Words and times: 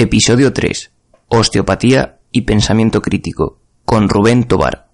Episodio 0.00 0.52
3. 0.52 0.92
Osteopatía 1.26 2.20
y 2.30 2.42
pensamiento 2.42 3.02
crítico. 3.02 3.58
Con 3.84 4.08
Rubén 4.08 4.44
Tobar. 4.44 4.87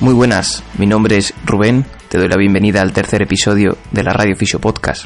Muy 0.00 0.14
buenas, 0.14 0.64
mi 0.78 0.86
nombre 0.86 1.18
es 1.18 1.34
Rubén, 1.44 1.84
te 2.08 2.16
doy 2.16 2.26
la 2.26 2.38
bienvenida 2.38 2.80
al 2.80 2.94
tercer 2.94 3.20
episodio 3.20 3.76
de 3.90 4.02
la 4.02 4.14
Radio 4.14 4.34
Fisio 4.34 4.58
Podcast. 4.58 5.04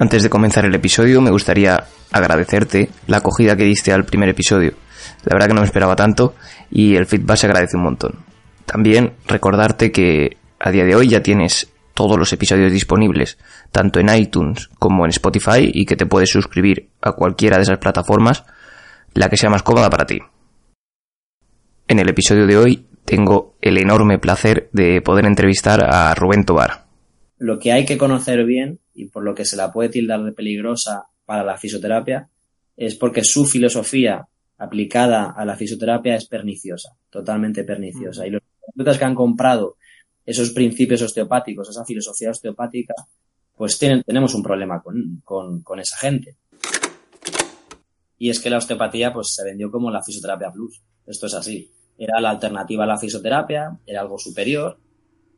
Antes 0.00 0.24
de 0.24 0.28
comenzar 0.28 0.64
el 0.64 0.74
episodio 0.74 1.20
me 1.20 1.30
gustaría 1.30 1.84
agradecerte 2.10 2.90
la 3.06 3.18
acogida 3.18 3.56
que 3.56 3.62
diste 3.62 3.92
al 3.92 4.04
primer 4.04 4.28
episodio. 4.28 4.72
La 5.22 5.34
verdad 5.34 5.46
que 5.46 5.54
no 5.54 5.60
me 5.60 5.66
esperaba 5.66 5.94
tanto 5.94 6.34
y 6.72 6.96
el 6.96 7.06
feedback 7.06 7.36
se 7.36 7.46
agradece 7.46 7.76
un 7.76 7.84
montón. 7.84 8.24
También 8.64 9.14
recordarte 9.28 9.92
que 9.92 10.38
a 10.58 10.72
día 10.72 10.84
de 10.84 10.96
hoy 10.96 11.06
ya 11.06 11.22
tienes 11.22 11.70
todos 11.94 12.18
los 12.18 12.32
episodios 12.32 12.72
disponibles, 12.72 13.38
tanto 13.70 14.00
en 14.00 14.08
iTunes 14.08 14.70
como 14.80 15.04
en 15.04 15.10
Spotify, 15.10 15.70
y 15.72 15.86
que 15.86 15.94
te 15.94 16.04
puedes 16.04 16.30
suscribir 16.30 16.90
a 17.00 17.12
cualquiera 17.12 17.58
de 17.58 17.62
esas 17.62 17.78
plataformas, 17.78 18.42
la 19.14 19.28
que 19.28 19.36
sea 19.36 19.50
más 19.50 19.62
cómoda 19.62 19.88
para 19.88 20.04
ti. 20.04 20.18
En 21.86 22.00
el 22.00 22.08
episodio 22.08 22.48
de 22.48 22.56
hoy 22.56 22.86
tengo 23.06 23.56
el 23.62 23.78
enorme 23.78 24.18
placer 24.18 24.68
de 24.72 25.00
poder 25.00 25.24
entrevistar 25.24 25.82
a 25.82 26.14
Rubén 26.14 26.44
Tobar. 26.44 26.86
Lo 27.38 27.58
que 27.58 27.72
hay 27.72 27.86
que 27.86 27.96
conocer 27.96 28.44
bien 28.44 28.80
y 28.94 29.06
por 29.06 29.22
lo 29.22 29.34
que 29.34 29.44
se 29.44 29.56
la 29.56 29.72
puede 29.72 29.88
tildar 29.88 30.22
de 30.24 30.32
peligrosa 30.32 31.06
para 31.24 31.44
la 31.44 31.56
fisioterapia 31.56 32.28
es 32.76 32.96
porque 32.96 33.24
su 33.24 33.46
filosofía 33.46 34.26
aplicada 34.58 35.30
a 35.30 35.44
la 35.44 35.56
fisioterapia 35.56 36.16
es 36.16 36.26
perniciosa, 36.26 36.96
totalmente 37.08 37.62
perniciosa. 37.64 38.26
Y 38.26 38.30
los 38.30 38.42
terapeutas 38.60 38.98
que 38.98 39.04
han 39.04 39.14
comprado 39.14 39.76
esos 40.24 40.50
principios 40.50 41.02
osteopáticos, 41.02 41.68
esa 41.68 41.84
filosofía 41.84 42.30
osteopática, 42.30 42.94
pues 43.56 43.78
tienen, 43.78 44.02
tenemos 44.02 44.34
un 44.34 44.42
problema 44.42 44.82
con, 44.82 45.22
con, 45.24 45.62
con 45.62 45.78
esa 45.78 45.96
gente. 45.98 46.36
Y 48.18 48.30
es 48.30 48.40
que 48.40 48.50
la 48.50 48.58
osteopatía 48.58 49.12
pues 49.12 49.34
se 49.34 49.44
vendió 49.44 49.70
como 49.70 49.90
la 49.90 50.02
fisioterapia 50.02 50.50
plus. 50.50 50.82
Esto 51.06 51.26
es 51.26 51.34
así 51.34 51.70
era 51.98 52.20
la 52.20 52.30
alternativa 52.30 52.84
a 52.84 52.86
la 52.86 52.98
fisioterapia, 52.98 53.76
era 53.86 54.00
algo 54.00 54.18
superior, 54.18 54.78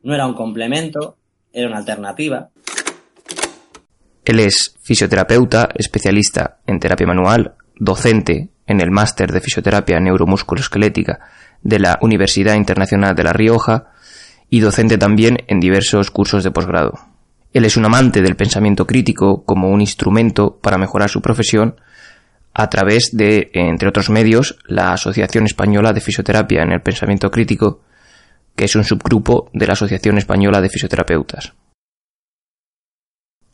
no 0.03 0.13
era 0.13 0.27
un 0.27 0.33
complemento, 0.33 1.17
era 1.51 1.67
una 1.67 1.77
alternativa. 1.77 2.49
Él 4.25 4.39
es 4.39 4.75
fisioterapeuta, 4.81 5.69
especialista 5.75 6.59
en 6.67 6.79
terapia 6.79 7.07
manual, 7.07 7.55
docente 7.75 8.49
en 8.67 8.81
el 8.81 8.91
máster 8.91 9.31
de 9.31 9.41
fisioterapia 9.41 9.99
neuromusculoesquelética 9.99 11.19
de 11.61 11.79
la 11.79 11.97
Universidad 12.01 12.55
Internacional 12.55 13.15
de 13.15 13.23
La 13.23 13.33
Rioja 13.33 13.91
y 14.49 14.59
docente 14.59 14.97
también 14.97 15.37
en 15.47 15.59
diversos 15.59 16.11
cursos 16.11 16.43
de 16.43 16.51
posgrado. 16.51 16.93
Él 17.51 17.65
es 17.65 17.77
un 17.77 17.85
amante 17.85 18.21
del 18.21 18.35
pensamiento 18.35 18.85
crítico 18.85 19.43
como 19.43 19.69
un 19.69 19.81
instrumento 19.81 20.59
para 20.61 20.77
mejorar 20.77 21.09
su 21.09 21.21
profesión 21.21 21.75
a 22.59 22.69
través 22.69 23.11
de, 23.13 23.51
entre 23.53 23.87
otros 23.87 24.09
medios, 24.09 24.59
la 24.67 24.91
Asociación 24.91 25.45
Española 25.45 25.93
de 25.93 26.01
Fisioterapia 26.01 26.61
en 26.61 26.73
el 26.73 26.81
Pensamiento 26.81 27.31
Crítico, 27.31 27.79
que 28.53 28.65
es 28.65 28.75
un 28.75 28.83
subgrupo 28.83 29.49
de 29.53 29.65
la 29.65 29.73
Asociación 29.73 30.17
Española 30.17 30.59
de 30.59 30.67
Fisioterapeutas. 30.67 31.53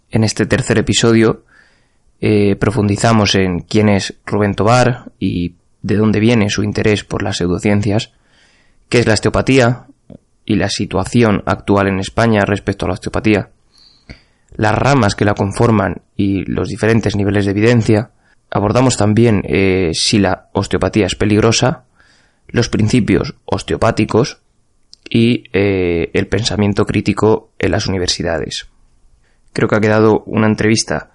En 0.10 0.24
este 0.24 0.48
tercer 0.48 0.80
episodio 0.80 1.46
eh, 2.20 2.56
profundizamos 2.56 3.36
en 3.36 3.60
quién 3.60 3.90
es 3.90 4.16
Rubén 4.26 4.56
Tobar 4.56 5.12
y 5.20 5.54
de 5.84 5.98
dónde 5.98 6.20
viene 6.20 6.50
su 6.50 6.64
interés 6.64 7.04
por 7.04 7.22
las 7.22 7.38
pseudociencias, 7.38 8.12
qué 8.90 8.98
es 8.98 9.06
la 9.06 9.14
osteopatía 9.14 9.86
y 10.46 10.56
la 10.56 10.70
situación 10.70 11.44
actual 11.46 11.90
en 11.90 12.00
España 12.00 12.44
respecto 12.44 12.86
a 12.86 12.88
la 12.88 12.96
osteopatía, 12.96 13.52
las 14.56 14.74
ramas 14.74 15.14
que 15.14 15.26
la 15.26 15.36
conforman 15.36 16.02
y 16.16 16.44
los 16.46 16.70
diferentes 16.70 17.16
niveles 17.16 17.46
de 17.46 17.52
evidencia, 17.52 18.10
Abordamos 18.56 18.96
también 18.96 19.44
eh, 19.44 19.92
si 19.94 20.18
la 20.18 20.48
osteopatía 20.54 21.08
es 21.08 21.16
peligrosa, 21.16 21.84
los 22.48 22.70
principios 22.70 23.36
osteopáticos 23.44 24.40
y 25.10 25.44
eh, 25.52 26.10
el 26.14 26.28
pensamiento 26.30 26.86
crítico 26.86 27.52
en 27.60 27.72
las 27.72 27.88
universidades. 27.88 28.70
Creo 29.52 29.68
que 29.68 29.76
ha 29.76 29.82
quedado 29.82 30.24
una 30.26 30.48
entrevista 30.48 31.12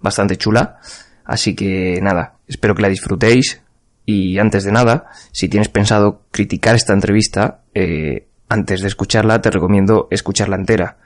bastante 0.00 0.36
chula, 0.36 0.80
así 1.24 1.54
que 1.54 1.98
nada, 2.02 2.34
espero 2.46 2.74
que 2.74 2.82
la 2.82 2.90
disfrutéis 2.90 3.62
y 4.04 4.36
antes 4.36 4.64
de 4.64 4.72
nada, 4.72 5.06
si 5.32 5.48
tienes 5.48 5.70
pensado 5.70 6.26
criticar 6.30 6.74
esta 6.74 6.92
entrevista, 6.92 7.62
eh, 7.72 8.26
antes 8.50 8.82
de 8.82 8.88
escucharla 8.88 9.40
te 9.40 9.50
recomiendo 9.50 10.08
escucharla 10.10 10.56
entera, 10.56 10.98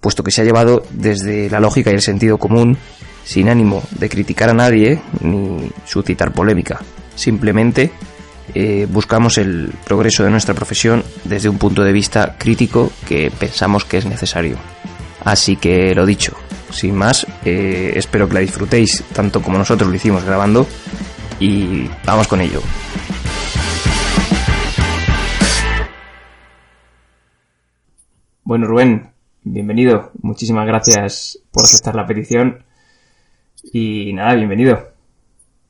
puesto 0.00 0.24
que 0.24 0.30
se 0.30 0.40
ha 0.40 0.44
llevado 0.44 0.84
desde 0.88 1.50
la 1.50 1.60
lógica 1.60 1.90
y 1.90 1.94
el 1.96 2.00
sentido 2.00 2.38
común 2.38 2.78
sin 3.28 3.50
ánimo 3.50 3.82
de 3.90 4.08
criticar 4.08 4.48
a 4.48 4.54
nadie 4.54 5.02
ni 5.20 5.70
suscitar 5.84 6.32
polémica. 6.32 6.80
Simplemente 7.14 7.90
eh, 8.54 8.86
buscamos 8.90 9.36
el 9.36 9.70
progreso 9.84 10.24
de 10.24 10.30
nuestra 10.30 10.54
profesión 10.54 11.04
desde 11.24 11.50
un 11.50 11.58
punto 11.58 11.84
de 11.84 11.92
vista 11.92 12.36
crítico 12.38 12.90
que 13.06 13.30
pensamos 13.30 13.84
que 13.84 13.98
es 13.98 14.06
necesario. 14.06 14.56
Así 15.24 15.56
que 15.56 15.94
lo 15.94 16.06
dicho, 16.06 16.34
sin 16.70 16.94
más, 16.94 17.26
eh, 17.44 17.92
espero 17.96 18.26
que 18.28 18.32
la 18.34 18.40
disfrutéis 18.40 19.04
tanto 19.12 19.42
como 19.42 19.58
nosotros 19.58 19.90
lo 19.90 19.94
hicimos 19.96 20.24
grabando 20.24 20.66
y 21.38 21.86
vamos 22.06 22.26
con 22.28 22.40
ello. 22.40 22.62
Bueno, 28.42 28.66
Rubén, 28.66 29.10
bienvenido. 29.42 30.12
Muchísimas 30.22 30.66
gracias 30.66 31.38
por 31.52 31.64
aceptar 31.64 31.94
la 31.94 32.06
petición 32.06 32.64
y 33.72 34.12
nada, 34.12 34.34
bienvenido. 34.34 34.98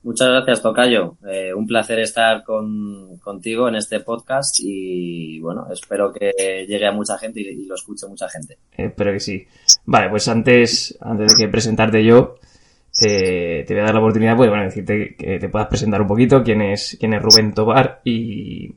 Muchas 0.02 0.28
gracias, 0.28 0.62
Tocayo. 0.62 1.16
Eh, 1.28 1.52
un 1.52 1.66
placer 1.66 1.98
estar 1.98 2.42
con, 2.44 3.18
contigo 3.18 3.68
en 3.68 3.74
este 3.74 4.00
podcast 4.00 4.56
y 4.60 5.40
bueno, 5.40 5.66
espero 5.70 6.12
que 6.12 6.32
llegue 6.66 6.86
a 6.86 6.92
mucha 6.92 7.18
gente 7.18 7.40
y, 7.40 7.66
lo 7.66 7.74
escuche 7.74 8.06
mucha 8.06 8.28
gente. 8.28 8.56
espero 8.76 9.12
que 9.12 9.20
sí. 9.20 9.46
Vale, 9.84 10.08
pues 10.08 10.28
antes, 10.28 10.96
antes 11.00 11.36
de 11.36 11.44
que 11.44 11.50
presentarte 11.50 12.04
yo, 12.04 12.36
te, 12.96 13.66
voy 13.68 13.78
a 13.80 13.84
dar 13.84 13.94
la 13.94 14.00
oportunidad, 14.00 14.36
pues 14.36 14.48
bueno, 14.48 14.64
decirte 14.64 15.14
que 15.16 15.38
te 15.38 15.48
puedas 15.48 15.68
presentar 15.68 16.00
un 16.00 16.08
poquito 16.08 16.42
quién 16.42 16.62
es, 16.62 16.96
quién 16.98 17.14
es 17.14 17.22
Rubén 17.22 17.52
Tobar 17.52 18.00
y, 18.04 18.72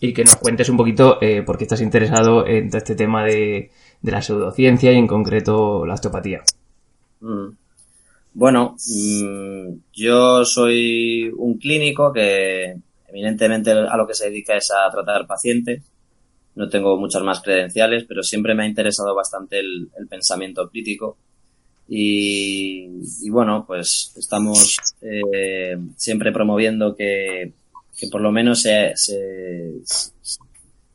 y 0.00 0.12
que 0.14 0.24
nos 0.24 0.36
cuentes 0.36 0.68
un 0.68 0.76
poquito 0.76 1.18
eh, 1.20 1.42
por 1.42 1.58
qué 1.58 1.64
estás 1.64 1.80
interesado 1.82 2.46
en 2.46 2.70
todo 2.70 2.78
este 2.78 2.94
tema 2.94 3.24
de, 3.24 3.70
de 4.00 4.12
la 4.12 4.22
pseudociencia 4.22 4.92
y 4.92 4.96
en 4.96 5.06
concreto 5.06 5.84
la 5.84 5.94
osteopatía. 5.94 6.42
Mm. 7.20 7.48
Bueno, 8.32 8.76
mm, 8.86 9.74
yo 9.92 10.44
soy 10.44 11.30
un 11.36 11.58
clínico 11.58 12.12
que 12.12 12.76
evidentemente 13.08 13.72
a 13.72 13.96
lo 13.96 14.06
que 14.06 14.14
se 14.14 14.30
dedica 14.30 14.56
es 14.56 14.70
a 14.70 14.90
tratar 14.90 15.26
pacientes. 15.26 15.82
No 16.54 16.68
tengo 16.68 16.96
muchas 16.96 17.22
más 17.22 17.40
credenciales, 17.40 18.04
pero 18.06 18.22
siempre 18.22 18.54
me 18.54 18.64
ha 18.64 18.68
interesado 18.68 19.14
bastante 19.14 19.60
el, 19.60 19.88
pensamiento 20.08 20.68
crítico. 20.68 21.16
Y, 21.88 22.86
bueno, 23.30 23.64
pues 23.66 24.12
estamos 24.16 24.76
eh, 25.02 25.76
siempre 25.96 26.30
promoviendo 26.30 26.94
que, 26.94 27.52
por 28.10 28.20
lo 28.20 28.30
menos 28.30 28.62
se, 28.62 28.94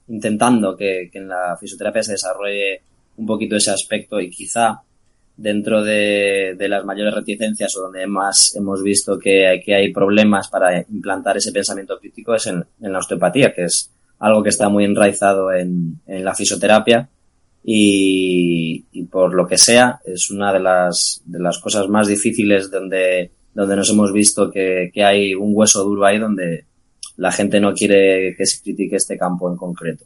intentando 0.07 0.75
que 0.77 1.09
en 1.13 1.27
la 1.27 1.57
fisioterapia 1.59 2.03
se 2.03 2.13
desarrolle 2.13 2.81
un 3.17 3.25
poquito 3.25 3.57
ese 3.57 3.71
aspecto 3.71 4.19
y 4.19 4.29
quizá 4.29 4.84
dentro 5.37 5.83
de, 5.83 6.55
las 6.59 6.85
mayores 6.85 7.13
reticencias 7.13 7.75
o 7.75 7.81
donde 7.81 8.07
más 8.07 8.55
hemos 8.55 8.81
visto 8.81 9.19
que, 9.19 9.61
hay 9.67 9.93
problemas 9.93 10.47
para 10.47 10.79
implantar 10.81 11.37
ese 11.37 11.51
pensamiento 11.51 11.99
crítico 11.99 12.35
es 12.35 12.47
en, 12.47 12.65
la 12.79 12.99
osteopatía, 12.99 13.53
que 13.53 13.65
es 13.65 13.91
algo 14.19 14.43
que 14.43 14.49
está 14.49 14.69
muy 14.69 14.85
enraizado 14.85 15.51
en, 15.51 15.99
la 16.07 16.33
fisioterapia 16.33 17.09
y, 17.63 18.83
por 19.11 19.33
lo 19.33 19.47
que 19.47 19.57
sea, 19.57 19.99
es 20.05 20.29
una 20.29 20.53
de 20.53 20.59
las, 20.59 21.21
de 21.25 21.39
las 21.39 21.59
cosas 21.59 21.89
más 21.89 22.07
difíciles 22.07 22.71
donde, 22.71 23.31
donde 23.53 23.75
nos 23.75 23.89
hemos 23.89 24.13
visto 24.13 24.51
que, 24.51 24.91
que 24.93 25.03
hay 25.03 25.33
un 25.35 25.51
hueso 25.53 25.83
duro 25.83 26.05
ahí 26.05 26.19
donde 26.19 26.65
la 27.17 27.31
gente 27.31 27.59
no 27.59 27.73
quiere 27.73 28.35
que 28.37 28.45
se 28.45 28.61
critique 28.61 28.97
este 28.97 29.17
campo 29.17 29.49
en 29.49 29.57
concreto. 29.57 30.05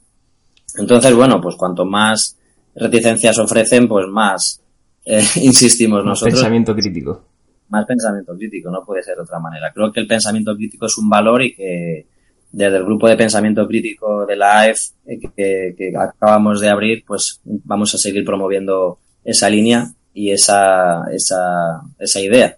Entonces, 0.77 1.13
bueno, 1.13 1.41
pues 1.41 1.55
cuanto 1.55 1.85
más 1.85 2.37
reticencias 2.75 3.39
ofrecen, 3.39 3.87
pues 3.87 4.07
más 4.07 4.61
eh, 5.09 5.23
insistimos 5.41 5.99
Más 5.99 6.09
nosotros. 6.11 6.35
pensamiento 6.35 6.75
crítico. 6.75 7.25
Más 7.69 7.85
pensamiento 7.85 8.35
crítico, 8.35 8.69
no 8.71 8.83
puede 8.85 9.03
ser 9.03 9.15
de 9.15 9.23
otra 9.23 9.39
manera. 9.39 9.71
Creo 9.73 9.91
que 9.91 9.99
el 9.99 10.07
pensamiento 10.07 10.55
crítico 10.55 10.85
es 10.85 10.97
un 10.97 11.09
valor 11.09 11.43
y 11.43 11.55
que 11.55 12.07
desde 12.51 12.77
el 12.77 12.85
grupo 12.85 13.07
de 13.07 13.15
pensamiento 13.15 13.67
crítico 13.67 14.25
de 14.25 14.35
la 14.35 14.61
AEF 14.61 14.79
eh, 15.05 15.19
que, 15.19 15.75
que 15.77 15.93
acabamos 15.97 16.61
de 16.61 16.69
abrir, 16.69 17.03
pues 17.05 17.41
vamos 17.43 17.93
a 17.93 17.97
seguir 17.97 18.25
promoviendo 18.25 18.99
esa 19.23 19.49
línea 19.49 19.91
y 20.13 20.31
esa, 20.31 21.03
esa, 21.11 21.81
esa 21.99 22.19
idea. 22.19 22.57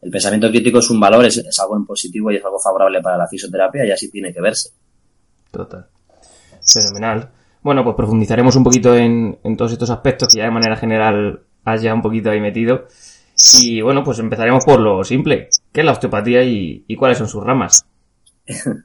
El 0.00 0.10
pensamiento 0.10 0.48
crítico 0.48 0.78
es 0.78 0.90
un 0.90 1.00
valor, 1.00 1.24
es, 1.24 1.38
es 1.38 1.58
algo 1.58 1.76
en 1.76 1.84
positivo 1.84 2.30
y 2.30 2.36
es 2.36 2.44
algo 2.44 2.58
favorable 2.58 3.00
para 3.02 3.18
la 3.18 3.28
fisioterapia 3.28 3.84
y 3.84 3.90
así 3.90 4.10
tiene 4.10 4.32
que 4.32 4.40
verse. 4.40 4.70
Total. 5.50 5.86
Fenomenal. 6.62 7.30
Bueno, 7.62 7.82
pues 7.84 7.96
profundizaremos 7.96 8.56
un 8.56 8.64
poquito 8.64 8.94
en, 8.94 9.38
en 9.42 9.56
todos 9.56 9.72
estos 9.72 9.90
aspectos 9.90 10.28
que 10.28 10.38
ya 10.38 10.44
de 10.44 10.50
manera 10.50 10.76
general 10.76 11.42
has 11.68 11.82
ya 11.82 11.94
un 11.94 12.02
poquito 12.02 12.30
ahí 12.30 12.40
metido. 12.40 12.86
Y 13.60 13.80
bueno, 13.80 14.02
pues 14.02 14.18
empezaremos 14.18 14.64
por 14.64 14.80
lo 14.80 15.04
simple. 15.04 15.48
¿Qué 15.72 15.80
es 15.80 15.86
la 15.86 15.92
osteopatía 15.92 16.42
y, 16.42 16.96
cuáles 16.96 17.18
son 17.18 17.28
sus 17.28 17.44
ramas? 17.44 17.84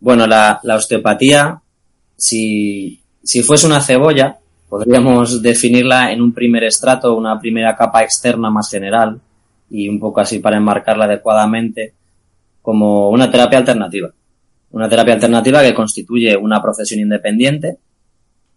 Bueno, 0.00 0.28
la, 0.28 0.60
la 0.62 0.76
osteopatía, 0.76 1.60
si, 2.16 3.02
si 3.20 3.42
fuese 3.42 3.66
una 3.66 3.80
cebolla, 3.80 4.38
podríamos 4.68 5.42
definirla 5.42 6.12
en 6.12 6.22
un 6.22 6.32
primer 6.32 6.62
estrato, 6.62 7.16
una 7.16 7.40
primera 7.40 7.74
capa 7.74 8.04
externa 8.04 8.48
más 8.48 8.70
general 8.70 9.20
y 9.70 9.88
un 9.88 9.98
poco 9.98 10.20
así 10.20 10.38
para 10.38 10.56
enmarcarla 10.56 11.06
adecuadamente 11.06 11.94
como 12.62 13.10
una 13.10 13.30
terapia 13.30 13.58
alternativa. 13.58 14.10
Una 14.70 14.88
terapia 14.88 15.14
alternativa 15.14 15.62
que 15.62 15.74
constituye 15.74 16.36
una 16.36 16.62
profesión 16.62 17.00
independiente, 17.00 17.78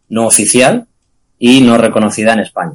no 0.10 0.28
oficial 0.28 0.86
y 1.40 1.62
no 1.62 1.78
reconocida 1.78 2.34
en 2.34 2.42
España. 2.42 2.74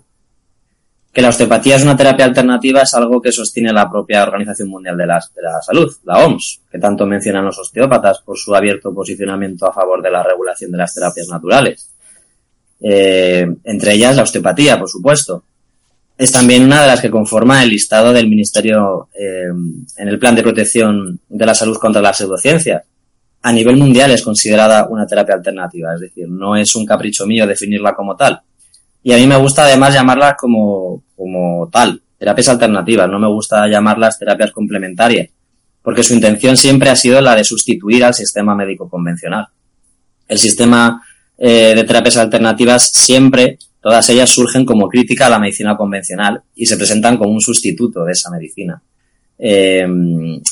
Que 1.16 1.22
la 1.22 1.30
osteopatía 1.30 1.76
es 1.76 1.82
una 1.82 1.96
terapia 1.96 2.26
alternativa 2.26 2.82
es 2.82 2.92
algo 2.92 3.22
que 3.22 3.32
sostiene 3.32 3.72
la 3.72 3.88
propia 3.90 4.22
Organización 4.22 4.68
Mundial 4.68 4.98
de 4.98 5.06
la, 5.06 5.18
la 5.42 5.62
Salud, 5.62 5.90
la 6.04 6.26
OMS, 6.26 6.60
que 6.70 6.78
tanto 6.78 7.06
mencionan 7.06 7.46
los 7.46 7.58
osteópatas 7.58 8.20
por 8.20 8.36
su 8.36 8.54
abierto 8.54 8.92
posicionamiento 8.92 9.66
a 9.66 9.72
favor 9.72 10.02
de 10.02 10.10
la 10.10 10.22
regulación 10.22 10.72
de 10.72 10.76
las 10.76 10.92
terapias 10.94 11.26
naturales. 11.28 11.88
Eh, 12.82 13.46
entre 13.64 13.94
ellas 13.94 14.14
la 14.14 14.24
osteopatía, 14.24 14.78
por 14.78 14.90
supuesto. 14.90 15.42
Es 16.18 16.30
también 16.30 16.64
una 16.64 16.82
de 16.82 16.88
las 16.88 17.00
que 17.00 17.10
conforma 17.10 17.62
el 17.62 17.70
listado 17.70 18.12
del 18.12 18.28
Ministerio 18.28 19.08
eh, 19.18 19.48
en 19.96 20.08
el 20.08 20.18
Plan 20.18 20.34
de 20.34 20.42
Protección 20.42 21.18
de 21.30 21.46
la 21.46 21.54
Salud 21.54 21.78
contra 21.78 22.02
las 22.02 22.18
Pseudociencias. 22.18 22.82
A 23.40 23.52
nivel 23.54 23.78
mundial 23.78 24.10
es 24.10 24.20
considerada 24.20 24.86
una 24.90 25.06
terapia 25.06 25.36
alternativa, 25.36 25.94
es 25.94 26.00
decir, 26.02 26.28
no 26.28 26.56
es 26.56 26.76
un 26.76 26.84
capricho 26.84 27.24
mío 27.24 27.46
definirla 27.46 27.94
como 27.94 28.14
tal. 28.14 28.42
Y 29.02 29.14
a 29.14 29.16
mí 29.16 29.26
me 29.26 29.36
gusta 29.36 29.62
además 29.62 29.94
llamarla 29.94 30.36
como, 30.36 31.05
como 31.16 31.68
tal, 31.72 32.02
terapias 32.18 32.48
alternativas, 32.48 33.08
no 33.08 33.18
me 33.18 33.28
gusta 33.28 33.66
llamarlas 33.68 34.18
terapias 34.18 34.52
complementarias, 34.52 35.28
porque 35.82 36.02
su 36.02 36.14
intención 36.14 36.56
siempre 36.56 36.90
ha 36.90 36.96
sido 36.96 37.20
la 37.20 37.34
de 37.34 37.44
sustituir 37.44 38.04
al 38.04 38.14
sistema 38.14 38.54
médico 38.54 38.88
convencional. 38.88 39.46
El 40.28 40.38
sistema 40.38 41.02
eh, 41.38 41.74
de 41.74 41.84
terapias 41.84 42.16
alternativas 42.16 42.90
siempre, 42.92 43.58
todas 43.80 44.08
ellas 44.08 44.30
surgen 44.30 44.64
como 44.64 44.88
crítica 44.88 45.26
a 45.26 45.30
la 45.30 45.38
medicina 45.38 45.76
convencional 45.76 46.42
y 46.54 46.66
se 46.66 46.76
presentan 46.76 47.16
como 47.16 47.32
un 47.32 47.40
sustituto 47.40 48.04
de 48.04 48.12
esa 48.12 48.30
medicina. 48.30 48.82
Eh, 49.38 49.86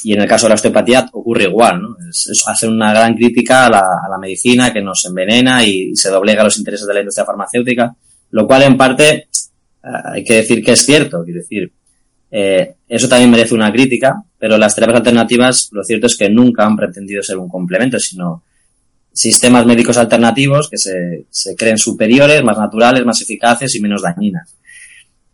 y 0.02 0.12
en 0.12 0.20
el 0.20 0.28
caso 0.28 0.44
de 0.44 0.50
la 0.50 0.55
osteopatía 0.56 1.08
ocurre 1.12 1.44
igual, 1.44 1.81
¿no? 1.81 1.96
Es, 2.08 2.44
hacer 2.46 2.69
una 2.69 2.93
gran 2.93 3.14
crítica 3.14 3.66
a 3.66 3.70
la, 3.70 3.78
a 3.78 4.08
la, 4.11 4.19
medicina 4.19 4.75
que 4.75 4.82
nos 4.82 5.06
envenena 5.06 5.64
y, 5.64 5.96
se 5.96 6.11
doblega 6.11 6.44
los 6.44 6.58
intereses 6.58 6.87
de 6.87 6.93
la 6.93 7.00
industria 7.00 7.25
farmacéutica, 7.25 7.96
lo 8.31 8.46
cual 8.46 8.64
en 8.64 8.76
parte 8.76 9.28
hay 9.84 10.25
que 10.25 10.34
decir 10.34 10.64
que 10.64 10.72
es 10.72 10.84
cierto, 10.84 11.22
quiero 11.25 11.40
decir, 11.40 11.72
eh, 12.31 12.75
eso 12.88 13.08
también 13.08 13.31
merece 13.31 13.54
una 13.54 13.72
crítica, 13.72 14.22
pero 14.38 14.56
las 14.58 14.75
terapias 14.75 14.98
alternativas, 14.98 15.69
lo 15.72 15.84
cierto 15.84 16.06
es 16.06 16.16
que 16.16 16.28
nunca 16.28 16.64
han 16.64 16.76
pretendido 16.76 17.22
ser 17.22 17.38
un 17.38 17.48
complemento, 17.48 17.98
sino 18.00 18.42
sistemas 19.12 19.66
médicos 19.66 19.96
alternativos 19.98 20.69
que 20.69 20.78
se, 20.78 21.26
creen 21.56 21.78
superiores, 21.78 22.42
más 22.42 22.58
naturales, 22.58 23.04
más 23.04 23.20
eficaces 23.20 23.75
y 23.75 23.81
menos 23.81 24.02
dañinas. 24.02 24.56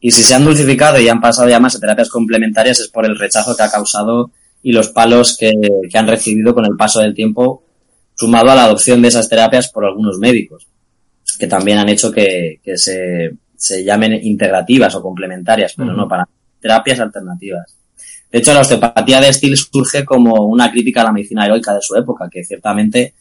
Y 0.00 0.10
si 0.10 0.22
se 0.22 0.34
han 0.34 0.44
dulcificado 0.44 1.00
y 1.00 1.08
han 1.08 1.20
pasado 1.20 1.48
ya 1.48 1.60
más 1.60 1.76
a 1.76 1.80
terapias 1.80 2.08
complementarias 2.08 2.80
es 2.80 2.88
por 2.88 3.06
el 3.06 3.18
rechazo 3.18 3.56
que 3.56 3.62
ha 3.62 3.70
causado 3.70 4.30
y 4.62 4.72
los 4.72 4.88
palos 4.88 5.36
que, 5.38 5.52
han 5.94 6.06
recibido 6.06 6.54
con 6.54 6.66
el 6.66 6.76
paso 6.76 7.00
del 7.00 7.14
tiempo, 7.14 7.64
sumado 8.14 8.50
a 8.50 8.54
la 8.54 8.64
adopción 8.64 9.00
de 9.00 9.08
esas 9.08 9.28
terapias 9.28 9.70
por 9.70 9.84
algunos 9.86 10.18
médicos, 10.18 10.66
que 11.38 11.46
también 11.46 11.78
han 11.78 11.88
hecho 11.88 12.12
que 12.12 12.60
se, 12.74 13.30
se 13.60 13.84
llamen 13.84 14.18
integrativas 14.22 14.94
o 14.94 15.02
complementarias, 15.02 15.74
pero 15.76 15.90
uh 15.90 15.92
-huh. 15.92 15.96
no 15.96 16.08
para 16.08 16.26
terapias 16.58 16.98
alternativas. 17.00 17.76
De 18.32 18.38
hecho, 18.38 18.54
la 18.54 18.60
osteopatía 18.60 19.20
de 19.20 19.32
Steele 19.32 19.56
surge 19.56 20.04
como 20.04 20.46
una 20.46 20.70
crítica 20.70 21.02
a 21.02 21.04
la 21.04 21.12
medicina 21.12 21.44
heroica 21.44 21.74
de 21.74 21.82
su 21.82 21.94
época, 21.94 22.28
que 22.30 22.42
ciertamente 22.42 23.14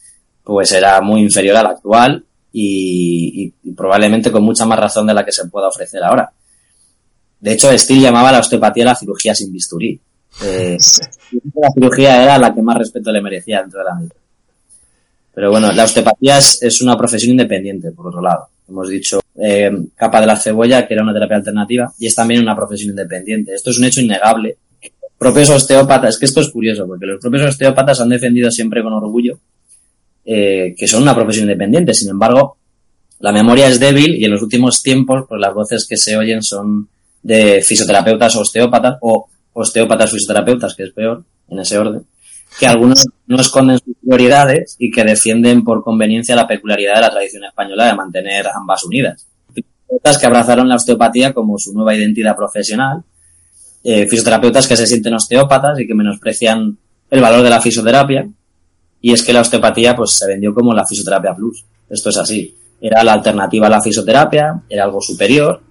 pues 0.43 0.71
era 0.71 1.01
muy 1.01 1.21
inferior 1.21 1.57
a 1.57 1.63
la 1.63 1.69
actual 1.69 2.23
y, 2.53 3.53
y, 3.63 3.69
y 3.69 3.73
probablemente 3.73 4.31
con 4.31 4.43
mucha 4.43 4.65
más 4.65 4.79
razón 4.79 5.07
de 5.07 5.13
la 5.13 5.25
que 5.25 5.31
se 5.31 5.47
pueda 5.49 5.67
ofrecer 5.67 6.01
ahora. 6.03 6.31
De 7.39 7.53
hecho, 7.53 7.77
Steele 7.77 8.01
llamaba 8.01 8.31
la 8.31 8.39
osteopatía 8.39 8.85
la 8.85 8.95
cirugía 8.95 9.35
sin 9.35 9.51
bisturí. 9.51 9.99
Eh, 10.41 10.77
la 11.55 11.71
cirugía 11.73 12.23
era 12.23 12.37
la 12.37 12.53
que 12.53 12.61
más 12.61 12.77
respeto 12.77 13.11
le 13.11 13.21
merecía 13.21 13.61
dentro 13.61 13.79
de 13.79 13.85
la 13.85 13.95
medicina. 13.95 14.21
Pero 15.33 15.51
bueno, 15.51 15.71
la 15.71 15.83
osteopatía 15.83 16.37
es, 16.37 16.61
es, 16.61 16.81
una 16.81 16.97
profesión 16.97 17.31
independiente, 17.31 17.91
por 17.91 18.07
otro 18.07 18.21
lado. 18.21 18.49
Hemos 18.69 18.89
dicho 18.89 19.19
eh, 19.35 19.71
capa 19.95 20.21
de 20.21 20.27
la 20.27 20.37
cebolla, 20.37 20.87
que 20.87 20.93
era 20.93 21.03
una 21.03 21.13
terapia 21.13 21.37
alternativa, 21.37 21.91
y 21.97 22.07
es 22.07 22.15
también 22.15 22.41
una 22.41 22.55
profesión 22.55 22.91
independiente. 22.91 23.53
Esto 23.53 23.71
es 23.71 23.79
un 23.79 23.85
hecho 23.85 24.01
innegable. 24.01 24.57
Propios 25.17 25.49
osteópatas, 25.49 26.15
es 26.15 26.19
que 26.19 26.25
esto 26.25 26.41
es 26.41 26.49
curioso, 26.49 26.85
porque 26.87 27.05
los 27.05 27.19
propios 27.19 27.49
osteópatas 27.49 27.99
han 27.99 28.09
defendido 28.09 28.51
siempre 28.51 28.81
con 28.83 28.93
orgullo 28.93 29.39
eh, 30.31 30.75
que 30.77 30.87
son 30.87 31.01
una 31.01 31.15
profesión 31.15 31.45
independiente. 31.45 31.93
Sin 31.93 32.09
embargo, 32.09 32.57
la 33.19 33.31
memoria 33.31 33.67
es 33.67 33.79
débil 33.79 34.15
y 34.15 34.25
en 34.25 34.31
los 34.31 34.43
últimos 34.43 34.83
tiempos, 34.83 35.25
pues 35.27 35.41
las 35.41 35.53
voces 35.55 35.87
que 35.87 35.97
se 35.97 36.15
oyen 36.17 36.43
son 36.43 36.87
de 37.23 37.63
fisioterapeutas 37.63 38.35
o 38.35 38.41
osteópatas, 38.41 38.97
o 39.01 39.27
osteópatas 39.53 40.11
fisioterapeutas, 40.11 40.75
que 40.75 40.83
es 40.83 40.91
peor, 40.91 41.23
en 41.49 41.59
ese 41.59 41.79
orden, 41.79 42.03
que 42.57 42.67
algunos 42.67 43.05
no 43.27 43.39
esconden 43.39 43.79
sus 43.79 43.95
prioridades 44.01 44.75
y 44.79 44.91
que 44.91 45.03
defienden 45.03 45.63
por 45.63 45.83
conveniencia 45.83 46.35
la 46.35 46.47
peculiaridad 46.47 46.95
de 46.95 47.01
la 47.01 47.11
tradición 47.11 47.43
española 47.43 47.87
de 47.87 47.93
mantener 47.93 48.47
ambas 48.53 48.83
unidas. 48.83 49.27
Fisioterapeutas 49.53 50.17
que 50.17 50.25
abrazaron 50.25 50.69
la 50.69 50.75
osteopatía 50.75 51.33
como 51.33 51.57
su 51.57 51.73
nueva 51.73 51.95
identidad 51.95 52.35
profesional, 52.35 53.03
eh, 53.83 54.07
fisioterapeutas 54.07 54.67
que 54.67 54.75
se 54.75 54.87
sienten 54.87 55.13
osteópatas 55.13 55.79
y 55.79 55.87
que 55.87 55.93
menosprecian 55.93 56.77
el 57.09 57.21
valor 57.21 57.43
de 57.43 57.49
la 57.49 57.61
fisioterapia, 57.61 58.27
y 59.01 59.13
es 59.13 59.23
que 59.23 59.33
la 59.33 59.41
osteopatía 59.41 59.95
pues 59.95 60.11
se 60.11 60.27
vendió 60.27 60.53
como 60.53 60.73
la 60.73 60.85
fisioterapia 60.85 61.33
plus. 61.35 61.65
Esto 61.89 62.09
es 62.09 62.17
así. 62.17 62.55
Era 62.81 63.03
la 63.03 63.13
alternativa 63.13 63.67
a 63.67 63.69
la 63.69 63.81
fisioterapia, 63.81 64.61
era 64.69 64.83
algo 64.83 65.01
superior, 65.01 65.61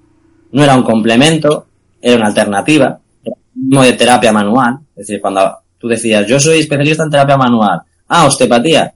no 0.53 0.65
era 0.65 0.75
un 0.75 0.83
complemento, 0.83 1.67
era 2.01 2.17
una 2.17 2.27
alternativa, 2.27 2.99
era 3.23 3.37
un 3.55 3.83
de 3.83 3.93
terapia 3.95 4.33
manual. 4.33 4.79
Es 4.91 5.07
decir, 5.07 5.21
cuando 5.21 5.59
tú 5.79 5.89
decías, 5.89 6.27
yo 6.27 6.39
soy 6.39 6.61
especialista 6.61 7.05
en 7.05 7.11
terapia 7.11 7.37
manual, 7.37 7.81
ah, 8.09 8.27
osteopatía. 8.27 8.93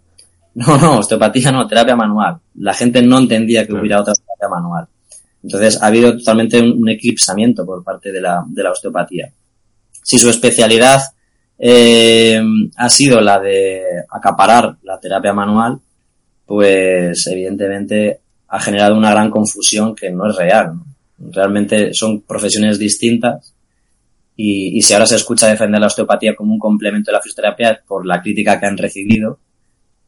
No, 0.55 0.77
no, 0.77 0.99
osteopatía 0.99 1.51
no, 1.51 1.67
terapia 1.67 1.97
manual. 1.97 2.37
La 2.57 2.75
gente 2.75 3.01
no 3.01 3.19
entendía 3.19 3.67
que 3.67 3.73
hubiera 3.73 4.03
otra 4.03 4.13
terapia 4.13 4.49
manual. 4.55 4.87
Entonces 5.43 5.83
ha 5.83 5.87
habido 5.87 6.17
totalmente 6.19 6.61
un, 6.61 6.83
un 6.83 6.89
eclipsamiento 6.91 7.65
por 7.65 7.83
parte 7.83 8.13
de 8.13 8.21
la, 8.21 8.45
de 8.47 8.63
la 8.63 8.71
osteopatía. 8.71 9.33
Si 10.03 10.19
su 10.19 10.29
especialidad 10.29 11.01
eh, 11.59 12.43
ha 12.77 12.89
sido 12.89 13.21
la 13.21 13.39
de 13.39 13.83
acaparar 14.11 14.77
la 14.83 14.99
terapia 14.99 15.33
manual, 15.33 15.79
pues 16.45 17.27
evidentemente 17.29 18.21
ha 18.49 18.61
generado 18.61 18.97
una 18.97 19.13
gran 19.13 19.31
confusión 19.31 19.95
que 19.95 20.11
no 20.11 20.29
es 20.29 20.37
real. 20.37 20.75
¿no? 20.75 20.85
Realmente 21.31 21.95
son 21.95 22.23
profesiones 22.23 22.79
distintas 22.79 23.55
y, 24.37 24.79
y, 24.79 24.83
si 24.83 24.95
ahora 24.95 25.07
se 25.07 25.17
escucha 25.17 25.47
defender 25.47 25.81
la 25.81 25.87
osteopatía 25.87 26.35
como 26.35 26.53
un 26.53 26.59
complemento 26.59 27.11
de 27.11 27.17
la 27.17 27.23
fisioterapia 27.23 27.83
por 27.87 28.07
la 28.07 28.23
crítica 28.23 28.59
que 28.59 28.67
han 28.67 28.79
recibido 28.79 29.39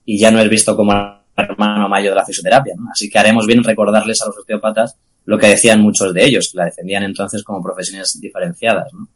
y 0.05 0.19
ya 0.19 0.31
no 0.31 0.41
es 0.41 0.49
visto 0.49 0.77
como 0.77 0.93
hermano 1.37 1.89
mayor 1.89 2.11
de 2.11 2.17
la 2.17 2.25
fisioterapia. 2.25 2.75
¿no? 2.77 2.91
Así 2.91 3.11
que 3.11 3.19
haremos 3.19 3.47
bien 3.47 3.63
recordarles 3.63 4.23
a 4.23 4.27
los 4.27 4.39
osteópatas 4.39 4.97
lo 5.27 5.39
que 5.39 5.49
decían 5.49 5.81
muchos 5.81 6.13
de 6.13 6.25
ellos, 6.25 6.51
que 6.51 6.59
la 6.59 6.67
defendían 6.67 7.03
entonces 7.03 7.43
como 7.43 7.63
profesiones 7.63 8.19
diferenciadas. 8.21 8.93
¿no? 8.93 9.09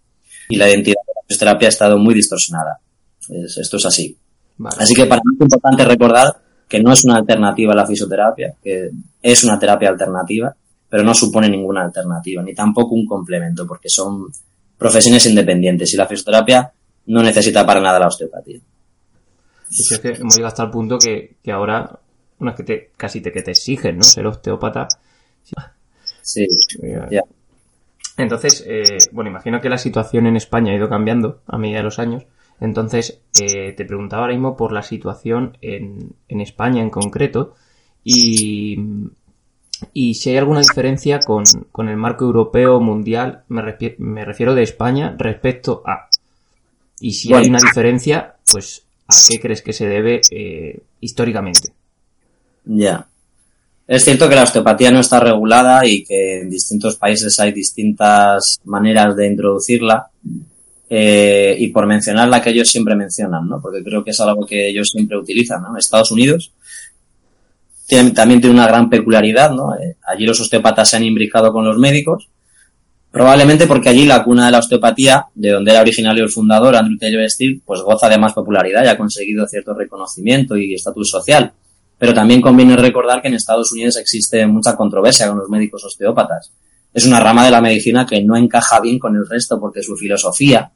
Y 0.48 0.56
la 0.56 0.68
identidad 0.68 1.00
de 1.06 1.12
la 1.14 1.26
fisioterapia 1.26 1.68
ha 1.68 1.70
estado 1.70 1.98
muy 1.98 2.14
distorsionada. 2.14 2.80
Es, 3.28 3.58
esto 3.58 3.76
es 3.76 3.86
así. 3.86 4.16
Vale. 4.56 4.76
Así 4.78 4.94
que 4.94 5.06
para 5.06 5.20
mí 5.24 5.36
es 5.36 5.42
importante 5.42 5.84
recordar 5.84 6.26
que 6.68 6.82
no 6.82 6.92
es 6.92 7.04
una 7.04 7.16
alternativa 7.16 7.72
a 7.72 7.76
la 7.76 7.86
fisioterapia, 7.86 8.54
que 8.62 8.90
es 9.22 9.44
una 9.44 9.58
terapia 9.58 9.88
alternativa 9.88 10.54
pero 10.88 11.02
no 11.02 11.14
supone 11.14 11.48
ninguna 11.48 11.82
alternativa, 11.82 12.42
ni 12.42 12.54
tampoco 12.54 12.94
un 12.94 13.06
complemento, 13.06 13.66
porque 13.66 13.88
son 13.88 14.26
profesiones 14.78 15.26
independientes 15.26 15.92
y 15.92 15.96
la 15.96 16.06
fisioterapia 16.06 16.72
no 17.06 17.22
necesita 17.22 17.66
para 17.66 17.80
nada 17.80 17.98
la 17.98 18.06
osteopatía. 18.06 18.60
Es 19.70 19.98
que 19.98 20.08
hemos 20.08 20.34
llegado 20.34 20.48
hasta 20.48 20.62
el 20.62 20.70
punto 20.70 20.98
que, 20.98 21.36
ahora, 21.52 21.98
una 22.38 22.54
que 22.54 22.62
te, 22.62 22.90
casi 22.96 23.20
te, 23.20 23.32
que 23.32 23.42
te 23.42 23.50
exigen, 23.50 23.98
¿no? 23.98 24.04
Ser 24.04 24.26
osteópata. 24.26 24.88
Sí, 26.22 26.46
ya. 27.10 27.22
Entonces, 28.16 28.64
eh, 28.66 28.98
bueno, 29.12 29.30
imagino 29.30 29.60
que 29.60 29.68
la 29.68 29.78
situación 29.78 30.26
en 30.26 30.36
España 30.36 30.72
ha 30.72 30.76
ido 30.76 30.88
cambiando 30.88 31.42
a 31.46 31.58
medida 31.58 31.78
de 31.78 31.84
los 31.84 31.98
años. 31.98 32.24
Entonces, 32.60 33.20
eh, 33.40 33.72
te 33.72 33.84
preguntaba 33.84 34.22
ahora 34.22 34.34
mismo 34.34 34.56
por 34.56 34.72
la 34.72 34.82
situación 34.82 35.56
en, 35.60 36.14
en 36.28 36.40
España 36.40 36.82
en 36.82 36.90
concreto 36.90 37.54
y, 38.02 38.76
y 39.92 40.14
si 40.14 40.30
hay 40.30 40.38
alguna 40.38 40.60
diferencia 40.60 41.20
con, 41.20 41.44
con 41.72 41.88
el 41.88 41.96
marco 41.96 42.24
europeo 42.24 42.80
mundial, 42.80 43.42
me, 43.48 43.62
me, 43.98 44.24
refiero 44.24 44.54
de 44.54 44.62
España 44.62 45.14
respecto 45.18 45.82
a. 45.86 46.08
Y 47.00 47.12
si 47.12 47.32
hay 47.32 47.48
una 47.48 47.60
diferencia, 47.60 48.34
pues, 48.50 48.82
¿a 49.06 49.14
qué 49.28 49.40
crees 49.40 49.62
que 49.62 49.72
se 49.72 49.86
debe 49.86 50.20
eh, 50.30 50.80
históricamente? 51.00 51.72
Ya. 52.64 53.06
Es 53.86 54.04
cierto 54.04 54.28
que 54.28 54.34
la 54.34 54.42
osteopatía 54.42 54.90
no 54.90 55.00
está 55.00 55.20
regulada 55.20 55.86
y 55.86 56.04
que 56.04 56.40
en 56.40 56.50
distintos 56.50 56.96
países 56.96 57.38
hay 57.40 57.52
distintas 57.52 58.60
maneras 58.64 59.16
de 59.16 59.26
introducirla. 59.26 60.10
Eh, 60.90 61.54
y 61.58 61.68
por 61.68 61.86
mencionar 61.86 62.28
la 62.28 62.40
que 62.40 62.50
ellos 62.50 62.68
siempre 62.68 62.96
mencionan, 62.96 63.46
¿no? 63.46 63.60
Porque 63.60 63.84
creo 63.84 64.02
que 64.02 64.10
es 64.10 64.20
algo 64.20 64.46
que 64.46 64.68
ellos 64.68 64.88
siempre 64.90 65.18
utilizan, 65.18 65.62
¿no? 65.62 65.76
Estados 65.76 66.10
Unidos 66.10 66.50
también 67.88 68.40
tiene 68.40 68.54
una 68.54 68.66
gran 68.66 68.90
peculiaridad, 68.90 69.50
¿no? 69.50 69.74
Eh, 69.74 69.96
allí 70.06 70.26
los 70.26 70.38
osteópatas 70.40 70.90
se 70.90 70.96
han 70.96 71.04
imbricado 71.04 71.52
con 71.52 71.64
los 71.64 71.78
médicos, 71.78 72.28
probablemente 73.10 73.66
porque 73.66 73.88
allí 73.88 74.04
la 74.04 74.22
cuna 74.22 74.46
de 74.46 74.52
la 74.52 74.58
osteopatía, 74.58 75.26
de 75.34 75.50
donde 75.50 75.70
era 75.70 75.80
originario 75.80 76.22
el 76.22 76.30
fundador, 76.30 76.76
Andrew 76.76 76.98
Taylor 76.98 77.28
Steele, 77.30 77.60
pues 77.64 77.80
goza 77.80 78.08
de 78.10 78.18
más 78.18 78.34
popularidad 78.34 78.84
y 78.84 78.88
ha 78.88 78.98
conseguido 78.98 79.46
cierto 79.48 79.72
reconocimiento 79.72 80.56
y 80.56 80.74
estatus 80.74 81.10
social. 81.10 81.52
Pero 81.96 82.12
también 82.12 82.42
conviene 82.42 82.76
recordar 82.76 83.22
que 83.22 83.28
en 83.28 83.34
Estados 83.34 83.72
Unidos 83.72 83.96
existe 83.96 84.46
mucha 84.46 84.76
controversia 84.76 85.26
con 85.28 85.38
los 85.38 85.48
médicos 85.48 85.82
osteópatas. 85.82 86.52
Es 86.92 87.06
una 87.06 87.20
rama 87.20 87.44
de 87.44 87.50
la 87.50 87.62
medicina 87.62 88.06
que 88.06 88.22
no 88.22 88.36
encaja 88.36 88.80
bien 88.80 88.98
con 88.98 89.16
el 89.16 89.26
resto 89.26 89.58
porque 89.58 89.82
su 89.82 89.96
filosofía, 89.96 90.70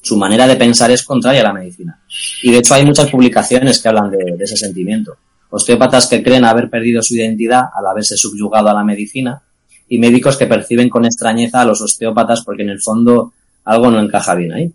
su 0.00 0.16
manera 0.16 0.46
de 0.46 0.56
pensar 0.56 0.90
es 0.90 1.02
contraria 1.02 1.42
a 1.42 1.44
la 1.44 1.52
medicina. 1.52 2.00
Y 2.42 2.50
de 2.50 2.58
hecho 2.58 2.74
hay 2.74 2.86
muchas 2.86 3.10
publicaciones 3.10 3.80
que 3.80 3.88
hablan 3.88 4.10
de 4.10 4.36
ese 4.40 4.56
sentimiento 4.56 5.18
osteópatas 5.50 6.06
que 6.06 6.22
creen 6.22 6.44
haber 6.44 6.68
perdido 6.70 7.02
su 7.02 7.14
identidad 7.14 7.64
al 7.74 7.86
haberse 7.86 8.16
subyugado 8.16 8.68
a 8.68 8.74
la 8.74 8.84
medicina 8.84 9.42
y 9.88 9.98
médicos 9.98 10.36
que 10.36 10.46
perciben 10.46 10.88
con 10.88 11.04
extrañeza 11.04 11.62
a 11.62 11.64
los 11.64 11.80
osteópatas 11.80 12.42
porque 12.44 12.62
en 12.62 12.70
el 12.70 12.80
fondo 12.80 13.32
algo 13.64 13.90
no 13.90 14.00
encaja 14.00 14.34
bien 14.34 14.52
ahí. 14.52 14.72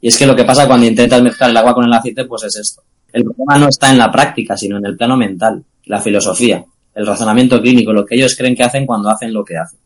Y 0.00 0.08
es 0.08 0.16
que 0.16 0.26
lo 0.26 0.36
que 0.36 0.44
pasa 0.44 0.66
cuando 0.66 0.86
intentas 0.86 1.22
mezclar 1.22 1.50
el 1.50 1.56
agua 1.56 1.74
con 1.74 1.84
el 1.84 1.92
aceite, 1.92 2.24
pues 2.24 2.44
es 2.44 2.56
esto. 2.56 2.82
El 3.12 3.24
problema 3.24 3.58
no 3.58 3.68
está 3.68 3.90
en 3.90 3.98
la 3.98 4.10
práctica, 4.10 4.56
sino 4.56 4.78
en 4.78 4.86
el 4.86 4.96
plano 4.96 5.16
mental, 5.16 5.64
la 5.86 6.00
filosofía, 6.00 6.64
el 6.94 7.06
razonamiento 7.06 7.60
clínico, 7.60 7.92
lo 7.92 8.04
que 8.04 8.14
ellos 8.14 8.36
creen 8.36 8.54
que 8.54 8.62
hacen 8.62 8.86
cuando 8.86 9.10
hacen 9.10 9.32
lo 9.32 9.44
que 9.44 9.56
hacen. 9.56 9.78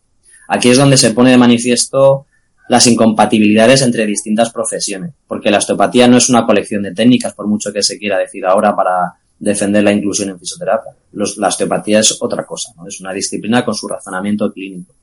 Aquí 0.49 0.69
es 0.69 0.77
donde 0.77 0.97
se 0.97 1.13
pone 1.13 1.31
de 1.31 1.39
manifiesto 1.39 2.27
las 2.69 2.87
incompatibilidades 2.87 3.83
entre 3.83 4.07
distintas 4.07 4.51
profesiones, 4.51 5.13
porque 5.27 5.51
la 5.51 5.59
osteopatía 5.59 6.09
no 6.09 6.17
es 6.17 6.29
una 6.29 6.45
colección 6.45 6.83
de 6.83 6.95
técnicas, 6.95 7.35
por 7.35 7.47
mucho 7.47 7.73
que 7.73 7.83
se 7.83 7.99
quiera 7.99 8.19
decir 8.19 8.45
ahora 8.45 8.75
para 8.75 9.15
defender 9.43 9.83
la 9.83 9.93
inclusión 9.93 10.31
en 10.31 10.39
fisioterapia. 10.39 10.93
la 11.13 11.49
osteopatía 11.49 11.99
es 11.99 12.17
otra 12.21 12.47
cosa, 12.47 12.73
¿no? 12.77 12.87
Es 12.87 13.01
una 13.01 13.13
disciplina 13.13 13.65
con 13.65 13.75
su 13.75 13.89
razonamiento 13.89 14.53
clínico. 14.53 14.95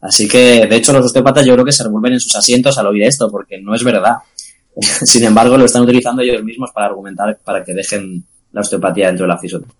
Así 0.00 0.26
que, 0.26 0.66
de 0.66 0.76
hecho, 0.76 0.92
los 0.94 1.04
osteópatas 1.04 1.44
yo 1.44 1.52
creo 1.52 1.64
que 1.64 1.70
se 1.70 1.84
revuelven 1.84 2.14
en 2.14 2.20
sus 2.20 2.34
asientos 2.34 2.78
al 2.78 2.86
oír 2.86 3.02
esto, 3.02 3.30
porque 3.30 3.60
no 3.60 3.74
es 3.74 3.84
verdad. 3.84 4.16
Sin 5.04 5.24
embargo, 5.24 5.58
lo 5.58 5.66
están 5.66 5.82
utilizando 5.82 6.22
ellos 6.22 6.42
mismos 6.42 6.70
para 6.72 6.86
argumentar 6.86 7.38
para 7.44 7.62
que 7.62 7.74
dejen 7.74 8.24
la 8.52 8.62
osteopatía 8.62 9.08
dentro 9.08 9.24
de 9.24 9.28
la 9.28 9.38
fisioterapia. 9.38 9.78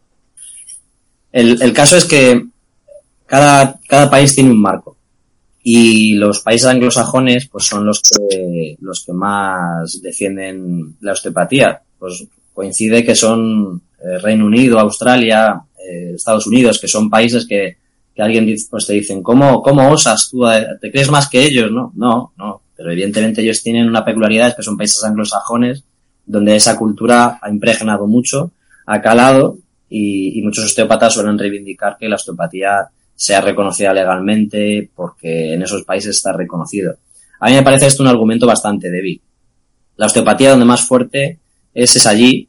El, 1.32 1.72
caso 1.72 1.96
es 1.96 2.04
que 2.04 2.44
cada, 3.24 3.80
cada 3.88 4.10
país 4.10 4.34
tiene 4.34 4.50
un 4.50 4.60
marco. 4.60 4.98
Y 5.62 6.16
los 6.16 6.40
países 6.40 6.68
anglosajones, 6.68 7.48
pues 7.48 7.64
son 7.64 7.86
los 7.86 8.02
que, 8.02 8.76
los 8.80 9.02
que 9.02 9.14
más 9.14 10.02
defienden 10.02 10.96
la 11.00 11.12
osteopatía. 11.12 11.80
Pues 11.98 12.26
coincide 12.52 13.04
que 13.04 13.14
son 13.14 13.82
eh, 13.98 14.18
Reino 14.18 14.46
Unido, 14.46 14.78
Australia, 14.78 15.62
eh, 15.78 16.12
Estados 16.14 16.46
Unidos, 16.46 16.80
que 16.80 16.88
son 16.88 17.10
países 17.10 17.46
que, 17.46 17.76
que 18.14 18.22
alguien 18.22 18.54
pues 18.70 18.86
te 18.86 18.94
dicen, 18.94 19.22
¿cómo, 19.22 19.62
¿cómo 19.62 19.90
osas 19.90 20.28
tú? 20.30 20.44
¿Te 20.80 20.90
crees 20.90 21.10
más 21.10 21.28
que 21.28 21.44
ellos? 21.44 21.70
No, 21.70 21.92
no, 21.94 22.32
no. 22.36 22.62
Pero 22.76 22.92
evidentemente 22.92 23.42
ellos 23.42 23.62
tienen 23.62 23.88
una 23.88 24.04
peculiaridad, 24.04 24.48
es 24.48 24.54
que 24.54 24.62
son 24.62 24.76
países 24.76 25.02
anglosajones, 25.04 25.84
donde 26.26 26.56
esa 26.56 26.76
cultura 26.76 27.38
ha 27.40 27.50
impregnado 27.50 28.06
mucho, 28.06 28.52
ha 28.86 29.00
calado, 29.00 29.58
y, 29.88 30.38
y 30.38 30.42
muchos 30.42 30.64
osteópatas 30.64 31.12
suelen 31.14 31.38
reivindicar 31.38 31.96
que 31.98 32.08
la 32.08 32.16
osteopatía 32.16 32.88
sea 33.14 33.40
reconocida 33.40 33.92
legalmente 33.92 34.90
porque 34.96 35.54
en 35.54 35.62
esos 35.62 35.84
países 35.84 36.16
está 36.16 36.32
reconocido. 36.32 36.96
A 37.40 37.48
mí 37.48 37.54
me 37.54 37.62
parece 37.62 37.86
esto 37.86 38.02
un 38.02 38.08
argumento 38.08 38.46
bastante 38.46 38.90
débil. 38.90 39.20
La 39.96 40.06
osteopatía 40.06 40.50
donde 40.50 40.64
más 40.64 40.80
fuerte 40.80 41.38
ese 41.74 41.98
es 41.98 42.06
allí 42.06 42.48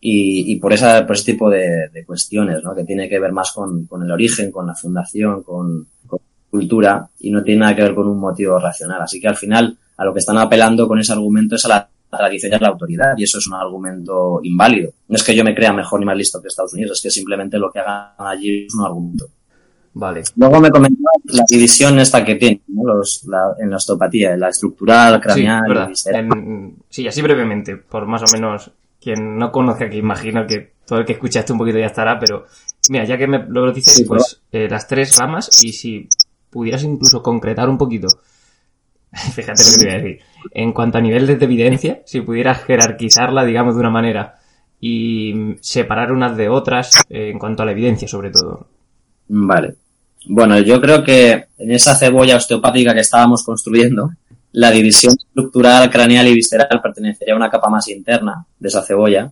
y, 0.00 0.52
y 0.52 0.56
por, 0.56 0.72
esa, 0.72 1.06
por 1.06 1.16
ese 1.16 1.32
tipo 1.32 1.50
de, 1.50 1.88
de, 1.92 2.04
cuestiones, 2.04 2.62
¿no? 2.62 2.74
que 2.74 2.84
tiene 2.84 3.08
que 3.08 3.18
ver 3.18 3.32
más 3.32 3.52
con, 3.52 3.86
con 3.86 4.02
el 4.02 4.10
origen, 4.10 4.52
con 4.52 4.66
la 4.66 4.74
fundación, 4.74 5.42
con, 5.42 5.86
con, 6.06 6.20
cultura 6.50 7.06
y 7.20 7.30
no 7.30 7.42
tiene 7.42 7.60
nada 7.60 7.76
que 7.76 7.82
ver 7.82 7.94
con 7.94 8.08
un 8.08 8.18
motivo 8.18 8.58
racional. 8.58 9.02
Así 9.02 9.20
que 9.20 9.28
al 9.28 9.36
final 9.36 9.76
a 9.96 10.04
lo 10.04 10.12
que 10.12 10.20
están 10.20 10.38
apelando 10.38 10.88
con 10.88 10.98
ese 10.98 11.12
argumento 11.12 11.56
es 11.56 11.64
a 11.66 11.68
la 11.68 11.90
tradición 12.10 12.52
y 12.52 12.54
a 12.54 12.60
la 12.60 12.68
autoridad 12.68 13.14
y 13.16 13.24
eso 13.24 13.38
es 13.38 13.46
un 13.48 13.54
argumento 13.54 14.40
inválido. 14.42 14.92
No 15.08 15.16
es 15.16 15.22
que 15.22 15.34
yo 15.34 15.44
me 15.44 15.54
crea 15.54 15.72
mejor 15.72 16.00
ni 16.00 16.06
más 16.06 16.16
listo 16.16 16.40
que 16.40 16.48
Estados 16.48 16.72
Unidos, 16.74 16.98
es 16.98 17.02
que 17.02 17.10
simplemente 17.10 17.58
lo 17.58 17.70
que 17.70 17.80
hagan 17.80 18.12
allí 18.18 18.64
es 18.66 18.74
un 18.74 18.84
argumento. 18.84 19.26
Vale. 20.00 20.22
Luego 20.36 20.60
me 20.60 20.70
comentaba 20.70 21.10
la 21.24 21.42
división 21.48 21.98
esta 21.98 22.24
que 22.24 22.36
tiene 22.36 22.60
¿no? 22.68 22.84
Los, 22.84 23.24
la, 23.24 23.56
en 23.58 23.68
la 23.68 23.78
osteopatía, 23.78 24.36
la 24.36 24.50
estructural, 24.50 25.20
craneal, 25.20 25.90
sí, 25.92 26.08
en, 26.14 26.76
sí, 26.88 27.08
así 27.08 27.20
brevemente, 27.20 27.76
por 27.78 28.06
más 28.06 28.22
o 28.22 28.32
menos 28.32 28.70
quien 29.00 29.36
no 29.36 29.50
conozca, 29.50 29.90
que 29.90 29.96
imagino 29.96 30.46
que 30.46 30.74
todo 30.86 31.00
el 31.00 31.04
que 31.04 31.14
escuchaste 31.14 31.52
un 31.52 31.58
poquito 31.58 31.78
ya 31.78 31.86
estará, 31.86 32.16
pero 32.20 32.46
mira, 32.90 33.06
ya 33.06 33.18
que 33.18 33.26
me 33.26 33.44
lo 33.48 33.72
dices, 33.72 33.94
sí, 33.94 34.04
pues 34.04 34.40
eh, 34.52 34.68
las 34.70 34.86
tres 34.86 35.16
ramas 35.16 35.64
y 35.64 35.72
si 35.72 36.08
pudieras 36.48 36.84
incluso 36.84 37.20
concretar 37.20 37.68
un 37.68 37.76
poquito, 37.76 38.06
fíjate 39.34 39.64
lo 39.64 39.70
que 39.72 39.78
te 39.78 39.84
voy 39.84 39.94
a 39.94 39.98
decir, 39.98 40.20
en 40.52 40.72
cuanto 40.72 40.98
a 40.98 41.00
nivel 41.00 41.26
de 41.26 41.44
evidencia, 41.44 42.02
si 42.06 42.20
pudieras 42.20 42.62
jerarquizarla, 42.62 43.44
digamos, 43.44 43.74
de 43.74 43.80
una 43.80 43.90
manera 43.90 44.38
y 44.80 45.56
separar 45.60 46.12
unas 46.12 46.36
de 46.36 46.48
otras 46.48 47.02
eh, 47.08 47.30
en 47.30 47.38
cuanto 47.40 47.64
a 47.64 47.66
la 47.66 47.72
evidencia, 47.72 48.06
sobre 48.06 48.30
todo. 48.30 48.68
Vale. 49.26 49.74
Bueno, 50.26 50.58
yo 50.58 50.80
creo 50.80 51.02
que 51.02 51.46
en 51.58 51.70
esa 51.70 51.94
cebolla 51.96 52.36
osteopática 52.36 52.94
que 52.94 53.00
estábamos 53.00 53.42
construyendo, 53.42 54.10
la 54.52 54.70
división 54.70 55.14
estructural, 55.16 55.90
craneal 55.90 56.26
y 56.28 56.34
visceral 56.34 56.80
pertenecería 56.82 57.34
a 57.34 57.36
una 57.36 57.50
capa 57.50 57.68
más 57.68 57.88
interna 57.88 58.44
de 58.58 58.68
esa 58.68 58.82
cebolla. 58.82 59.30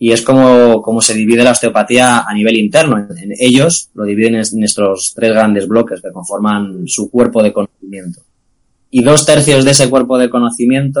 Y 0.00 0.12
es 0.12 0.22
como, 0.22 0.80
como 0.80 1.00
se 1.00 1.14
divide 1.14 1.42
la 1.42 1.50
osteopatía 1.52 2.20
a 2.20 2.32
nivel 2.34 2.56
interno. 2.56 2.98
En 2.98 3.32
ellos 3.38 3.90
lo 3.94 4.04
dividen 4.04 4.36
en 4.36 4.62
estos 4.62 5.12
tres 5.14 5.32
grandes 5.32 5.66
bloques 5.66 6.00
que 6.00 6.12
conforman 6.12 6.86
su 6.86 7.10
cuerpo 7.10 7.42
de 7.42 7.52
conocimiento. 7.52 8.22
Y 8.90 9.02
dos 9.02 9.26
tercios 9.26 9.64
de 9.64 9.72
ese 9.72 9.90
cuerpo 9.90 10.18
de 10.18 10.30
conocimiento, 10.30 11.00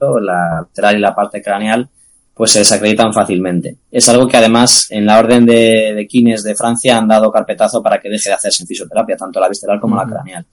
la 0.00 0.60
lateral 0.60 0.96
y 0.96 1.00
la 1.00 1.14
parte 1.14 1.42
craneal, 1.42 1.88
pues 2.34 2.50
se 2.50 2.58
desacreditan 2.58 3.12
fácilmente. 3.12 3.76
Es 3.90 4.08
algo 4.08 4.26
que 4.26 4.36
además 4.36 4.88
en 4.90 5.06
la 5.06 5.18
orden 5.18 5.46
de, 5.46 5.94
de 5.94 6.06
Kines 6.06 6.42
de 6.42 6.56
Francia 6.56 6.98
han 6.98 7.06
dado 7.06 7.30
carpetazo 7.30 7.82
para 7.82 8.00
que 8.00 8.10
deje 8.10 8.28
de 8.28 8.34
hacerse 8.34 8.64
en 8.64 8.66
fisioterapia, 8.66 9.16
tanto 9.16 9.38
la 9.38 9.48
visceral 9.48 9.80
como 9.80 9.96
la 9.96 10.04
craneal. 10.04 10.44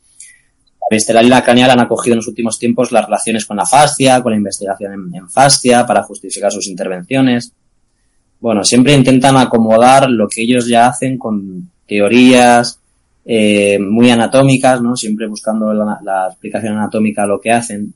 La 0.80 0.96
visceral 0.96 1.26
y 1.26 1.30
la 1.30 1.44
craneal 1.44 1.72
han 1.72 1.80
acogido 1.80 2.14
en 2.14 2.18
los 2.18 2.28
últimos 2.28 2.60
tiempos 2.60 2.92
las 2.92 3.06
relaciones 3.06 3.46
con 3.46 3.58
la 3.58 3.66
fascia, 3.66 4.22
con 4.22 4.32
la 4.32 4.38
investigación 4.38 4.94
en, 4.94 5.16
en 5.16 5.30
fascia, 5.30 5.86
para 5.86 6.04
justificar 6.04 6.52
sus 6.52 6.68
intervenciones. 6.68 7.52
Bueno, 8.40 8.64
siempre 8.64 8.94
intentan 8.94 9.38
acomodar 9.38 10.10
lo 10.10 10.28
que 10.28 10.42
ellos 10.44 10.68
ya 10.68 10.88
hacen 10.88 11.18
con 11.18 11.72
teorías 11.88 12.80
eh, 13.26 13.80
muy 13.80 14.10
anatómicas, 14.10 14.82
¿no? 14.82 14.96
Siempre 14.96 15.28
buscando 15.28 15.74
la, 15.74 16.00
la 16.04 16.28
explicación 16.28 16.74
anatómica 16.74 17.24
a 17.24 17.28
lo 17.28 17.40
que 17.40 17.52
hacen 17.52 17.94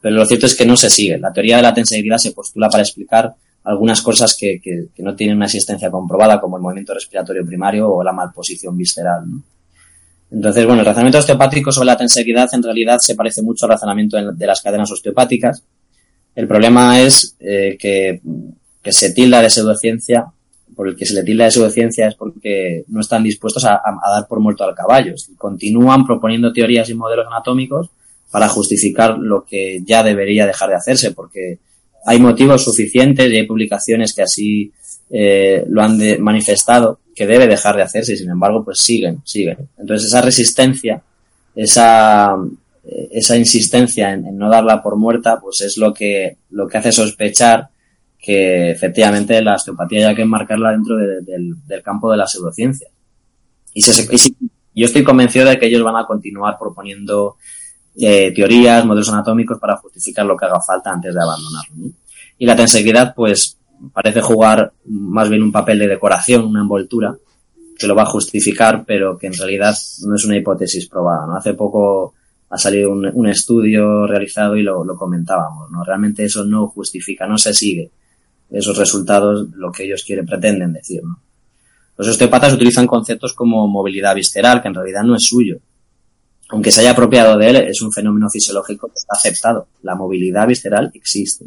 pero 0.00 0.14
lo 0.14 0.24
cierto 0.24 0.46
es 0.46 0.54
que 0.54 0.66
no 0.66 0.76
se 0.76 0.90
sigue. 0.90 1.18
La 1.18 1.32
teoría 1.32 1.56
de 1.56 1.62
la 1.62 1.74
tensibilidad 1.74 2.18
se 2.18 2.32
postula 2.32 2.68
para 2.68 2.82
explicar 2.82 3.34
algunas 3.64 4.00
cosas 4.00 4.36
que, 4.38 4.60
que, 4.60 4.88
no 5.02 5.14
tienen 5.14 5.36
una 5.36 5.46
existencia 5.46 5.90
comprobada, 5.90 6.40
como 6.40 6.56
el 6.56 6.62
movimiento 6.62 6.94
respiratorio 6.94 7.44
primario 7.44 7.90
o 7.90 8.02
la 8.02 8.12
malposición 8.12 8.76
visceral. 8.76 9.22
¿no? 9.26 9.42
Entonces, 10.30 10.64
bueno, 10.64 10.80
el 10.80 10.86
razonamiento 10.86 11.18
osteopático 11.18 11.72
sobre 11.72 11.86
la 11.86 11.96
tensibilidad 11.96 12.48
en 12.52 12.62
realidad 12.62 12.98
se 13.00 13.14
parece 13.14 13.42
mucho 13.42 13.66
al 13.66 13.72
razonamiento 13.72 14.16
de 14.16 14.46
las 14.46 14.60
cadenas 14.62 14.90
osteopáticas. 14.90 15.64
El 16.34 16.46
problema 16.46 17.00
es 17.00 17.36
eh, 17.40 17.76
que, 17.78 18.20
se 18.92 19.12
tilda 19.12 19.42
de 19.42 19.50
pseudociencia 19.50 20.26
por 20.76 20.88
el 20.88 20.96
que 20.96 21.04
se 21.04 21.14
le 21.14 21.24
tilda 21.24 21.44
de 21.44 21.50
pseudociencia 21.50 22.08
es 22.08 22.14
porque 22.14 22.84
no 22.88 23.00
están 23.00 23.22
dispuestos 23.22 23.64
a, 23.64 23.82
dar 23.84 24.26
por 24.28 24.40
muerto 24.40 24.64
al 24.64 24.74
caballo. 24.74 25.14
Continúan 25.36 26.06
proponiendo 26.06 26.52
teorías 26.52 26.88
y 26.88 26.94
modelos 26.94 27.26
anatómicos 27.26 27.90
para 28.30 28.48
justificar 28.48 29.18
lo 29.18 29.44
que 29.44 29.82
ya 29.84 30.02
debería 30.02 30.46
dejar 30.46 30.70
de 30.70 30.76
hacerse, 30.76 31.12
porque 31.12 31.58
hay 32.04 32.18
motivos 32.18 32.64
suficientes 32.64 33.30
y 33.30 33.36
hay 33.36 33.46
publicaciones 33.46 34.14
que 34.14 34.22
así 34.22 34.72
eh, 35.10 35.64
lo 35.68 35.82
han 35.82 35.98
manifestado 36.20 37.00
que 37.14 37.26
debe 37.26 37.46
dejar 37.46 37.76
de 37.76 37.82
hacerse 37.82 38.14
y 38.14 38.16
sin 38.16 38.30
embargo 38.30 38.64
pues 38.64 38.78
siguen, 38.78 39.20
siguen. 39.24 39.68
Entonces 39.78 40.08
esa 40.08 40.22
resistencia, 40.22 41.02
esa, 41.54 42.36
esa 43.10 43.36
insistencia 43.36 44.12
en, 44.12 44.38
no 44.38 44.48
darla 44.48 44.82
por 44.82 44.96
muerta 44.96 45.38
pues 45.40 45.60
es 45.60 45.76
lo 45.76 45.92
que, 45.92 46.38
lo 46.50 46.66
que 46.68 46.78
hace 46.78 46.92
sospechar 46.92 47.68
que 48.18 48.70
efectivamente 48.70 49.40
la 49.42 49.54
osteopatía 49.54 50.08
hay 50.08 50.14
que 50.14 50.22
enmarcarla 50.22 50.72
dentro 50.72 50.96
del, 50.96 51.82
campo 51.82 52.10
de 52.10 52.18
la 52.18 52.26
pseudociencia. 52.26 52.88
Y, 53.72 53.82
yo 54.72 54.86
estoy 54.86 55.02
convencido 55.02 55.46
de 55.46 55.58
que 55.58 55.66
ellos 55.66 55.82
van 55.82 55.96
a 55.96 56.06
continuar 56.06 56.56
proponiendo 56.58 57.36
teorías, 57.96 58.84
modelos 58.84 59.08
anatómicos 59.10 59.58
para 59.58 59.76
justificar 59.76 60.26
lo 60.26 60.36
que 60.36 60.46
haga 60.46 60.60
falta 60.60 60.90
antes 60.90 61.14
de 61.14 61.20
abandonarlo. 61.20 61.74
Y 62.38 62.46
la 62.46 62.56
tenseguidad, 62.56 63.14
pues, 63.14 63.58
parece 63.92 64.20
jugar 64.20 64.72
más 64.86 65.28
bien 65.28 65.42
un 65.42 65.52
papel 65.52 65.78
de 65.78 65.88
decoración, 65.88 66.44
una 66.44 66.60
envoltura, 66.60 67.16
que 67.78 67.86
lo 67.86 67.94
va 67.94 68.02
a 68.02 68.06
justificar, 68.06 68.84
pero 68.86 69.16
que 69.16 69.26
en 69.26 69.34
realidad 69.34 69.74
no 70.06 70.14
es 70.14 70.24
una 70.24 70.36
hipótesis 70.36 70.86
probada. 70.86 71.26
¿no? 71.26 71.36
Hace 71.36 71.54
poco 71.54 72.14
ha 72.50 72.58
salido 72.58 72.90
un, 72.90 73.26
estudio 73.26 74.06
realizado 74.06 74.56
y 74.56 74.62
lo, 74.62 74.84
lo, 74.84 74.96
comentábamos. 74.96 75.70
¿no? 75.70 75.82
Realmente 75.82 76.24
eso 76.24 76.44
no 76.44 76.68
justifica, 76.68 77.26
no 77.26 77.38
se 77.38 77.54
sigue 77.54 77.90
esos 78.50 78.76
resultados 78.76 79.48
lo 79.54 79.70
que 79.70 79.84
ellos 79.84 80.04
quieren, 80.04 80.26
pretenden 80.26 80.72
decir. 80.72 81.02
¿no? 81.04 81.20
Los 81.96 82.08
osteopatas 82.08 82.52
utilizan 82.52 82.86
conceptos 82.86 83.32
como 83.32 83.66
movilidad 83.68 84.14
visceral, 84.14 84.60
que 84.60 84.68
en 84.68 84.74
realidad 84.74 85.02
no 85.02 85.14
es 85.14 85.24
suyo. 85.24 85.58
Aunque 86.50 86.70
se 86.72 86.80
haya 86.80 86.92
apropiado 86.92 87.38
de 87.38 87.50
él, 87.50 87.56
es 87.56 87.80
un 87.80 87.92
fenómeno 87.92 88.28
fisiológico 88.28 88.88
que 88.88 88.94
está 88.96 89.14
aceptado. 89.14 89.68
La 89.82 89.94
movilidad 89.94 90.46
visceral 90.46 90.90
existe. 90.94 91.46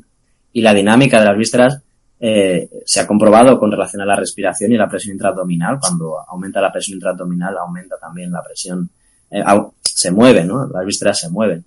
Y 0.54 0.62
la 0.62 0.74
dinámica 0.74 1.20
de 1.20 1.26
las 1.26 1.38
vísceras 1.38 1.82
eh, 2.20 2.70
se 2.86 3.02
ha 3.02 3.08
comprobado 3.08 3.60
con 3.60 3.70
relación 3.70 4.02
a 4.02 4.06
la 4.06 4.16
respiración 4.16 4.72
y 4.72 4.78
la 4.78 4.88
presión 4.88 5.14
intraabdominal. 5.14 5.78
Cuando 5.80 6.20
aumenta 6.28 6.62
la 6.62 6.72
presión 6.72 6.96
intraabdominal, 6.96 7.58
aumenta 7.58 7.98
también 7.98 8.32
la 8.32 8.42
presión. 8.42 8.90
Eh, 9.30 9.44
se 9.82 10.12
mueve, 10.12 10.46
¿no? 10.46 10.68
Las 10.68 10.86
vísceras 10.86 11.20
se 11.20 11.30
mueven. 11.30 11.66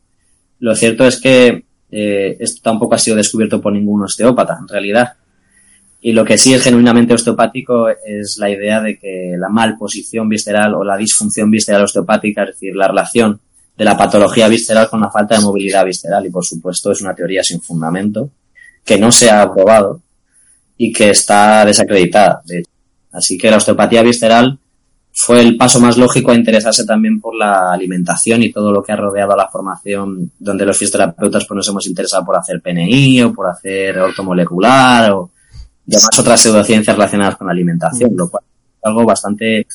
Lo 0.60 0.74
cierto 0.74 1.04
es 1.04 1.20
que 1.20 1.66
eh, 1.90 2.36
esto 2.40 2.60
tampoco 2.62 2.94
ha 2.94 2.98
sido 2.98 3.16
descubierto 3.16 3.60
por 3.60 3.72
ningún 3.72 4.02
osteópata, 4.02 4.56
en 4.58 4.68
realidad. 4.68 5.12
Y 6.06 6.12
lo 6.12 6.24
que 6.24 6.38
sí 6.38 6.54
es 6.54 6.62
genuinamente 6.62 7.14
osteopático 7.14 7.88
es 7.88 8.38
la 8.38 8.48
idea 8.48 8.80
de 8.80 8.96
que 8.96 9.34
la 9.36 9.48
malposición 9.48 10.28
visceral 10.28 10.72
o 10.76 10.84
la 10.84 10.96
disfunción 10.96 11.50
visceral 11.50 11.82
osteopática, 11.82 12.44
es 12.44 12.50
decir, 12.50 12.76
la 12.76 12.86
relación 12.86 13.40
de 13.76 13.84
la 13.84 13.96
patología 13.96 14.46
visceral 14.46 14.88
con 14.88 15.00
la 15.00 15.10
falta 15.10 15.34
de 15.34 15.40
movilidad 15.40 15.84
visceral. 15.84 16.24
Y 16.24 16.30
por 16.30 16.44
supuesto 16.44 16.92
es 16.92 17.02
una 17.02 17.12
teoría 17.12 17.42
sin 17.42 17.60
fundamento, 17.60 18.30
que 18.84 18.98
no 18.98 19.10
se 19.10 19.30
ha 19.30 19.42
aprobado 19.42 20.00
y 20.76 20.92
que 20.92 21.10
está 21.10 21.64
desacreditada. 21.64 22.40
Así 23.10 23.36
que 23.36 23.50
la 23.50 23.56
osteopatía 23.56 24.04
visceral 24.04 24.60
fue 25.12 25.40
el 25.40 25.56
paso 25.56 25.80
más 25.80 25.96
lógico 25.98 26.30
a 26.30 26.36
interesarse 26.36 26.86
también 26.86 27.20
por 27.20 27.34
la 27.34 27.72
alimentación 27.72 28.44
y 28.44 28.52
todo 28.52 28.70
lo 28.70 28.80
que 28.80 28.92
ha 28.92 28.96
rodeado 28.96 29.32
a 29.32 29.36
la 29.36 29.48
formación, 29.48 30.30
donde 30.38 30.66
los 30.66 30.78
fisioterapeutas 30.78 31.44
pues, 31.48 31.56
nos 31.56 31.68
hemos 31.68 31.86
interesado 31.88 32.24
por 32.24 32.36
hacer 32.36 32.62
PNI 32.62 33.22
o 33.22 33.32
por 33.32 33.48
hacer 33.48 33.98
ortomolecular 33.98 35.10
o 35.10 35.32
además 35.94 36.18
otras 36.18 36.40
pseudociencias 36.40 36.96
relacionadas 36.96 37.36
con 37.36 37.46
la 37.46 37.52
alimentación, 37.52 38.10
lo 38.14 38.28
cual 38.28 38.44
es 38.44 38.84
algo 38.84 39.04
bastante 39.04 39.60
eh, 39.60 39.66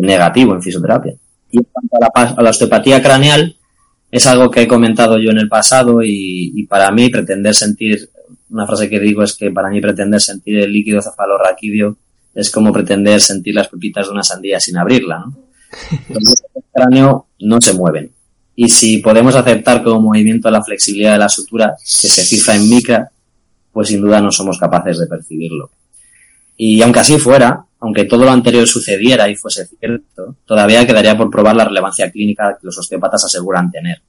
negativo 0.00 0.54
en 0.54 0.62
fisioterapia. 0.62 1.14
Y 1.50 1.58
en 1.58 1.66
cuanto 1.70 1.96
a 2.14 2.42
la, 2.42 2.50
osteopatía 2.50 3.02
craneal, 3.02 3.56
es 4.10 4.26
algo 4.26 4.50
que 4.50 4.62
he 4.62 4.68
comentado 4.68 5.18
yo 5.18 5.30
en 5.30 5.38
el 5.38 5.48
pasado 5.48 6.00
y, 6.02 6.66
para 6.68 6.90
mí 6.90 7.10
pretender 7.10 7.54
sentir, 7.54 8.10
una 8.50 8.66
frase 8.66 8.88
que 8.88 9.00
digo 9.00 9.22
es 9.22 9.34
que 9.34 9.50
para 9.50 9.68
mí 9.68 9.80
pretender 9.80 10.20
sentir 10.20 10.58
el 10.58 10.72
líquido 10.72 11.02
cefalorraquídeo 11.02 11.96
es 12.34 12.50
como 12.50 12.72
pretender 12.72 13.20
sentir 13.20 13.54
las 13.54 13.68
pepitas 13.68 14.06
de 14.06 14.12
una 14.12 14.22
sandía 14.22 14.60
sin 14.60 14.76
abrirla, 14.76 15.18
¿no? 15.18 15.36
Entonces, 16.08 16.44
el 16.54 16.62
cráneo 16.72 17.26
no 17.40 17.60
se 17.60 17.74
mueven. 17.74 18.12
Y 18.54 18.68
si 18.68 18.98
podemos 18.98 19.34
aceptar 19.34 19.82
como 19.82 20.00
movimiento 20.00 20.50
la 20.50 20.62
flexibilidad 20.62 21.12
de 21.12 21.18
la 21.18 21.28
sutura, 21.28 21.76
que 21.78 22.08
se 22.08 22.22
fija 22.22 22.54
en 22.54 22.68
micra, 22.68 23.10
pues 23.76 23.88
sin 23.88 24.00
duda 24.00 24.22
no 24.22 24.32
somos 24.32 24.58
capaces 24.58 24.98
de 24.98 25.06
percibirlo. 25.06 25.70
Y 26.56 26.80
aunque 26.80 27.00
así 27.00 27.18
fuera, 27.18 27.62
aunque 27.78 28.06
todo 28.06 28.24
lo 28.24 28.30
anterior 28.30 28.66
sucediera 28.66 29.28
y 29.28 29.36
fuese 29.36 29.66
cierto, 29.66 30.36
todavía 30.46 30.86
quedaría 30.86 31.14
por 31.14 31.30
probar 31.30 31.56
la 31.56 31.66
relevancia 31.66 32.10
clínica 32.10 32.56
que 32.58 32.66
los 32.66 32.78
osteópatas 32.78 33.26
aseguran 33.26 33.70
tener. 33.70 34.00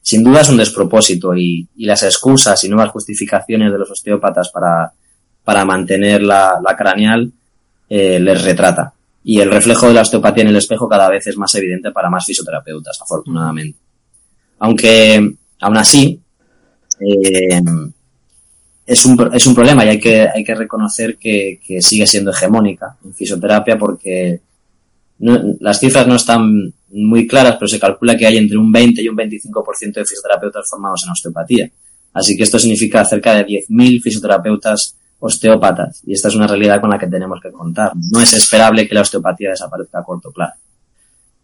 Sin 0.00 0.24
duda 0.24 0.40
es 0.40 0.48
un 0.48 0.56
despropósito 0.56 1.36
y, 1.36 1.68
las 1.76 2.02
excusas 2.02 2.64
y 2.64 2.70
nuevas 2.70 2.92
justificaciones 2.92 3.70
de 3.70 3.76
los 3.76 3.90
osteópatas 3.90 4.48
para, 4.48 4.90
para 5.44 5.66
mantener 5.66 6.22
la, 6.22 6.74
craneal 6.78 7.30
eh, 7.90 8.18
les 8.20 8.42
retrata. 8.42 8.94
Y 9.22 9.40
el 9.40 9.50
reflejo 9.50 9.86
de 9.88 9.92
la 9.92 10.00
osteopatía 10.00 10.44
en 10.44 10.48
el 10.48 10.56
espejo 10.56 10.88
cada 10.88 11.10
vez 11.10 11.26
es 11.26 11.36
más 11.36 11.54
evidente 11.56 11.90
para 11.90 12.08
más 12.08 12.24
fisioterapeutas, 12.24 12.98
afortunadamente. 13.02 13.78
Aunque, 14.60 15.34
aún 15.60 15.76
así, 15.76 16.18
eh, 17.00 17.60
es 18.90 19.04
un, 19.06 19.30
es 19.32 19.46
un 19.46 19.54
problema 19.54 19.84
y 19.84 19.88
hay 19.88 20.00
que, 20.00 20.28
hay 20.28 20.42
que 20.42 20.54
reconocer 20.54 21.16
que, 21.16 21.60
que 21.64 21.80
sigue 21.80 22.08
siendo 22.08 22.32
hegemónica 22.32 22.96
en 23.04 23.14
fisioterapia 23.14 23.78
porque 23.78 24.40
las 25.60 25.78
cifras 25.78 26.08
no 26.08 26.16
están 26.16 26.74
muy 26.88 27.28
claras, 27.28 27.54
pero 27.54 27.68
se 27.68 27.78
calcula 27.78 28.16
que 28.16 28.26
hay 28.26 28.38
entre 28.38 28.58
un 28.58 28.72
20 28.72 29.00
y 29.00 29.08
un 29.08 29.16
25% 29.16 29.92
de 29.92 30.04
fisioterapeutas 30.04 30.68
formados 30.68 31.04
en 31.04 31.10
osteopatía. 31.10 31.70
Así 32.14 32.36
que 32.36 32.42
esto 32.42 32.58
significa 32.58 33.04
cerca 33.04 33.34
de 33.34 33.46
10.000 33.46 34.02
fisioterapeutas 34.02 34.96
osteópatas 35.20 36.02
y 36.04 36.14
esta 36.14 36.26
es 36.26 36.34
una 36.34 36.48
realidad 36.48 36.80
con 36.80 36.90
la 36.90 36.98
que 36.98 37.06
tenemos 37.06 37.38
que 37.40 37.52
contar. 37.52 37.92
No 38.10 38.20
es 38.20 38.32
esperable 38.32 38.88
que 38.88 38.94
la 38.96 39.02
osteopatía 39.02 39.50
desaparezca 39.50 40.00
a 40.00 40.04
corto 40.04 40.32
plazo. 40.32 40.58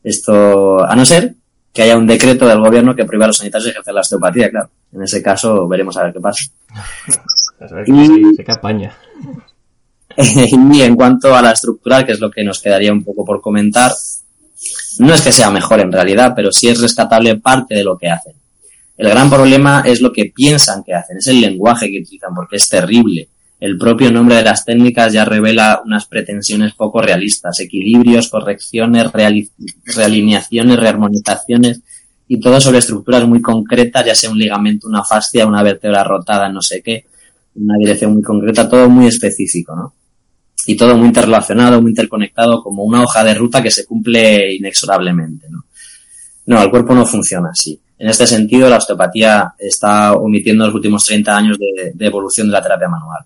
Esto, 0.03 0.85
a 0.85 0.97
no 0.97 1.05
ser 1.05 1.37
que 1.77 1.83
haya 1.83 1.99
un 1.99 2.07
decreto 2.07 2.47
del 2.47 2.59
gobierno 2.59 2.97
que 2.97 3.05
prohíba 3.05 3.27
a 3.27 3.29
los 3.29 3.37
sanitarios 3.37 3.67
de 3.67 3.71
ejercer 3.73 3.93
la 3.93 4.01
osteopatía, 4.01 4.49
claro. 4.49 4.71
En 4.95 5.03
ese 5.03 5.23
caso 5.23 5.69
veremos 5.69 5.95
a 5.99 6.05
ver 6.05 6.15
qué 6.15 6.21
pasa. 6.21 6.45
y, 7.87 8.43
campaña. 8.43 8.97
y 10.17 10.81
en 10.81 10.97
cuanto 10.97 11.37
a 11.37 11.43
la 11.43 11.51
estructural, 11.51 12.07
que 12.07 12.13
es 12.13 12.21
lo 12.21 12.31
que 12.31 12.43
nos 12.43 12.63
quedaría 12.63 12.91
un 12.91 13.05
poco 13.05 13.27
por 13.27 13.43
comentar, 13.43 13.93
no 15.01 15.13
es 15.13 15.21
que 15.21 15.33
sea 15.33 15.51
mejor 15.51 15.81
en 15.81 15.93
realidad, 15.93 16.33
pero 16.35 16.51
sí 16.51 16.67
es 16.69 16.81
rescatable 16.81 17.37
parte 17.37 17.75
de 17.75 17.85
lo 17.85 17.99
que 17.99 18.09
hacen. 18.09 18.33
El 18.97 19.11
gran 19.11 19.29
problema 19.29 19.83
es 19.85 20.01
lo 20.01 20.11
que 20.11 20.33
piensan 20.35 20.83
que 20.83 20.95
hacen, 20.95 21.19
es 21.19 21.27
el 21.27 21.43
lenguaje 21.43 21.91
que 21.91 22.01
utilizan, 22.01 22.35
porque 22.35 22.57
es 22.57 22.67
terrible. 22.71 23.29
El 23.59 23.79
propio 23.79 24.13
nombre 24.13 24.37
de 24.37 24.43
las 24.43 24.67
técnicas 24.67 25.15
ya 25.15 25.25
revela 25.25 25.81
unas 25.83 26.07
pretensiones 26.07 26.75
poco 26.75 27.01
realistas, 27.01 27.59
equilibrios, 27.61 28.29
correcciones, 28.29 29.07
realineaciones, 29.95 30.79
rearmonizaciones 30.79 31.81
y 32.29 32.39
todo 32.39 32.61
sobre 32.61 32.79
estructuras 32.79 33.27
muy 33.27 33.41
concretas, 33.41 34.05
ya 34.05 34.15
sea 34.15 34.31
un 34.31 34.39
ligamento, 34.39 34.89
una 34.89 35.05
fascia, 35.05 35.47
una 35.47 35.63
vértebra 35.63 36.05
rotada, 36.05 36.51
no 36.51 36.61
sé 36.61 36.83
qué, 36.83 37.07
una 37.55 37.79
dirección 37.79 38.13
muy 38.13 38.23
concreta, 38.23 38.69
todo 38.69 38.91
muy 38.91 39.07
específico, 39.07 39.75
¿no? 39.75 39.95
Y 40.67 40.77
todo 40.77 40.97
muy 40.97 41.07
interrelacionado, 41.07 41.81
muy 41.81 41.93
interconectado, 41.93 42.63
como 42.63 42.83
una 42.83 43.03
hoja 43.03 43.25
de 43.25 43.35
ruta 43.35 43.63
que 43.63 43.71
se 43.71 43.87
cumple 43.87 44.55
inexorablemente, 44.55 45.49
¿no? 45.49 45.65
No, 46.47 46.63
el 46.63 46.71
cuerpo 46.71 46.95
no 46.95 47.07
funciona 47.07 47.51
así. 47.51 47.81
En 47.99 48.09
este 48.09 48.27
sentido, 48.27 48.69
la 48.69 48.77
osteopatía 48.77 49.55
está 49.59 50.13
omitiendo 50.13 50.67
los 50.67 50.75
últimos 50.75 51.07
30 51.07 51.37
años 51.37 51.57
de 51.59 52.07
evolución 52.07 52.49
de 52.49 52.53
la 52.53 52.63
terapia 52.63 52.89
manual 52.89 53.25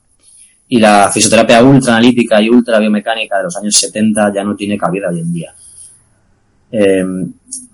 y 0.73 0.79
la 0.79 1.11
fisioterapia 1.13 1.65
ultra 1.65 1.97
analítica 1.97 2.41
y 2.41 2.49
ultra 2.49 2.79
biomecánica 2.79 3.39
de 3.39 3.43
los 3.43 3.57
años 3.57 3.75
70 3.75 4.33
ya 4.33 4.45
no 4.45 4.55
tiene 4.55 4.79
cabida 4.79 5.09
hoy 5.11 5.19
en 5.19 5.33
día. 5.33 5.53
Eh, 6.71 7.05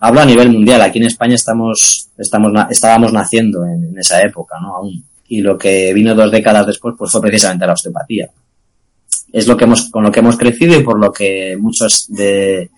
hablo 0.00 0.20
a 0.20 0.24
nivel 0.24 0.48
mundial. 0.48 0.80
Aquí 0.80 0.98
en 0.98 1.04
España 1.04 1.34
estamos, 1.34 2.08
estamos, 2.16 2.52
estábamos 2.70 3.12
naciendo 3.12 3.66
en, 3.66 3.98
esa 3.98 4.22
época, 4.22 4.56
¿no? 4.62 4.76
Aún. 4.76 5.04
Y 5.28 5.42
lo 5.42 5.58
que 5.58 5.92
vino 5.92 6.14
dos 6.14 6.30
décadas 6.30 6.66
después, 6.66 6.94
pues 6.96 7.12
fue 7.12 7.20
precisamente 7.20 7.66
la 7.66 7.74
osteopatía. 7.74 8.30
Es 9.30 9.46
lo 9.46 9.58
que 9.58 9.64
hemos, 9.64 9.90
con 9.90 10.02
lo 10.02 10.10
que 10.10 10.20
hemos 10.20 10.38
crecido 10.38 10.80
y 10.80 10.82
por 10.82 10.98
lo 10.98 11.12
que 11.12 11.54
muchos 11.60 12.06
de, 12.08 12.70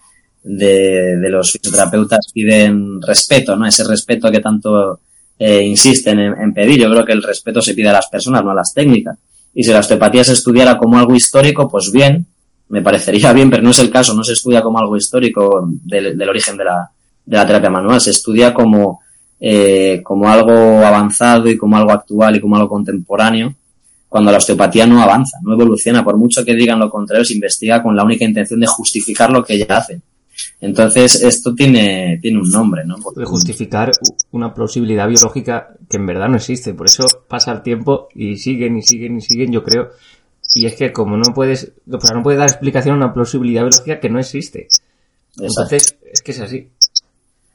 de, 0.42 1.28
los 1.30 1.52
fisioterapeutas 1.52 2.32
piden 2.34 3.00
respeto, 3.00 3.54
¿no? 3.54 3.66
Ese 3.66 3.84
respeto 3.84 4.32
que 4.32 4.40
tanto 4.40 4.98
eh, 5.38 5.62
insisten 5.62 6.18
en, 6.18 6.40
en 6.40 6.52
pedir. 6.52 6.80
Yo 6.80 6.90
creo 6.90 7.04
que 7.04 7.12
el 7.12 7.22
respeto 7.22 7.62
se 7.62 7.74
pide 7.74 7.90
a 7.90 7.92
las 7.92 8.08
personas, 8.08 8.42
no 8.42 8.50
a 8.50 8.54
las 8.54 8.74
técnicas 8.74 9.16
y 9.58 9.64
si 9.64 9.72
la 9.72 9.80
osteopatía 9.80 10.22
se 10.22 10.34
estudiara 10.34 10.78
como 10.78 11.00
algo 11.00 11.16
histórico, 11.16 11.68
pues 11.68 11.90
bien, 11.90 12.24
me 12.68 12.80
parecería 12.80 13.32
bien, 13.38 13.50
pero 13.50 13.60
no 13.60 13.70
es 13.70 13.80
el 13.80 13.90
caso, 13.90 14.14
no 14.14 14.22
se 14.22 14.34
estudia 14.34 14.62
como 14.62 14.78
algo 14.78 14.96
histórico 14.96 15.68
del, 15.68 16.28
origen 16.28 16.56
de 16.56 16.64
la, 16.64 17.44
terapia 17.44 17.68
manual, 17.68 18.00
se 18.00 18.10
estudia 18.10 18.54
como, 18.54 19.00
eh, 19.40 20.00
como 20.04 20.28
algo 20.28 20.52
avanzado 20.52 21.48
y 21.48 21.58
como 21.58 21.76
algo 21.76 21.90
actual 21.90 22.36
y 22.36 22.40
como 22.40 22.54
algo 22.54 22.68
contemporáneo, 22.68 23.52
cuando 24.08 24.30
la 24.30 24.38
osteopatía 24.38 24.86
no 24.86 25.02
avanza, 25.02 25.38
no 25.42 25.54
evoluciona, 25.54 26.04
por 26.04 26.16
mucho 26.16 26.44
que 26.44 26.54
digan 26.54 26.78
lo 26.78 26.88
contrario, 26.88 27.24
se 27.24 27.34
investiga 27.34 27.82
con 27.82 27.96
la 27.96 28.04
única 28.04 28.24
intención 28.24 28.60
de 28.60 28.66
justificar 28.68 29.28
lo 29.30 29.42
que 29.42 29.54
ella 29.54 29.78
hace. 29.78 30.00
Entonces, 30.60 31.22
esto 31.22 31.54
tiene, 31.54 32.18
tiene 32.20 32.38
un 32.38 32.50
nombre, 32.50 32.84
¿no? 32.84 32.96
De 33.14 33.24
justificar 33.24 33.90
una 34.32 34.52
plausibilidad 34.52 35.08
biológica 35.08 35.74
que 35.88 35.96
en 35.96 36.06
verdad 36.06 36.28
no 36.28 36.36
existe. 36.36 36.74
Por 36.74 36.86
eso 36.86 37.06
pasa 37.28 37.52
el 37.52 37.62
tiempo 37.62 38.08
y 38.14 38.36
siguen 38.36 38.78
y 38.78 38.82
siguen 38.82 39.18
y 39.18 39.20
siguen, 39.20 39.52
yo 39.52 39.62
creo. 39.62 39.90
Y 40.54 40.66
es 40.66 40.74
que 40.74 40.92
como 40.92 41.16
no 41.16 41.34
puedes, 41.34 41.72
no 41.86 42.22
puedes 42.22 42.38
dar 42.38 42.48
explicación 42.48 42.94
a 42.94 43.04
una 43.04 43.14
plausibilidad 43.14 43.62
biológica 43.62 44.00
que 44.00 44.10
no 44.10 44.18
existe. 44.18 44.68
Entonces, 45.38 45.96
es 46.10 46.22
que 46.22 46.32
es 46.32 46.40
así. 46.40 46.68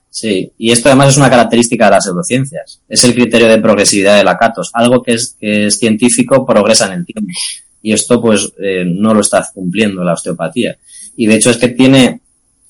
Sí, 0.09 0.51
y 0.59 0.71
esto 0.71 0.89
además 0.89 1.09
es 1.09 1.17
una 1.17 1.29
característica 1.29 1.85
de 1.85 1.91
las 1.91 2.03
pseudociencias. 2.03 2.81
Es 2.87 3.03
el 3.03 3.15
criterio 3.15 3.47
de 3.47 3.57
progresividad 3.57 4.15
de 4.15 4.23
Lakatos. 4.23 4.69
Algo 4.73 5.01
que 5.01 5.13
es, 5.13 5.35
que 5.39 5.65
es 5.65 5.79
científico 5.79 6.45
progresa 6.45 6.85
en 6.85 6.99
el 6.99 7.05
tiempo. 7.05 7.31
Y 7.81 7.93
esto, 7.93 8.21
pues, 8.21 8.53
eh, 8.59 8.85
no 8.85 9.13
lo 9.13 9.21
está 9.21 9.45
cumpliendo 9.53 10.03
la 10.03 10.13
osteopatía. 10.13 10.77
Y 11.17 11.25
de 11.25 11.35
hecho 11.35 11.49
es 11.49 11.57
que 11.57 11.69
tiene 11.69 12.21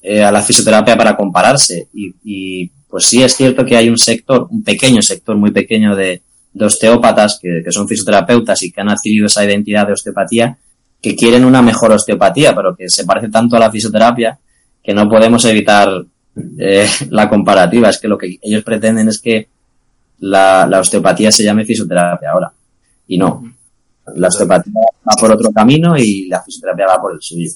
eh, 0.06 0.22
a 0.22 0.32
la 0.32 0.42
fisioterapia 0.42 0.98
para 0.98 1.16
compararse. 1.16 1.88
Y, 1.94 2.14
y, 2.24 2.72
pues 2.90 3.06
sí 3.06 3.24
es 3.24 3.36
cierto 3.36 3.66
que 3.66 3.76
hay 3.76 3.90
un 3.90 3.98
sector, 3.98 4.48
un 4.52 4.64
pequeño 4.64 5.02
sector 5.02 5.36
muy 5.36 5.50
pequeño 5.50 5.96
de, 5.96 6.22
de 6.54 6.66
osteópatas 6.66 7.40
que, 7.42 7.62
que 7.64 7.72
son 7.72 7.88
fisioterapeutas 7.88 8.62
y 8.62 8.72
que 8.72 8.82
han 8.82 8.90
adquirido 8.90 9.26
esa 9.26 9.44
identidad 9.44 9.88
de 9.88 9.94
osteopatía, 9.94 10.58
que 11.02 11.16
quieren 11.16 11.46
una 11.46 11.62
mejor 11.62 11.92
osteopatía, 11.92 12.54
pero 12.54 12.76
que 12.76 12.90
se 12.90 13.06
parece 13.06 13.30
tanto 13.30 13.56
a 13.56 13.60
la 13.60 13.72
fisioterapia 13.72 14.38
que 14.84 14.94
no 14.94 15.10
podemos 15.10 15.44
evitar 15.46 15.90
eh, 16.60 16.88
la 17.10 17.30
comparativa. 17.30 17.90
Es 17.90 18.00
que 18.00 18.08
lo 18.08 18.18
que 18.18 18.38
ellos 18.42 18.64
pretenden 18.64 19.08
es 19.08 19.20
que 19.20 19.48
la, 20.20 20.68
la, 20.68 20.80
osteopatía 20.80 21.32
se 21.32 21.44
llame 21.44 21.66
fisioterapia 21.66 22.32
ahora. 22.32 22.52
Y 23.08 23.18
no. 23.18 23.44
La 24.16 24.28
osteopatía 24.28 24.74
va 25.08 25.16
por 25.20 25.32
otro 25.32 25.52
camino 25.52 25.98
y 25.98 26.28
la 26.28 26.44
fisioterapia 26.44 26.88
va 26.88 27.02
por 27.02 27.14
el 27.14 27.22
suyo. 27.22 27.50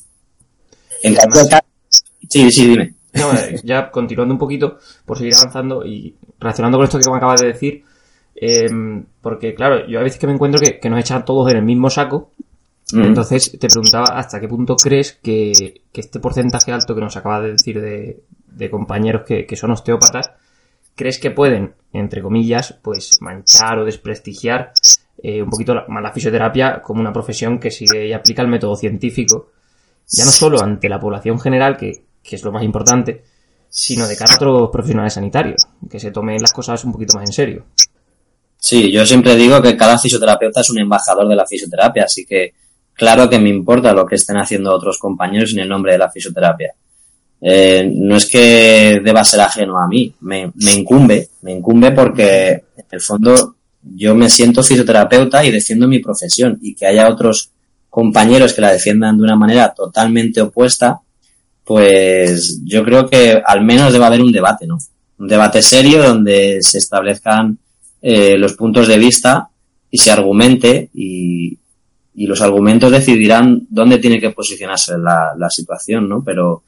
En 1.03 1.13
caso. 1.13 1.47
Sí, 2.29 2.51
sí, 2.51 2.67
dime. 2.67 2.93
No, 3.13 3.31
ya 3.63 3.89
continuando 3.89 4.33
un 4.33 4.39
poquito, 4.39 4.77
por 5.05 5.17
seguir 5.17 5.35
avanzando 5.35 5.85
y 5.85 6.15
relacionando 6.39 6.77
con 6.77 6.85
esto 6.85 6.99
que 6.99 7.09
me 7.09 7.17
acabas 7.17 7.41
de 7.41 7.47
decir, 7.47 7.83
eh, 8.35 8.67
porque 9.21 9.55
claro, 9.55 9.87
yo 9.87 9.99
a 9.99 10.03
veces 10.03 10.19
que 10.19 10.27
me 10.27 10.33
encuentro 10.33 10.59
que, 10.59 10.79
que 10.79 10.89
nos 10.89 10.99
echan 10.99 11.25
todos 11.25 11.49
en 11.49 11.57
el 11.57 11.63
mismo 11.63 11.89
saco 11.89 12.31
Mm. 12.93 13.03
Entonces 13.03 13.51
te 13.59 13.67
preguntaba 13.67 14.17
hasta 14.17 14.39
qué 14.39 14.47
punto 14.47 14.75
crees 14.75 15.19
que, 15.21 15.81
este 15.93 16.19
porcentaje 16.19 16.71
alto 16.71 16.95
que 16.95 17.01
nos 17.01 17.17
acaba 17.17 17.41
de 17.41 17.51
decir 17.53 17.81
de, 17.81 18.69
compañeros 18.69 19.23
que, 19.25 19.55
son 19.55 19.71
osteópatas, 19.71 20.31
crees 20.95 21.19
que 21.19 21.31
pueden, 21.31 21.73
entre 21.93 22.21
comillas, 22.21 22.77
pues 22.81 23.21
manchar 23.21 23.79
o 23.79 23.85
desprestigiar 23.85 24.71
eh, 25.21 25.41
un 25.41 25.49
poquito 25.49 25.75
la, 25.75 25.85
la, 26.01 26.11
fisioterapia 26.11 26.81
como 26.81 27.01
una 27.01 27.11
profesión 27.11 27.59
que 27.59 27.71
sigue 27.71 28.07
y 28.07 28.13
aplica 28.13 28.41
el 28.41 28.47
método 28.47 28.75
científico, 28.75 29.51
ya 30.07 30.23
no 30.25 30.31
solo 30.31 30.61
ante 30.61 30.87
la 30.87 30.99
población 30.99 31.39
general, 31.39 31.75
que, 31.75 32.03
que 32.27 32.35
es 32.35 32.43
lo 32.43 32.51
más 32.51 32.63
importante, 32.63 33.23
sino 33.69 34.07
de 34.07 34.17
cara 34.17 34.33
a 34.33 34.35
otros 34.35 34.69
profesionales 34.71 35.13
sanitarios, 35.13 35.61
que 35.89 35.99
se 35.99 36.11
tomen 36.11 36.41
las 36.41 36.51
cosas 36.51 36.83
un 36.83 36.91
poquito 36.91 37.17
más 37.17 37.27
en 37.27 37.33
serio. 37.33 37.65
Sí, 38.57 38.91
yo 38.91 39.05
siempre 39.05 39.35
digo 39.35 39.61
que 39.61 39.77
cada 39.77 39.97
fisioterapeuta 39.97 40.61
es 40.61 40.69
un 40.69 40.79
embajador 40.79 41.27
de 41.27 41.35
la 41.35 41.45
fisioterapia, 41.45 42.03
así 42.03 42.25
que 42.25 42.53
claro 42.93 43.29
que 43.29 43.39
me 43.39 43.49
importa 43.49 43.93
lo 43.93 44.05
que 44.05 44.15
estén 44.15 44.37
haciendo 44.37 44.73
otros 44.73 44.97
compañeros 44.97 45.53
en 45.53 45.59
el 45.59 45.69
nombre 45.69 45.93
de 45.93 45.99
la 45.99 46.09
fisioterapia. 46.09 46.73
Eh, 47.39 47.89
no 47.93 48.17
es 48.17 48.25
que 48.25 48.99
deba 49.03 49.23
ser 49.23 49.41
ajeno 49.41 49.79
a 49.79 49.87
mí, 49.87 50.13
me, 50.21 50.51
me, 50.55 50.73
incumbe, 50.73 51.29
me 51.43 51.53
incumbe 51.53 51.91
porque 51.91 52.49
en 52.75 52.85
el 52.89 52.99
fondo 52.99 53.55
yo 53.83 54.15
me 54.15 54.27
siento 54.27 54.63
fisioterapeuta 54.63 55.45
y 55.45 55.51
defiendo 55.51 55.87
mi 55.87 55.99
profesión 55.99 56.57
y 56.61 56.73
que 56.73 56.87
haya 56.87 57.07
otros 57.07 57.51
compañeros 57.89 58.53
que 58.53 58.61
la 58.61 58.71
defiendan 58.71 59.17
de 59.17 59.23
una 59.23 59.35
manera 59.35 59.73
totalmente 59.73 60.41
opuesta, 60.41 60.99
pues 61.67 62.61
yo 62.63 62.81
creo 62.85 63.09
que 63.09 63.41
al 63.45 63.65
menos 63.65 63.91
debe 63.91 64.05
haber 64.05 64.21
un 64.21 64.31
debate, 64.31 64.65
¿no? 64.65 64.77
Un 65.19 65.27
debate 65.27 65.61
serio 65.61 66.01
donde 66.01 66.59
se 66.61 66.77
establezcan 66.77 67.57
eh, 68.01 68.37
los 68.37 68.53
puntos 68.53 68.87
de 68.87 68.97
vista 68.97 69.49
y 69.91 69.97
se 69.97 70.09
argumente 70.09 70.89
y, 70.93 71.59
y 72.15 72.25
los 72.25 72.39
argumentos 72.39 72.89
decidirán 72.89 73.67
dónde 73.69 73.97
tiene 73.97 74.21
que 74.21 74.29
posicionarse 74.29 74.97
la, 74.97 75.33
la 75.37 75.49
situación, 75.49 76.07
¿no? 76.07 76.23
Pero 76.23 76.63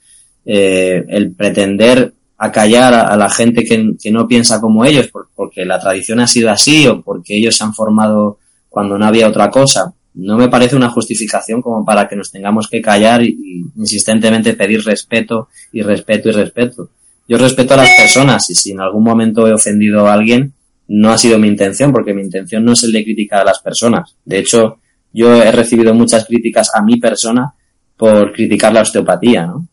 eh, 0.45 1.05
el 1.07 1.31
pretender 1.31 2.13
acallar 2.37 2.93
a, 2.93 3.15
la 3.15 3.29
gente 3.29 3.63
que, 3.63 3.93
que, 4.01 4.11
no 4.11 4.27
piensa 4.27 4.59
como 4.59 4.83
ellos 4.83 5.09
porque 5.33 5.63
la 5.63 5.79
tradición 5.79 6.19
ha 6.19 6.27
sido 6.27 6.51
así 6.51 6.87
o 6.87 7.01
porque 7.01 7.37
ellos 7.37 7.55
se 7.55 7.63
han 7.63 7.73
formado 7.73 8.39
cuando 8.67 8.97
no 8.97 9.05
había 9.05 9.29
otra 9.29 9.49
cosa, 9.49 9.93
no 10.15 10.37
me 10.37 10.49
parece 10.49 10.75
una 10.75 10.89
justificación 10.89 11.61
como 11.61 11.85
para 11.85 12.07
que 12.07 12.15
nos 12.15 12.31
tengamos 12.31 12.67
que 12.67 12.81
callar 12.81 13.23
y, 13.23 13.65
insistentemente 13.77 14.53
pedir 14.53 14.83
respeto 14.83 15.49
y 15.71 15.81
respeto 15.81 16.29
y 16.29 16.31
respeto. 16.31 16.89
Yo 17.27 17.37
respeto 17.37 17.75
a 17.75 17.77
las 17.77 17.89
personas 17.95 18.49
y 18.49 18.55
si 18.55 18.71
en 18.71 18.81
algún 18.81 19.03
momento 19.03 19.47
he 19.47 19.53
ofendido 19.53 20.07
a 20.07 20.13
alguien, 20.13 20.53
no 20.87 21.11
ha 21.11 21.17
sido 21.17 21.37
mi 21.37 21.47
intención, 21.47 21.91
porque 21.91 22.13
mi 22.13 22.23
intención 22.23 22.65
no 22.65 22.73
es 22.73 22.83
el 22.83 22.91
de 22.91 23.03
criticar 23.03 23.41
a 23.41 23.45
las 23.45 23.59
personas. 23.59 24.15
De 24.25 24.39
hecho, 24.39 24.79
yo 25.13 25.35
he 25.35 25.51
recibido 25.51 25.93
muchas 25.93 26.25
críticas 26.25 26.71
a 26.73 26.81
mi 26.81 26.97
persona 26.97 27.53
por 27.95 28.33
criticar 28.33 28.73
la 28.73 28.81
osteopatía, 28.81 29.45
¿no? 29.45 29.67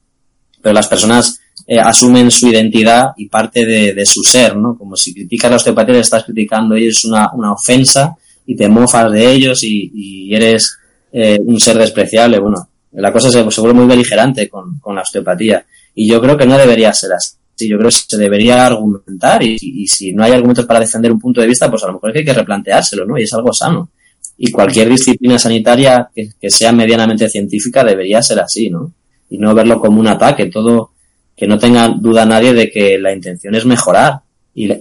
Pero 0.60 0.74
las 0.74 0.88
personas 0.88 1.40
eh, 1.66 1.80
asumen 1.80 2.30
su 2.30 2.48
identidad 2.48 3.12
y 3.16 3.28
parte 3.28 3.64
de, 3.64 3.94
de, 3.94 4.04
su 4.04 4.22
ser, 4.22 4.56
¿no? 4.56 4.76
Como 4.76 4.94
si 4.96 5.14
criticas 5.14 5.50
la 5.50 5.56
osteopatía, 5.56 5.94
le 5.94 6.00
estás 6.00 6.24
criticando 6.24 6.76
y 6.76 6.88
es 6.88 7.04
una, 7.06 7.30
una 7.32 7.52
ofensa 7.52 8.16
y 8.46 8.56
te 8.56 8.68
mofas 8.68 9.10
de 9.12 9.30
ellos 9.30 9.62
y, 9.64 9.90
y 9.94 10.34
eres 10.34 10.78
eh, 11.12 11.38
un 11.44 11.58
ser 11.60 11.76
despreciable. 11.78 12.38
Bueno, 12.38 12.68
la 12.92 13.12
cosa 13.12 13.30
se, 13.30 13.50
se 13.50 13.60
vuelve 13.60 13.78
muy 13.78 13.86
beligerante 13.86 14.48
con, 14.48 14.78
con, 14.78 14.94
la 14.94 15.02
osteopatía. 15.02 15.64
Y 15.94 16.08
yo 16.08 16.20
creo 16.20 16.36
que 16.36 16.46
no 16.46 16.56
debería 16.56 16.92
ser 16.92 17.12
así. 17.12 17.36
Yo 17.58 17.78
creo 17.78 17.88
que 17.88 17.96
se 17.96 18.18
debería 18.18 18.66
argumentar 18.66 19.42
y, 19.42 19.56
y, 19.60 19.86
si 19.88 20.12
no 20.12 20.24
hay 20.24 20.32
argumentos 20.32 20.66
para 20.66 20.80
defender 20.80 21.10
un 21.10 21.18
punto 21.18 21.40
de 21.40 21.46
vista, 21.46 21.70
pues 21.70 21.82
a 21.84 21.86
lo 21.86 21.94
mejor 21.94 22.10
es 22.10 22.12
que 22.12 22.18
hay 22.18 22.24
que 22.26 22.34
replanteárselo, 22.34 23.06
¿no? 23.06 23.18
Y 23.18 23.22
es 23.22 23.32
algo 23.32 23.52
sano 23.52 23.90
y 24.38 24.50
cualquier 24.50 24.90
disciplina 24.90 25.38
sanitaria 25.38 26.10
que, 26.14 26.32
que, 26.38 26.50
sea 26.50 26.72
medianamente 26.72 27.28
científica 27.28 27.82
debería 27.82 28.22
ser 28.22 28.40
así, 28.40 28.68
¿no? 28.68 28.92
Y 29.30 29.38
no 29.38 29.54
verlo 29.54 29.80
como 29.80 29.98
un 29.98 30.08
ataque, 30.08 30.46
todo, 30.46 30.90
que 31.34 31.46
no 31.46 31.58
tenga 31.58 31.88
duda 31.88 32.26
nadie 32.26 32.52
de 32.52 32.70
que 32.70 32.98
la 32.98 33.14
intención 33.14 33.54
es 33.54 33.64
mejorar 33.64 34.20
y 34.54 34.66
la, 34.68 34.76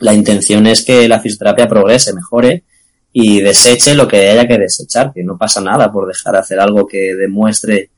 la 0.00 0.14
intención 0.14 0.66
es 0.66 0.84
que 0.84 1.08
la 1.08 1.20
fisioterapia 1.20 1.68
progrese, 1.68 2.12
mejore 2.12 2.64
y 3.12 3.40
deseche 3.40 3.94
lo 3.94 4.08
que 4.08 4.28
haya 4.30 4.48
que 4.48 4.58
desechar, 4.58 5.12
que 5.12 5.22
no 5.22 5.36
pasa 5.36 5.60
nada 5.60 5.92
por 5.92 6.06
dejar 6.06 6.34
de 6.34 6.40
hacer 6.40 6.60
algo 6.60 6.86
que 6.86 7.14
demuestre 7.14 7.90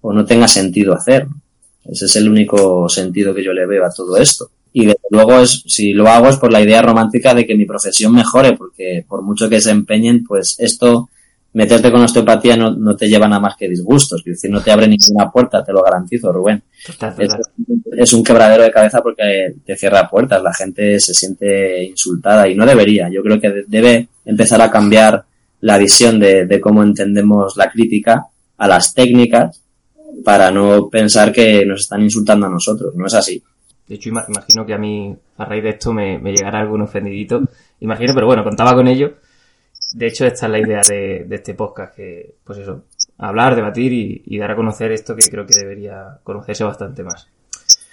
o 0.00 0.12
no 0.12 0.24
tenga 0.24 0.48
sentido 0.48 0.94
hacer. 0.94 1.26
Ese 1.84 2.04
es 2.04 2.16
el 2.16 2.28
único 2.28 2.88
sentido 2.88 3.34
que 3.34 3.42
yo 3.44 3.52
le 3.52 3.66
veo 3.66 3.84
a 3.84 3.90
todo 3.90 4.16
esto 4.18 4.50
y 4.72 4.86
desde 4.86 5.00
luego 5.10 5.40
es, 5.40 5.62
si 5.66 5.92
lo 5.92 6.08
hago 6.08 6.28
es 6.28 6.36
por 6.36 6.52
la 6.52 6.60
idea 6.60 6.82
romántica 6.82 7.34
de 7.34 7.46
que 7.46 7.56
mi 7.56 7.64
profesión 7.64 8.12
mejore, 8.14 8.56
porque 8.56 9.04
por 9.08 9.22
mucho 9.22 9.48
que 9.48 9.60
se 9.60 9.70
empeñen, 9.70 10.24
pues 10.24 10.56
esto, 10.58 11.08
meterte 11.58 11.90
con 11.90 12.00
osteopatía 12.02 12.56
no, 12.56 12.70
no 12.70 12.94
te 12.94 13.08
lleva 13.08 13.26
nada 13.26 13.40
más 13.40 13.56
que 13.56 13.68
disgustos, 13.68 14.20
es 14.20 14.34
decir, 14.34 14.48
no 14.48 14.62
te 14.62 14.70
abre 14.70 14.86
ninguna 14.86 15.28
puerta, 15.28 15.64
te 15.64 15.72
lo 15.72 15.82
garantizo, 15.82 16.32
Rubén. 16.32 16.62
Es, 17.18 17.34
es, 17.96 18.12
un 18.12 18.22
quebradero 18.22 18.62
de 18.62 18.70
cabeza 18.70 19.02
porque 19.02 19.56
te 19.66 19.74
cierra 19.74 20.08
puertas, 20.08 20.40
la 20.40 20.54
gente 20.54 21.00
se 21.00 21.12
siente 21.14 21.82
insultada 21.82 22.46
y 22.46 22.54
no 22.54 22.64
debería. 22.64 23.08
Yo 23.10 23.24
creo 23.24 23.40
que 23.40 23.64
debe 23.66 24.06
empezar 24.24 24.62
a 24.62 24.70
cambiar 24.70 25.24
la 25.62 25.78
visión 25.78 26.20
de, 26.20 26.46
de 26.46 26.60
cómo 26.60 26.84
entendemos 26.84 27.56
la 27.56 27.68
crítica 27.68 28.26
a 28.56 28.68
las 28.68 28.94
técnicas 28.94 29.60
para 30.24 30.52
no 30.52 30.88
pensar 30.88 31.32
que 31.32 31.66
nos 31.66 31.80
están 31.80 32.02
insultando 32.02 32.46
a 32.46 32.50
nosotros, 32.50 32.94
no 32.94 33.06
es 33.06 33.14
así. 33.14 33.42
De 33.88 33.96
hecho, 33.96 34.10
imagino 34.10 34.64
que 34.64 34.74
a 34.74 34.78
mí, 34.78 35.12
a 35.36 35.44
raíz 35.44 35.64
de 35.64 35.70
esto, 35.70 35.92
me, 35.92 36.20
me 36.20 36.30
llegará 36.30 36.60
algún 36.60 36.82
ofendidito. 36.82 37.40
Imagino, 37.80 38.14
pero 38.14 38.26
bueno, 38.26 38.44
contaba 38.44 38.74
con 38.74 38.86
ello. 38.86 39.14
De 39.92 40.06
hecho, 40.06 40.26
esta 40.26 40.46
es 40.46 40.52
la 40.52 40.58
idea 40.58 40.82
de, 40.88 41.24
de 41.26 41.36
este 41.36 41.54
podcast, 41.54 41.94
que, 41.94 42.34
pues 42.44 42.58
eso, 42.58 42.84
hablar, 43.18 43.56
debatir 43.56 43.92
y, 43.92 44.22
y, 44.26 44.38
dar 44.38 44.50
a 44.50 44.56
conocer 44.56 44.92
esto 44.92 45.16
que 45.16 45.28
creo 45.30 45.46
que 45.46 45.58
debería 45.58 46.18
conocerse 46.22 46.64
bastante 46.64 47.02
más. 47.02 47.26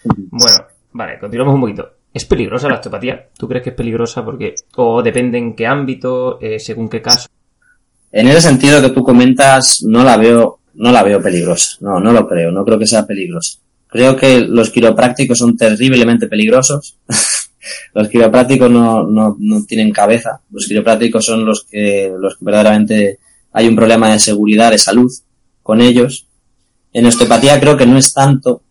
Bueno, 0.03 0.57
vale, 0.91 1.19
continuamos 1.19 1.55
un 1.55 1.61
poquito. 1.61 1.89
¿Es 2.13 2.25
peligrosa 2.25 2.69
la 2.69 2.75
osteopatía? 2.75 3.27
¿Tú 3.37 3.47
crees 3.47 3.63
que 3.63 3.71
es 3.71 3.75
peligrosa? 3.75 4.23
Porque, 4.23 4.55
o 4.77 5.03
depende 5.03 5.37
en 5.37 5.53
qué 5.53 5.67
ámbito, 5.67 6.39
eh, 6.41 6.59
según 6.59 6.87
qué 6.87 7.01
caso. 7.01 7.27
En 8.09 8.27
ese 8.29 8.39
sentido 8.39 8.81
que 8.81 8.91
tú 8.91 9.03
comentas, 9.03 9.83
no 9.83 10.01
la 10.01 10.15
veo, 10.15 10.59
no 10.75 10.91
la 10.93 11.03
veo 11.03 11.21
peligrosa. 11.21 11.75
No, 11.81 11.99
no 11.99 12.13
lo 12.13 12.25
creo. 12.25 12.51
No 12.51 12.63
creo 12.63 12.79
que 12.79 12.87
sea 12.87 13.05
peligrosa. 13.05 13.59
Creo 13.87 14.15
que 14.15 14.39
los 14.39 14.69
quiroprácticos 14.69 15.37
son 15.37 15.57
terriblemente 15.57 16.27
peligrosos. 16.27 16.97
los 17.93 18.09
quiroprácticos 18.09 18.69
no, 18.69 19.05
no, 19.05 19.35
no, 19.39 19.63
tienen 19.65 19.91
cabeza. 19.91 20.41
Los 20.51 20.65
quiroprácticos 20.65 21.25
son 21.25 21.45
los 21.45 21.63
que, 21.63 22.11
los 22.17 22.37
que 22.37 22.45
verdaderamente 22.45 23.19
hay 23.51 23.67
un 23.67 23.75
problema 23.75 24.11
de 24.11 24.19
seguridad, 24.19 24.71
de 24.71 24.77
salud 24.77 25.11
con 25.63 25.81
ellos. 25.81 26.27
En 26.93 27.05
osteopatía 27.05 27.59
creo 27.59 27.77
que 27.77 27.85
no 27.85 27.97
es 27.97 28.13
tanto, 28.13 28.61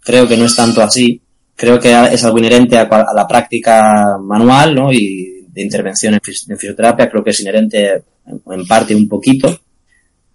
creo 0.00 0.26
que 0.26 0.36
no 0.36 0.46
es 0.46 0.56
tanto 0.56 0.82
así. 0.82 1.20
Creo 1.54 1.78
que 1.78 1.92
es 2.12 2.24
algo 2.24 2.38
inherente 2.38 2.76
a, 2.76 2.88
la 3.14 3.26
práctica 3.28 4.18
manual, 4.20 4.74
¿no? 4.74 4.92
Y 4.92 5.46
de 5.48 5.62
intervención 5.62 6.14
en, 6.14 6.20
fisioterapia. 6.20 7.10
Creo 7.10 7.22
que 7.22 7.30
es 7.30 7.40
inherente 7.40 8.02
en 8.26 8.66
parte 8.66 8.94
un 8.94 9.08
poquito. 9.08 9.60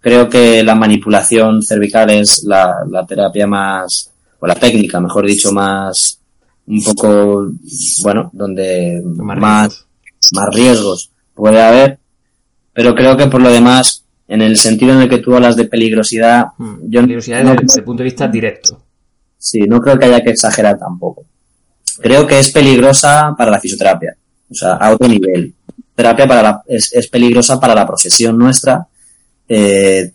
Creo 0.00 0.28
que 0.28 0.62
la 0.62 0.76
manipulación 0.76 1.60
cervical 1.60 2.08
es 2.10 2.44
la, 2.44 2.72
la 2.88 3.04
terapia 3.04 3.46
más, 3.46 4.12
o 4.38 4.46
la 4.46 4.54
técnica, 4.54 5.00
mejor 5.00 5.26
dicho, 5.26 5.52
más, 5.52 6.17
un 6.68 6.82
poco, 6.82 7.50
bueno, 8.02 8.30
donde 8.32 9.00
más, 9.02 9.86
más 10.32 10.54
riesgos 10.54 11.10
puede 11.34 11.62
haber. 11.62 11.98
Pero 12.72 12.94
creo 12.94 13.16
que 13.16 13.26
por 13.26 13.40
lo 13.40 13.50
demás, 13.50 14.04
en 14.28 14.42
el 14.42 14.56
sentido 14.58 14.92
en 14.92 15.00
el 15.00 15.08
que 15.08 15.18
tú 15.18 15.34
hablas 15.34 15.56
de 15.56 15.64
peligrosidad, 15.64 16.48
hmm. 16.58 16.76
yo 16.88 17.00
peligrosidad 17.00 17.56
desde 17.56 17.80
el 17.80 17.84
punto 17.84 18.02
de 18.02 18.10
vista 18.10 18.28
directo. 18.28 18.80
Sí, 19.38 19.60
no 19.60 19.80
creo 19.80 19.98
que 19.98 20.04
haya 20.04 20.22
que 20.22 20.30
exagerar 20.30 20.78
tampoco. 20.78 21.24
Creo 22.00 22.26
que 22.26 22.38
es 22.38 22.50
peligrosa 22.50 23.34
para 23.36 23.50
la 23.50 23.60
fisioterapia, 23.60 24.14
o 24.50 24.54
sea, 24.54 24.74
a 24.74 24.92
otro 24.92 25.08
nivel. 25.08 25.54
Terapia 25.94 26.28
para 26.28 26.42
la, 26.42 26.62
es, 26.66 26.92
es 26.92 27.08
peligrosa 27.08 27.58
para 27.58 27.74
la 27.74 27.86
profesión 27.86 28.38
nuestra 28.38 28.86
eh, 29.48 30.12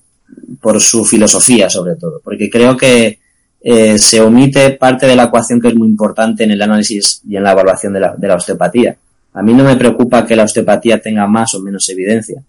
por 0.61 0.79
su 0.79 1.03
filosofía, 1.03 1.69
sobre 1.69 1.95
todo, 1.95 2.21
porque 2.23 2.49
creo 2.49 2.77
que 2.77 3.19
eh, 3.63 3.97
se 3.97 4.19
omite 4.19 4.71
parte 4.71 5.07
de 5.07 5.15
la 5.15 5.23
ecuación 5.23 5.61
que 5.61 5.69
es 5.69 5.75
muy 5.75 5.87
importante 5.87 6.43
en 6.43 6.51
el 6.51 6.61
análisis 6.61 7.21
y 7.25 7.37
en 7.37 7.43
la 7.43 7.53
evaluación 7.53 7.93
de 7.93 8.01
la, 8.01 8.15
de 8.15 8.27
la 8.27 8.35
osteopatía. 8.35 8.97
A 9.33 9.41
mí 9.41 9.53
no 9.53 9.63
me 9.63 9.77
preocupa 9.77 10.25
que 10.25 10.35
la 10.35 10.43
osteopatía 10.43 10.99
tenga 10.99 11.25
más 11.27 11.53
o 11.55 11.61
menos 11.61 11.87
evidencia. 11.89 12.43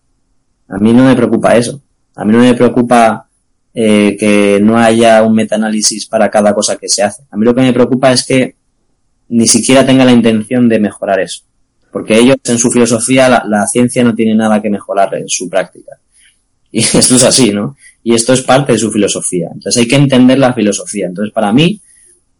A 0.68 0.79
mí 0.79 0.92
no 0.92 1.05
me 1.05 1.14
preocupa 1.14 1.57
eso. 1.57 1.81
A 2.16 2.24
mí 2.24 2.33
no 2.33 2.40
me 2.40 2.55
preocupa 2.55 3.29
eh, 3.72 4.16
que 4.18 4.61
no 4.62 4.77
haya 4.77 5.22
un 5.22 5.35
metaanálisis 5.35 6.07
para 6.07 6.31
cada 6.31 6.53
cosa 6.55 6.77
que 6.77 6.88
se 6.88 7.03
hace. 7.03 7.22
A 7.31 7.37
mí 7.37 7.44
lo 7.44 7.55
que 7.55 7.62
me 7.62 7.72
preocupa 7.72 8.12
es 8.12 8.24
que 8.24 8.57
ni 9.29 9.46
siquiera 9.46 9.85
tenga 9.87 10.05
la 10.05 10.12
intención 10.12 10.68
de 10.68 10.79
mejorar 10.79 11.20
eso. 11.20 11.42
Porque 11.90 12.18
ellos, 12.18 12.37
en 12.44 12.59
su 12.59 12.70
filosofía, 12.70 13.29
la, 13.29 13.66
ciencia 13.66 14.03
no 14.05 14.14
tiene 14.14 14.35
nada 14.35 14.61
que 14.61 14.68
mejorar 14.68 15.14
en 15.14 15.29
su 15.29 15.48
práctica. 15.48 15.98
Y 16.70 16.81
esto 16.96 17.16
es 17.16 17.24
así, 17.24 17.53
¿no? 17.53 17.77
Y 18.04 18.14
esto 18.14 18.32
es 18.32 18.42
parte 18.42 18.72
de 18.72 18.78
su 18.78 18.92
filosofía. 18.92 19.48
Entonces 19.52 19.80
hay 19.82 19.88
que 19.88 19.96
entender 19.96 20.38
la 20.38 20.52
filosofía. 20.52 21.06
Entonces, 21.06 21.32
para 21.32 21.52
mí, 21.52 21.80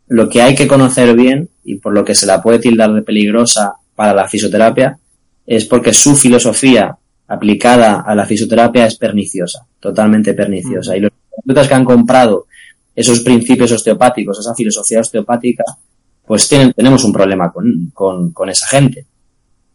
lo 0.09 0.29
que 0.29 0.43
hay 0.43 0.55
que 0.55 0.69
conocer 0.69 1.17
bien, 1.17 1.49
y 1.65 1.77
por 1.77 1.93
lo 1.93 2.05
que 2.05 2.15
se 2.15 2.27
la 2.27 2.43
puede 2.43 2.59
tildar 2.59 2.93
de 2.93 3.03
peligrosa 3.03 3.73
para 3.97 4.15
la 4.15 4.29
fisioterapia, 4.29 4.99
es 5.47 5.65
porque 5.65 5.93
su 5.93 6.15
filosofía 6.15 6.97
aplicada 7.27 8.03
a 8.03 8.15
la 8.15 8.27
fisioterapia 8.27 8.87
es 8.87 8.97
perniciosa, 8.97 9.67
totalmente 9.81 10.35
perniciosa. 10.35 10.97
Y 10.97 11.01
los 11.01 11.13
terapeutas 11.31 11.69
que 11.69 11.75
han 11.75 11.85
comprado 11.85 12.47
esos 12.95 13.21
principios 13.21 13.73
osteopáticos, 13.73 14.39
esa 14.39 14.55
filosofía 14.55 15.01
osteopática, 15.01 15.65
pues 16.27 16.49
tienen, 16.49 16.73
tenemos 16.73 17.05
un 17.05 17.13
problema 17.13 17.51
con, 17.51 17.91
con, 17.93 18.33
con, 18.33 18.49
esa 18.49 18.67
gente. 18.67 19.07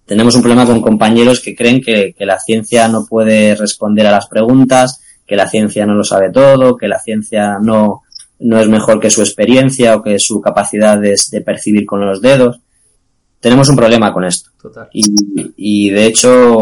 Tenemos 0.05 0.35
un 0.35 0.41
problema 0.41 0.65
con 0.65 0.81
compañeros 0.81 1.39
que 1.39 1.55
creen 1.55 1.81
que, 1.81 2.13
que, 2.17 2.25
la 2.25 2.39
ciencia 2.39 2.87
no 2.87 3.05
puede 3.05 3.55
responder 3.55 4.07
a 4.07 4.11
las 4.11 4.27
preguntas, 4.27 5.01
que 5.29 5.35
la 5.35 5.47
ciencia 5.47 5.85
no 5.85 5.93
lo 5.93 6.03
sabe 6.03 6.31
todo, 6.31 6.75
que 6.75 6.87
la 6.87 6.97
ciencia 6.97 7.59
no, 7.61 8.01
no 8.39 8.59
es 8.59 8.67
mejor 8.67 8.99
que 8.99 9.11
su 9.11 9.21
experiencia 9.21 9.95
o 9.95 10.01
que 10.01 10.17
su 10.17 10.41
capacidad 10.41 10.97
de, 10.97 11.15
de 11.31 11.41
percibir 11.41 11.85
con 11.85 12.03
los 12.03 12.19
dedos 12.19 12.59
tenemos 13.39 13.69
un 13.69 13.75
problema 13.75 14.11
con 14.11 14.25
esto. 14.25 14.49
Y, 14.91 15.03
y, 15.55 15.89
de 15.91 16.07
hecho, 16.07 16.55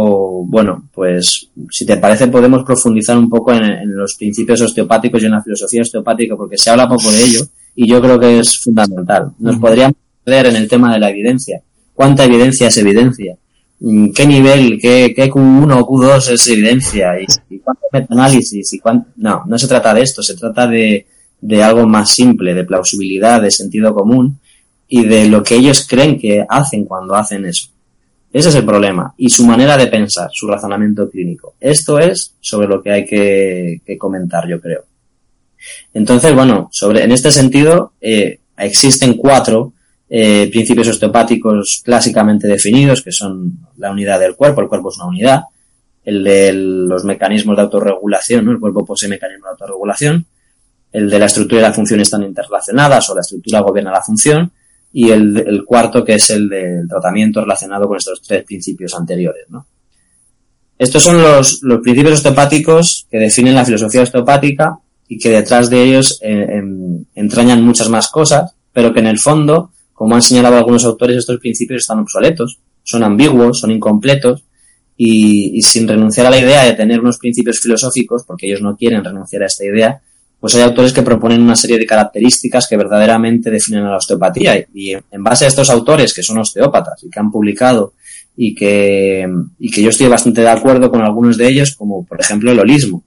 bueno, 0.45 0.89
pues 0.93 1.49
si 1.71 1.86
te 1.86 1.97
parece 1.97 2.27
podemos 2.27 2.63
profundizar 2.63 3.17
un 3.17 3.30
poco 3.30 3.53
en, 3.53 3.95
los 3.95 4.15
principios 4.15 4.62
osteopáticos 4.62 5.23
y 5.23 5.25
en 5.25 5.32
la 5.32 5.41
filosofía 5.41 5.82
osteopática 5.82 6.36
porque 6.36 6.58
se 6.58 6.69
habla 6.69 6.88
poco 6.88 7.10
de 7.12 7.23
ello 7.23 7.41
y 7.75 7.88
yo 7.88 8.01
creo 8.01 8.19
que 8.19 8.39
es 8.39 8.60
fundamental. 8.60 9.32
Nos 9.39 9.58
podríamos 9.58 9.95
ver 10.25 10.45
en 10.47 10.56
el 10.58 10.67
tema 10.67 10.93
de 10.93 10.99
la 10.99 11.10
evidencia. 11.10 11.62
¿Cuánta 11.93 12.25
evidencia 12.25 12.67
es 12.67 12.77
evidencia? 12.77 13.36
Mm, 13.79 14.11
¿Qué 14.11 14.25
nivel, 14.25 14.79
qué, 14.81 15.13
qué 15.15 15.29
Q1 15.29 15.79
o 15.79 15.87
Q2 15.87 16.31
es 16.31 16.47
evidencia? 16.47 17.19
¿Y, 17.19 17.25
y 17.55 17.59
cuánto 17.59 17.83
metaanálisis? 17.91 18.73
Y 18.73 18.79
cuánto... 18.79 19.09
No, 19.17 19.43
no 19.45 19.57
se 19.57 19.67
trata 19.67 19.93
de 19.93 20.01
esto, 20.01 20.23
se 20.23 20.35
trata 20.35 20.67
de, 20.67 21.05
de 21.41 21.63
algo 21.63 21.85
más 21.87 22.13
simple, 22.13 22.53
de 22.53 22.63
plausibilidad, 22.63 23.41
de 23.41 23.51
sentido 23.51 23.93
común 23.93 24.39
y 24.87 25.03
de 25.03 25.27
lo 25.27 25.43
que 25.43 25.55
ellos 25.55 25.85
creen 25.87 26.19
que 26.19 26.45
hacen 26.47 26.85
cuando 26.85 27.15
hacen 27.15 27.45
eso. 27.45 27.69
Ese 28.31 28.49
es 28.49 28.55
el 28.55 28.65
problema. 28.65 29.13
Y 29.17 29.29
su 29.29 29.45
manera 29.45 29.77
de 29.77 29.87
pensar, 29.87 30.29
su 30.31 30.47
razonamiento 30.47 31.09
clínico. 31.09 31.55
Esto 31.59 31.99
es 31.99 32.35
sobre 32.39 32.67
lo 32.67 32.81
que 32.81 32.91
hay 32.91 33.05
que, 33.05 33.97
comentar, 33.97 34.47
yo 34.47 34.59
creo. 34.59 34.85
Entonces, 35.93 36.33
bueno, 36.33 36.69
sobre, 36.71 37.03
en 37.03 37.11
este 37.11 37.31
sentido, 37.31 37.93
eh, 37.99 38.39
existen 38.57 39.15
cuatro 39.15 39.73
eh, 40.10 40.50
principios 40.52 40.88
osteopáticos 40.88 41.82
clásicamente 41.84 42.48
definidos, 42.48 43.02
que 43.02 43.12
son 43.12 43.60
la 43.78 43.91
unidad 43.91 44.20
del 44.20 44.36
cuerpo, 44.36 44.62
el 44.62 44.67
cuerpo 44.67 44.89
es 44.89 44.98
una 44.98 45.08
unidad, 45.08 45.41
el 46.04 46.24
de 46.24 46.54
los 46.54 47.04
mecanismos 47.04 47.58
de 47.58 47.63
autorregulación, 47.63 48.46
¿no? 48.46 48.52
el 48.52 48.60
cuerpo 48.60 48.86
posee 48.86 49.10
mecanismos 49.10 49.46
de 49.46 49.52
autorregulación, 49.52 50.26
el 50.93 51.10
de 51.10 51.20
la 51.20 51.26
estructura 51.26 51.62
y 51.62 51.63
la 51.63 51.74
función 51.74 52.00
están 52.00 52.24
interrelacionadas 52.24 53.10
o 53.10 53.15
la 53.15 53.22
estructura 53.22 53.60
gobierna 53.60 53.91
la 53.91 54.02
función, 54.02 54.52
y 54.93 55.12
el, 55.12 55.63
cuarto 55.65 56.04
que 56.04 56.15
es 56.15 56.30
el 56.30 56.48
del 56.48 56.88
tratamiento 56.88 57.41
relacionado 57.41 57.88
con 57.88 57.98
estos 57.98 58.22
tres 58.22 58.43
principios 58.46 58.96
anteriores. 58.96 59.46
¿no? 59.50 59.67
Estos 60.78 61.04
son 61.04 61.22
los, 61.22 61.62
los 61.63 61.82
principios 61.82 62.15
osteopáticos 62.15 63.06
que 63.12 63.17
definen 63.17 63.56
la 63.56 63.65
filosofía 63.65 64.04
osteopática 64.04 64.80
y 65.08 65.17
que 65.17 65.30
detrás 65.30 65.70
de 65.70 65.84
ellos 65.84 66.20
eh, 66.22 66.62
entrañan 67.15 67.63
muchas 67.63 67.89
más 67.89 68.10
cosas, 68.10 68.54
pero 68.74 68.93
que 68.93 69.00
en 69.00 69.08
el 69.08 69.20
fondo, 69.20 69.72
como 69.97 70.13
han 70.13 70.21
señalado 70.21 70.57
algunos 70.57 70.86
autores, 70.86 71.17
estos 71.17 71.39
principios 71.39 71.81
están 71.81 71.97
obsoletos, 71.97 72.60
son 72.83 73.01
ambiguos, 73.01 73.60
son 73.60 73.71
incompletos 73.71 74.43
y, 74.95 75.60
sin 75.63 75.88
renunciar 75.88 76.27
a 76.27 76.29
la 76.29 76.38
idea 76.38 76.65
de 76.65 76.73
tener 76.73 76.99
unos 76.99 77.17
principios 77.17 77.60
filosóficos, 77.60 78.23
porque 78.23 78.45
ellos 78.45 78.62
no 78.62 78.77
quieren 78.77 79.03
renunciar 79.03 79.41
a 79.41 79.47
esta 79.47 79.65
idea, 79.65 79.99
pues 80.39 80.53
hay 80.53 80.62
autores 80.62 80.93
que 80.93 81.01
proponen 81.01 81.41
una 81.41 81.55
serie 81.55 81.79
de 81.79 81.88
características 81.88 82.67
que 82.67 82.77
verdaderamente 82.77 83.49
definen 83.49 83.86
a 83.86 83.89
la 83.89 83.97
osteopatía. 83.97 84.67
Y 84.71 84.91
en 84.91 85.23
base 85.23 85.45
a 85.45 85.47
estos 85.47 85.67
autores, 85.71 86.13
que 86.13 86.21
son 86.21 86.38
osteópatas 86.38 87.03
y 87.03 87.10
que 87.10 87.19
han 87.19 87.31
publicado 87.31 87.93
y 88.36 88.53
que, 88.53 89.27
y 89.57 89.71
que 89.71 89.81
yo 89.81 89.89
estoy 89.89 90.10
bastante 90.10 90.41
de 90.41 90.49
acuerdo 90.49 90.91
con 90.91 91.01
algunos 91.01 91.38
de 91.38 91.47
ellos, 91.47 91.75
como 91.75 92.05
por 92.05 92.21
ejemplo 92.21 92.51
el 92.51 92.60
holismo. 92.60 93.03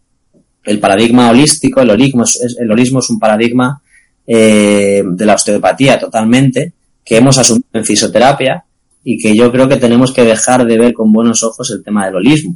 El 0.64 0.80
paradigma 0.80 1.30
holístico, 1.30 1.82
el 1.82 1.90
holismo 1.90 2.24
es, 2.24 2.56
el 2.58 2.68
holismo 2.68 2.98
es 2.98 3.08
un 3.10 3.20
paradigma 3.20 3.80
eh, 4.26 5.02
de 5.04 5.26
la 5.26 5.34
osteopatía 5.34 5.98
totalmente, 5.98 6.72
que 7.10 7.16
hemos 7.16 7.38
asumido 7.38 7.66
en 7.72 7.84
fisioterapia 7.84 8.64
y 9.02 9.18
que 9.18 9.34
yo 9.34 9.50
creo 9.50 9.68
que 9.68 9.78
tenemos 9.78 10.12
que 10.12 10.22
dejar 10.22 10.64
de 10.64 10.78
ver 10.78 10.94
con 10.94 11.12
buenos 11.12 11.42
ojos 11.42 11.68
el 11.72 11.82
tema 11.82 12.06
del 12.06 12.14
holismo. 12.14 12.54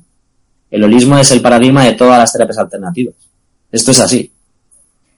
El 0.70 0.84
holismo 0.84 1.18
es 1.18 1.32
el 1.32 1.40
paradigma 1.40 1.84
de 1.84 1.94
todas 1.94 2.20
las 2.20 2.32
terapias 2.32 2.58
alternativas. 2.58 3.16
Esto 3.72 3.90
es 3.90 3.98
así 3.98 4.30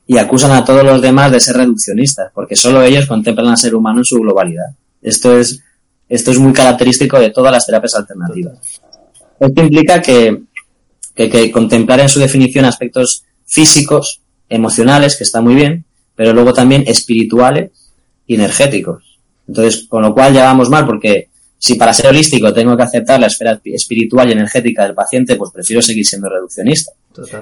y 0.06 0.16
acusan 0.16 0.52
a 0.52 0.64
todos 0.64 0.82
los 0.82 1.02
demás 1.02 1.30
de 1.32 1.40
ser 1.40 1.56
reduccionistas, 1.56 2.32
porque 2.32 2.56
solo 2.56 2.82
ellos 2.82 3.04
contemplan 3.04 3.48
al 3.48 3.58
ser 3.58 3.74
humano 3.74 3.98
en 3.98 4.04
su 4.06 4.16
globalidad. 4.16 4.74
Esto 5.02 5.36
es, 5.36 5.60
esto 6.08 6.30
es 6.30 6.38
muy 6.38 6.54
característico 6.54 7.20
de 7.20 7.28
todas 7.28 7.52
las 7.52 7.66
terapias 7.66 7.94
alternativas. 7.94 8.56
Esto 9.38 9.62
implica 9.62 10.00
que, 10.00 10.44
que, 11.14 11.28
que 11.28 11.52
contemplar 11.52 12.00
en 12.00 12.08
su 12.08 12.20
definición 12.20 12.64
aspectos 12.64 13.24
físicos, 13.44 14.22
emocionales, 14.48 15.14
que 15.14 15.24
está 15.24 15.42
muy 15.42 15.56
bien, 15.56 15.84
pero 16.14 16.32
luego 16.32 16.54
también 16.54 16.84
espirituales 16.86 17.72
y 18.26 18.36
energéticos. 18.36 19.05
Entonces, 19.48 19.86
con 19.88 20.02
lo 20.02 20.14
cual 20.14 20.34
ya 20.34 20.44
vamos 20.44 20.68
mal, 20.68 20.86
porque 20.86 21.28
si 21.58 21.74
para 21.74 21.92
ser 21.92 22.08
holístico 22.08 22.52
tengo 22.52 22.76
que 22.76 22.82
aceptar 22.82 23.18
la 23.18 23.28
esfera 23.28 23.60
espiritual 23.64 24.28
y 24.28 24.32
energética 24.32 24.84
del 24.84 24.94
paciente, 24.94 25.36
pues 25.36 25.50
prefiero 25.52 25.80
seguir 25.80 26.06
siendo 26.06 26.28
reduccionista. 26.28 26.92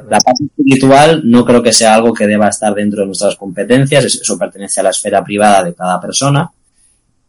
La 0.09 0.19
parte 0.19 0.45
espiritual 0.45 1.23
no 1.25 1.45
creo 1.45 1.63
que 1.63 1.73
sea 1.73 1.95
algo 1.95 2.13
que 2.13 2.27
deba 2.27 2.49
estar 2.49 2.75
dentro 2.75 3.01
de 3.01 3.07
nuestras 3.07 3.37
competencias, 3.37 4.05
eso 4.05 4.39
pertenece 4.39 4.81
a 4.81 4.85
la 4.85 4.91
esfera 4.91 5.25
privada 5.25 5.65
de 5.65 5.75
cada 5.75 6.01
persona, 6.01 6.51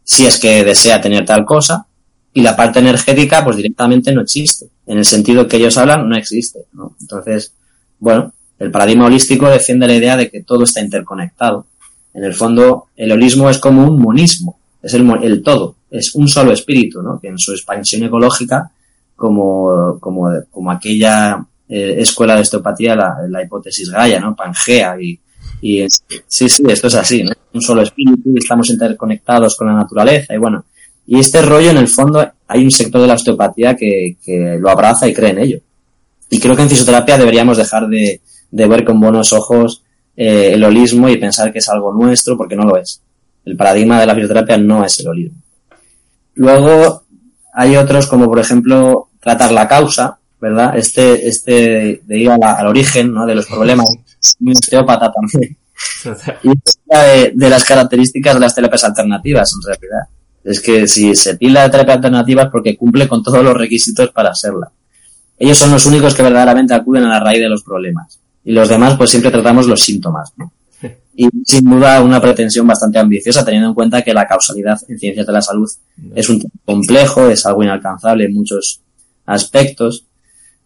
si 0.04 0.26
es 0.26 0.38
que 0.38 0.62
desea 0.62 1.00
tener 1.00 1.24
tal 1.24 1.44
cosa, 1.44 1.86
y 2.32 2.42
la 2.42 2.54
parte 2.54 2.78
energética 2.78 3.42
pues 3.42 3.56
directamente 3.56 4.12
no 4.12 4.20
existe. 4.20 4.66
En 4.86 4.98
el 4.98 5.04
sentido 5.04 5.48
que 5.48 5.56
ellos 5.56 5.76
hablan, 5.78 6.08
no 6.08 6.16
existe. 6.16 6.60
Entonces, 7.00 7.52
bueno, 7.98 8.32
el 8.58 8.70
paradigma 8.70 9.06
holístico 9.06 9.48
defiende 9.48 9.86
la 9.86 9.94
idea 9.94 10.16
de 10.16 10.30
que 10.30 10.42
todo 10.42 10.64
está 10.64 10.80
interconectado. 10.80 11.66
En 12.14 12.24
el 12.24 12.34
fondo, 12.34 12.86
el 12.96 13.10
holismo 13.10 13.50
es 13.50 13.58
como 13.58 13.84
un 13.84 14.00
monismo, 14.00 14.58
es 14.86 14.94
el, 14.94 15.10
el 15.22 15.42
todo, 15.42 15.76
es 15.90 16.14
un 16.14 16.28
solo 16.28 16.52
espíritu, 16.52 17.02
¿no? 17.02 17.18
que 17.20 17.28
en 17.28 17.38
su 17.38 17.52
expansión 17.52 18.04
ecológica, 18.04 18.70
como, 19.16 19.98
como, 19.98 20.30
como 20.50 20.70
aquella 20.70 21.44
eh, 21.68 21.96
escuela 21.98 22.36
de 22.36 22.42
osteopatía, 22.42 22.94
la, 22.94 23.42
hipótesis 23.42 23.90
Gaia, 23.90 24.20
¿no? 24.20 24.36
Pangea 24.36 24.96
y, 25.00 25.18
y 25.62 25.86
sí, 26.26 26.48
sí, 26.48 26.62
esto 26.68 26.86
es 26.86 26.94
así, 26.94 27.24
¿no? 27.24 27.32
Un 27.52 27.62
solo 27.62 27.82
espíritu, 27.82 28.32
estamos 28.36 28.70
interconectados 28.70 29.56
con 29.56 29.66
la 29.66 29.74
naturaleza 29.74 30.34
y 30.34 30.38
bueno, 30.38 30.64
y 31.06 31.18
este 31.18 31.42
rollo 31.42 31.70
en 31.70 31.78
el 31.78 31.88
fondo 31.88 32.24
hay 32.46 32.62
un 32.62 32.70
sector 32.70 33.00
de 33.00 33.08
la 33.08 33.14
osteopatía 33.14 33.74
que, 33.74 34.16
que 34.24 34.58
lo 34.60 34.70
abraza 34.70 35.08
y 35.08 35.14
cree 35.14 35.30
en 35.30 35.38
ello. 35.38 35.60
Y 36.30 36.38
creo 36.38 36.54
que 36.54 36.62
en 36.62 36.68
fisioterapia 36.68 37.18
deberíamos 37.18 37.56
dejar 37.56 37.88
de, 37.88 38.20
de 38.50 38.66
ver 38.66 38.84
con 38.84 39.00
buenos 39.00 39.32
ojos 39.32 39.82
eh, 40.16 40.52
el 40.54 40.64
holismo 40.64 41.08
y 41.08 41.16
pensar 41.16 41.52
que 41.52 41.58
es 41.58 41.68
algo 41.68 41.92
nuestro 41.92 42.36
porque 42.36 42.56
no 42.56 42.64
lo 42.64 42.76
es. 42.76 43.02
El 43.46 43.56
paradigma 43.56 44.00
de 44.00 44.06
la 44.06 44.14
fisioterapia 44.14 44.58
no 44.58 44.84
es 44.84 45.00
el 45.00 45.08
holismo. 45.08 45.38
Luego 46.34 47.04
hay 47.54 47.76
otros 47.76 48.06
como 48.08 48.26
por 48.26 48.40
ejemplo 48.40 49.08
tratar 49.20 49.52
la 49.52 49.66
causa, 49.66 50.18
¿verdad? 50.40 50.76
Este, 50.76 51.26
este 51.26 52.02
de 52.04 52.18
ir 52.18 52.28
al 52.30 52.66
origen, 52.66 53.12
¿no? 53.12 53.24
De 53.24 53.36
los 53.36 53.46
problemas. 53.46 53.86
Un 54.40 54.52
osteópata 54.52 55.10
también. 55.12 55.56
Y 56.42 56.50
es 56.50 57.34
de, 57.34 57.50
las 57.50 57.64
características 57.64 58.34
de 58.34 58.40
las 58.40 58.54
terapias 58.54 58.84
alternativas, 58.84 59.52
en 59.54 59.62
realidad. 59.62 60.08
Es 60.42 60.60
que 60.60 60.88
si 60.88 61.14
se 61.14 61.36
tilda 61.36 61.62
de 61.62 61.70
terapia 61.70 61.94
alternativa 61.94 62.44
es 62.44 62.48
porque 62.50 62.76
cumple 62.76 63.06
con 63.08 63.22
todos 63.22 63.42
los 63.44 63.54
requisitos 63.54 64.10
para 64.10 64.34
serla. 64.34 64.70
Ellos 65.38 65.58
son 65.58 65.70
los 65.72 65.84
únicos 65.86 66.14
que 66.14 66.22
verdaderamente 66.22 66.74
acuden 66.74 67.04
a 67.04 67.08
la 67.08 67.20
raíz 67.20 67.40
de 67.40 67.48
los 67.48 67.62
problemas. 67.62 68.18
Y 68.44 68.52
los 68.52 68.68
demás, 68.68 68.96
pues 68.96 69.10
siempre 69.10 69.30
tratamos 69.30 69.66
los 69.66 69.80
síntomas, 69.80 70.32
¿no? 70.36 70.50
Y 71.16 71.28
sin 71.44 71.64
duda 71.64 72.02
una 72.02 72.20
pretensión 72.20 72.66
bastante 72.66 72.98
ambiciosa, 72.98 73.44
teniendo 73.44 73.68
en 73.68 73.74
cuenta 73.74 74.02
que 74.02 74.12
la 74.12 74.26
causalidad 74.26 74.78
en 74.88 74.98
ciencias 74.98 75.26
de 75.26 75.32
la 75.32 75.40
salud 75.40 75.68
es 76.14 76.28
un 76.28 76.40
tema 76.40 76.52
complejo, 76.64 77.28
es 77.28 77.46
algo 77.46 77.62
inalcanzable 77.62 78.26
en 78.26 78.34
muchos 78.34 78.80
aspectos. 79.24 80.04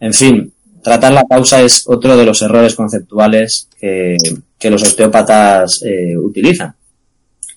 En 0.00 0.12
fin, 0.12 0.52
tratar 0.82 1.12
la 1.12 1.24
causa 1.24 1.62
es 1.62 1.84
otro 1.86 2.16
de 2.16 2.26
los 2.26 2.42
errores 2.42 2.74
conceptuales 2.74 3.68
que, 3.78 4.16
que 4.58 4.70
los 4.70 4.82
osteópatas 4.82 5.82
eh, 5.84 6.16
utilizan. 6.16 6.74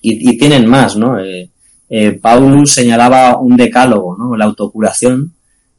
Y, 0.00 0.30
y, 0.30 0.38
tienen 0.38 0.66
más, 0.66 0.96
¿no? 0.96 1.18
Eh, 1.18 1.50
eh, 1.88 2.12
Paulus 2.12 2.74
señalaba 2.74 3.38
un 3.38 3.56
decálogo, 3.56 4.16
¿no? 4.16 4.36
La 4.36 4.44
autocuración, 4.44 5.32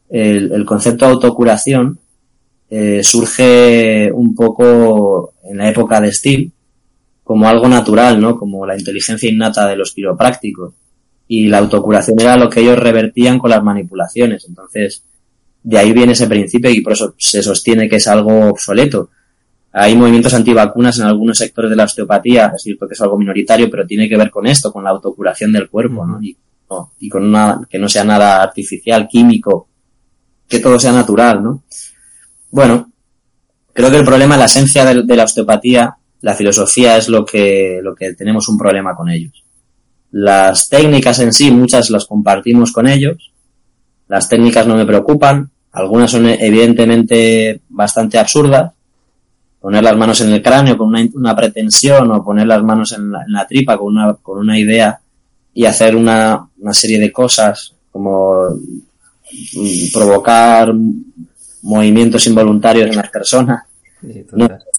el, 0.09 0.51
el 0.51 0.65
concepto 0.65 1.05
de 1.05 1.11
autocuración 1.11 1.99
eh, 2.69 3.03
surge 3.03 4.11
un 4.11 4.33
poco 4.33 5.33
en 5.43 5.57
la 5.57 5.69
época 5.69 6.01
de 6.01 6.11
Steele 6.11 6.51
como 7.25 7.49
algo 7.49 7.67
natural, 7.67 8.21
¿no? 8.21 8.37
Como 8.37 8.67
la 8.67 8.77
inteligencia 8.77 9.27
innata 9.27 9.67
de 9.67 9.75
los 9.75 9.91
quiroprácticos. 9.93 10.75
Y 11.27 11.47
la 11.47 11.57
autocuración 11.57 12.19
era 12.21 12.37
lo 12.37 12.51
que 12.51 12.59
ellos 12.59 12.77
revertían 12.77 13.39
con 13.39 13.49
las 13.49 13.63
manipulaciones. 13.63 14.45
Entonces, 14.47 15.03
de 15.63 15.79
ahí 15.79 15.91
viene 15.91 16.13
ese 16.13 16.27
principio 16.27 16.69
y 16.69 16.81
por 16.81 16.93
eso 16.93 17.15
se 17.17 17.41
sostiene 17.41 17.89
que 17.89 17.95
es 17.95 18.07
algo 18.07 18.49
obsoleto. 18.49 19.09
Hay 19.71 19.95
movimientos 19.95 20.35
antivacunas 20.35 20.99
en 20.99 21.05
algunos 21.05 21.39
sectores 21.39 21.71
de 21.71 21.75
la 21.75 21.85
osteopatía, 21.85 22.51
es 22.55 22.61
cierto 22.61 22.87
que 22.87 22.93
es 22.93 23.01
algo 23.01 23.17
minoritario, 23.17 23.71
pero 23.71 23.87
tiene 23.87 24.07
que 24.07 24.17
ver 24.17 24.29
con 24.29 24.45
esto, 24.45 24.71
con 24.71 24.83
la 24.83 24.91
autocuración 24.91 25.51
del 25.51 25.67
cuerpo, 25.67 26.05
¿no? 26.05 26.21
Y, 26.21 26.37
y 26.99 27.09
con 27.09 27.25
una, 27.25 27.59
que 27.67 27.79
no 27.79 27.89
sea 27.89 28.03
nada 28.03 28.43
artificial, 28.43 29.07
químico, 29.07 29.67
que 30.47 30.59
todo 30.59 30.79
sea 30.79 30.91
natural, 30.91 31.43
¿no? 31.43 31.63
Bueno, 32.51 32.91
creo 33.73 33.89
que 33.89 33.97
el 33.97 34.05
problema, 34.05 34.37
la 34.37 34.45
esencia 34.45 34.85
de, 34.85 35.01
de 35.01 35.15
la 35.15 35.23
osteopatía 35.23 35.97
la 36.21 36.33
filosofía 36.33 36.97
es 36.97 37.09
lo 37.09 37.25
que, 37.25 37.79
lo 37.83 37.95
que 37.95 38.13
tenemos 38.13 38.47
un 38.47 38.57
problema 38.57 38.95
con 38.95 39.09
ellos. 39.09 39.43
Las 40.11 40.69
técnicas 40.69 41.19
en 41.19 41.33
sí, 41.33 41.51
muchas 41.51 41.89
las 41.89 42.05
compartimos 42.05 42.71
con 42.71 42.87
ellos. 42.87 43.31
Las 44.07 44.29
técnicas 44.29 44.65
no 44.65 44.75
me 44.75 44.85
preocupan. 44.85 45.49
Algunas 45.73 46.11
son 46.11 46.27
evidentemente 46.29 47.61
bastante 47.69 48.17
absurdas. 48.17 48.71
Poner 49.59 49.83
las 49.83 49.97
manos 49.97 50.21
en 50.21 50.31
el 50.31 50.41
cráneo 50.41 50.77
con 50.77 50.93
una, 51.13 51.35
pretensión 51.35 52.11
o 52.11 52.23
poner 52.23 52.47
las 52.47 52.63
manos 52.63 52.93
en 52.93 53.11
la, 53.11 53.45
tripa 53.47 53.77
con 53.77 53.87
una, 53.97 54.13
con 54.13 54.37
una 54.37 54.57
idea 54.57 54.99
y 55.53 55.65
hacer 55.65 55.95
una, 55.95 56.47
una 56.59 56.73
serie 56.73 56.99
de 56.99 57.11
cosas 57.11 57.73
como 57.91 58.47
provocar 59.93 60.73
movimientos 61.63 62.27
involuntarios 62.27 62.89
en 62.89 62.95
las 62.95 63.09
personas. 63.09 63.63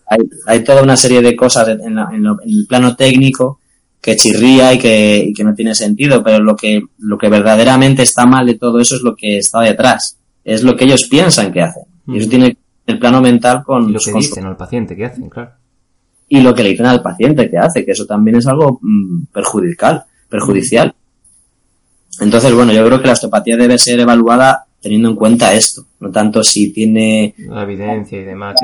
Hay, 0.06 0.18
hay, 0.46 0.64
toda 0.64 0.82
una 0.82 0.96
serie 0.96 1.22
de 1.22 1.34
cosas 1.34 1.68
en, 1.68 1.98
el 1.98 2.66
plano 2.68 2.96
técnico 2.96 3.60
que 4.00 4.16
chirría 4.16 4.72
y 4.72 4.78
que, 4.78 5.24
y 5.28 5.32
que, 5.32 5.42
no 5.44 5.54
tiene 5.54 5.74
sentido, 5.74 6.22
pero 6.22 6.38
lo 6.38 6.54
que, 6.54 6.82
lo 6.98 7.18
que 7.18 7.28
verdaderamente 7.28 8.02
está 8.02 8.24
mal 8.24 8.46
de 8.46 8.54
todo 8.54 8.80
eso 8.80 8.96
es 8.96 9.02
lo 9.02 9.16
que 9.16 9.38
está 9.38 9.60
detrás. 9.60 10.16
Es 10.44 10.62
lo 10.62 10.76
que 10.76 10.84
ellos 10.84 11.04
piensan 11.04 11.52
que 11.52 11.62
hacen. 11.62 11.82
Y 12.06 12.18
eso 12.18 12.28
mm. 12.28 12.30
tiene 12.30 12.56
el 12.86 12.98
plano 12.98 13.20
mental 13.20 13.64
con... 13.64 13.90
Y 13.90 13.92
lo 13.92 14.00
que 14.00 14.12
dicen 14.12 14.46
al 14.46 14.56
paciente 14.56 14.94
que 14.94 15.06
hacen, 15.06 15.28
claro. 15.28 15.50
Y 16.28 16.40
lo 16.40 16.54
que 16.54 16.62
le 16.62 16.70
dicen 16.70 16.86
al 16.86 17.02
paciente 17.02 17.50
que 17.50 17.58
hace, 17.58 17.84
que 17.84 17.92
eso 17.92 18.06
también 18.06 18.36
es 18.36 18.46
algo 18.46 18.78
mm, 18.80 19.26
perjudicial, 19.32 20.04
perjudicial. 20.28 20.94
Entonces, 22.20 22.52
bueno, 22.54 22.72
yo 22.72 22.84
creo 22.86 23.00
que 23.00 23.06
la 23.06 23.12
osteopatía 23.12 23.56
debe 23.56 23.78
ser 23.78 24.00
evaluada 24.00 24.66
teniendo 24.80 25.08
en 25.08 25.16
cuenta 25.16 25.52
esto, 25.52 25.84
no 26.00 26.10
tanto 26.10 26.44
si 26.44 26.72
tiene... 26.72 27.34
La 27.38 27.64
evidencia 27.64 28.20
y 28.20 28.24
demás. 28.24 28.54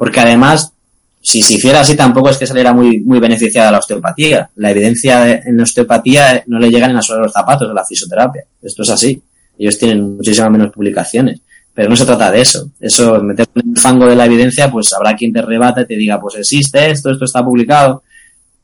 Porque 0.00 0.18
además, 0.18 0.72
si 1.20 1.42
se 1.42 1.56
hiciera 1.56 1.80
así, 1.80 1.94
tampoco 1.94 2.30
es 2.30 2.38
que 2.38 2.46
saliera 2.46 2.72
muy, 2.72 3.00
muy 3.00 3.18
beneficiada 3.18 3.70
la 3.70 3.80
osteopatía. 3.80 4.48
La 4.56 4.70
evidencia 4.70 5.42
en 5.44 5.58
la 5.58 5.64
osteopatía 5.64 6.42
no 6.46 6.58
le 6.58 6.70
llegan 6.70 6.88
en 6.88 6.96
la 6.96 7.02
suela 7.02 7.20
de 7.20 7.26
los 7.26 7.34
zapatos 7.34 7.68
de 7.68 7.74
la 7.74 7.84
fisioterapia. 7.84 8.44
Esto 8.62 8.80
es 8.80 8.88
así. 8.88 9.22
Ellos 9.58 9.78
tienen 9.78 10.16
muchísimas 10.16 10.50
menos 10.52 10.72
publicaciones. 10.72 11.42
Pero 11.74 11.90
no 11.90 11.96
se 11.96 12.06
trata 12.06 12.30
de 12.30 12.40
eso. 12.40 12.70
Eso, 12.80 13.22
meter 13.22 13.46
en 13.54 13.72
el 13.76 13.78
fango 13.78 14.06
de 14.06 14.16
la 14.16 14.24
evidencia, 14.24 14.70
pues 14.70 14.90
habrá 14.94 15.14
quien 15.14 15.34
te 15.34 15.42
rebate 15.42 15.82
y 15.82 15.86
te 15.86 15.96
diga, 15.96 16.18
pues 16.18 16.36
existe 16.36 16.90
esto, 16.90 17.10
esto 17.10 17.26
está 17.26 17.44
publicado. 17.44 18.02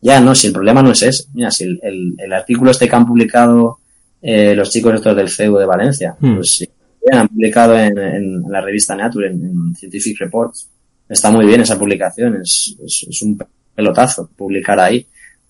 Ya, 0.01 0.19
no, 0.23 0.35
si 0.35 0.47
el 0.47 0.55
problema 0.55 0.81
no 0.81 0.93
es 0.93 1.03
ese. 1.03 1.25
Mira, 1.35 1.51
si 1.51 1.65
el, 1.65 2.15
el, 2.17 2.33
artículo 2.33 2.71
este 2.71 2.89
que 2.89 2.97
han 2.97 3.07
publicado 3.07 3.81
eh, 4.23 4.55
los 4.55 4.71
chicos 4.71 4.95
estos 4.95 5.15
del 5.15 5.29
CEU 5.29 5.59
de 5.59 5.67
Valencia, 5.67 6.17
hmm. 6.19 6.37
pues 6.37 6.51
sí, 6.51 6.69
han 7.13 7.29
publicado 7.29 7.77
en, 7.77 7.99
en, 7.99 8.43
la 8.49 8.63
revista 8.63 8.97
Nature, 8.97 9.27
en, 9.27 9.45
en 9.45 9.75
Scientific 9.77 10.19
Reports, 10.19 10.71
está 11.09 11.31
muy 11.31 11.47
bien 11.47 11.61
esa 11.61 11.79
publicación, 11.79 12.41
es, 12.43 12.77
es, 12.85 13.23
un 13.23 13.39
pelotazo 13.75 14.29
publicar 14.37 14.79
ahí. 14.81 15.07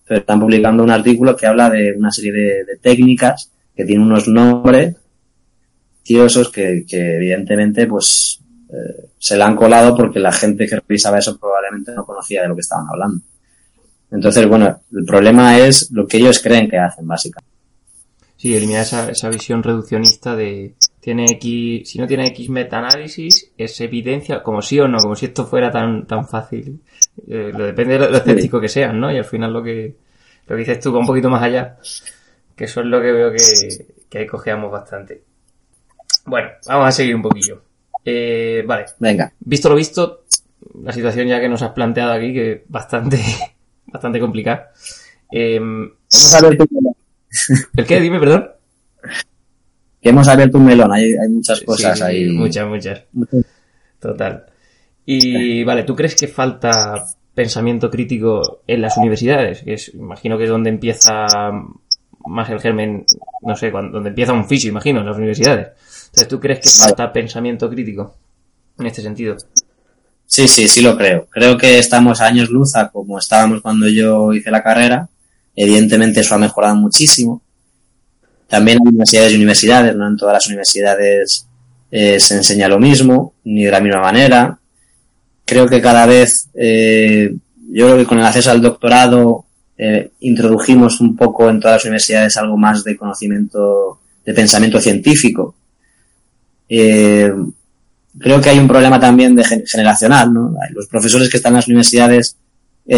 Pero 0.06 0.20
están 0.20 0.38
publicando 0.38 0.84
un 0.84 0.90
artículo 0.90 1.36
que 1.36 1.46
habla 1.46 1.68
de 1.68 1.92
una 1.96 2.12
serie 2.12 2.32
de, 2.32 2.76
técnicas 2.80 3.50
que 3.74 3.84
tienen 3.84 4.06
unos 4.06 4.28
nombres 4.28 4.94
tiosos 6.02 6.50
que, 6.50 6.84
que 6.88 7.16
evidentemente 7.16 7.86
pues 7.86 8.40
eh, 8.68 9.08
se 9.18 9.36
le 9.36 9.42
han 9.42 9.56
colado 9.56 9.96
porque 9.96 10.20
la 10.20 10.30
gente 10.30 10.68
que 10.68 10.76
revisaba 10.76 11.18
eso 11.18 11.36
probablemente 11.36 11.92
no 11.92 12.04
conocía 12.04 12.42
de 12.42 12.48
lo 12.48 12.54
que 12.54 12.60
estaban 12.60 12.86
hablando. 12.88 13.20
Entonces, 14.10 14.46
bueno, 14.48 14.80
el 14.92 15.04
problema 15.04 15.58
es 15.58 15.90
lo 15.90 16.06
que 16.06 16.18
ellos 16.18 16.38
creen 16.40 16.68
que 16.68 16.78
hacen, 16.78 17.06
básicamente. 17.06 17.52
Sí, 18.36 18.54
eliminar 18.54 18.82
esa, 18.82 19.10
esa 19.10 19.28
visión 19.30 19.62
reduccionista 19.62 20.36
de 20.36 20.74
tiene 21.06 21.26
X, 21.34 21.88
si 21.88 22.00
no 22.00 22.06
tiene 22.08 22.26
X 22.26 22.50
metaanálisis, 22.50 23.52
es 23.56 23.80
evidencia, 23.80 24.42
como 24.42 24.60
sí 24.60 24.80
o 24.80 24.88
no, 24.88 24.98
como 24.98 25.14
si 25.14 25.26
esto 25.26 25.46
fuera 25.46 25.70
tan, 25.70 26.04
tan 26.04 26.26
fácil. 26.26 26.80
Eh, 27.28 27.52
depende 27.56 27.96
de 27.96 28.10
lo, 28.10 28.16
escéptico 28.16 28.60
que 28.60 28.68
sean, 28.68 28.98
¿no? 28.98 29.12
Y 29.12 29.16
al 29.16 29.24
final 29.24 29.52
lo 29.52 29.62
que, 29.62 29.94
lo 30.48 30.56
que 30.56 30.58
dices 30.58 30.80
tú 30.80 30.92
va 30.92 30.98
un 30.98 31.06
poquito 31.06 31.30
más 31.30 31.44
allá, 31.44 31.76
que 32.56 32.64
eso 32.64 32.80
es 32.80 32.86
lo 32.86 33.00
que 33.00 33.12
veo 33.12 33.30
que, 33.30 33.86
que 34.10 34.18
ahí 34.18 34.26
cojeamos 34.26 34.72
bastante. 34.72 35.22
Bueno, 36.24 36.48
vamos 36.66 36.88
a 36.88 36.90
seguir 36.90 37.14
un 37.14 37.22
poquillo. 37.22 37.62
Eh, 38.04 38.64
vale. 38.66 38.86
Venga. 38.98 39.32
Visto 39.38 39.68
lo 39.68 39.76
visto, 39.76 40.24
la 40.82 40.90
situación 40.90 41.28
ya 41.28 41.38
que 41.38 41.48
nos 41.48 41.62
has 41.62 41.70
planteado 41.70 42.14
aquí, 42.14 42.34
que 42.34 42.50
es 42.50 42.60
bastante, 42.66 43.20
bastante 43.86 44.18
complicada. 44.18 44.72
Eh, 45.30 45.60
vamos 45.60 46.34
a 46.34 46.48
ver 46.48 46.58
¿El 47.76 47.86
qué? 47.86 48.00
Dime, 48.00 48.18
perdón 48.18 48.50
hemos 50.02 50.28
abierto 50.28 50.58
un 50.58 50.66
melón, 50.66 50.92
hay, 50.92 51.12
hay 51.12 51.28
muchas 51.28 51.60
cosas 51.60 52.00
ahí. 52.02 52.28
Muchas, 52.30 52.68
muchas. 52.68 53.02
Total. 54.00 54.46
Y 55.04 55.62
vale, 55.64 55.84
¿tú 55.84 55.94
crees 55.94 56.16
que 56.16 56.26
falta 56.26 57.06
pensamiento 57.34 57.90
crítico 57.90 58.62
en 58.66 58.82
las 58.82 58.96
universidades? 58.96 59.62
Que 59.62 59.74
es, 59.74 59.94
imagino 59.94 60.36
que 60.36 60.44
es 60.44 60.50
donde 60.50 60.70
empieza 60.70 61.26
más 62.26 62.50
el 62.50 62.60
germen, 62.60 63.04
no 63.42 63.54
sé, 63.54 63.70
cuando, 63.70 63.92
donde 63.92 64.08
empieza 64.10 64.32
un 64.32 64.48
fisio, 64.48 64.70
imagino, 64.70 65.00
en 65.00 65.06
las 65.06 65.16
universidades. 65.16 65.68
Entonces, 66.06 66.28
¿tú 66.28 66.40
crees 66.40 66.60
que 66.60 66.68
falta 66.68 67.12
pensamiento 67.12 67.70
crítico 67.70 68.16
en 68.78 68.86
este 68.86 69.02
sentido? 69.02 69.36
Sí, 70.26 70.48
sí, 70.48 70.66
sí 70.66 70.82
lo 70.82 70.96
creo. 70.96 71.26
Creo 71.30 71.56
que 71.56 71.78
estamos 71.78 72.20
a 72.20 72.26
años 72.26 72.50
luz 72.50 72.74
a 72.74 72.88
como 72.88 73.18
estábamos 73.18 73.62
cuando 73.62 73.88
yo 73.88 74.32
hice 74.32 74.50
la 74.50 74.62
carrera. 74.62 75.08
Evidentemente 75.54 76.20
eso 76.20 76.34
ha 76.34 76.38
mejorado 76.38 76.74
muchísimo. 76.74 77.42
También 78.48 78.78
hay 78.78 78.88
universidades 78.88 79.32
y 79.32 79.36
universidades, 79.36 79.96
no 79.96 80.06
en 80.08 80.16
todas 80.16 80.34
las 80.34 80.46
universidades 80.46 81.46
eh, 81.90 82.18
se 82.20 82.34
enseña 82.36 82.68
lo 82.68 82.78
mismo, 82.78 83.34
ni 83.44 83.64
de 83.64 83.70
la 83.70 83.80
misma 83.80 84.00
manera. 84.00 84.58
Creo 85.44 85.66
que 85.68 85.80
cada 85.80 86.06
vez, 86.06 86.48
eh, 86.54 87.34
yo 87.70 87.86
creo 87.86 87.96
que 87.96 88.06
con 88.06 88.18
el 88.18 88.24
acceso 88.24 88.50
al 88.50 88.60
doctorado 88.60 89.44
eh, 89.78 90.10
introdujimos 90.20 91.00
un 91.00 91.16
poco 91.16 91.48
en 91.48 91.60
todas 91.60 91.76
las 91.76 91.84
universidades 91.84 92.36
algo 92.36 92.56
más 92.56 92.82
de 92.84 92.96
conocimiento, 92.96 94.00
de 94.24 94.34
pensamiento 94.34 94.80
científico. 94.80 95.54
Creo 96.68 98.40
que 98.40 98.48
hay 98.48 98.58
un 98.58 98.66
problema 98.66 98.98
también 98.98 99.36
de 99.36 99.44
generacional, 99.44 100.32
¿no? 100.32 100.54
Los 100.72 100.86
profesores 100.86 101.28
que 101.28 101.36
están 101.36 101.52
en 101.52 101.56
las 101.56 101.68
universidades 101.68 102.36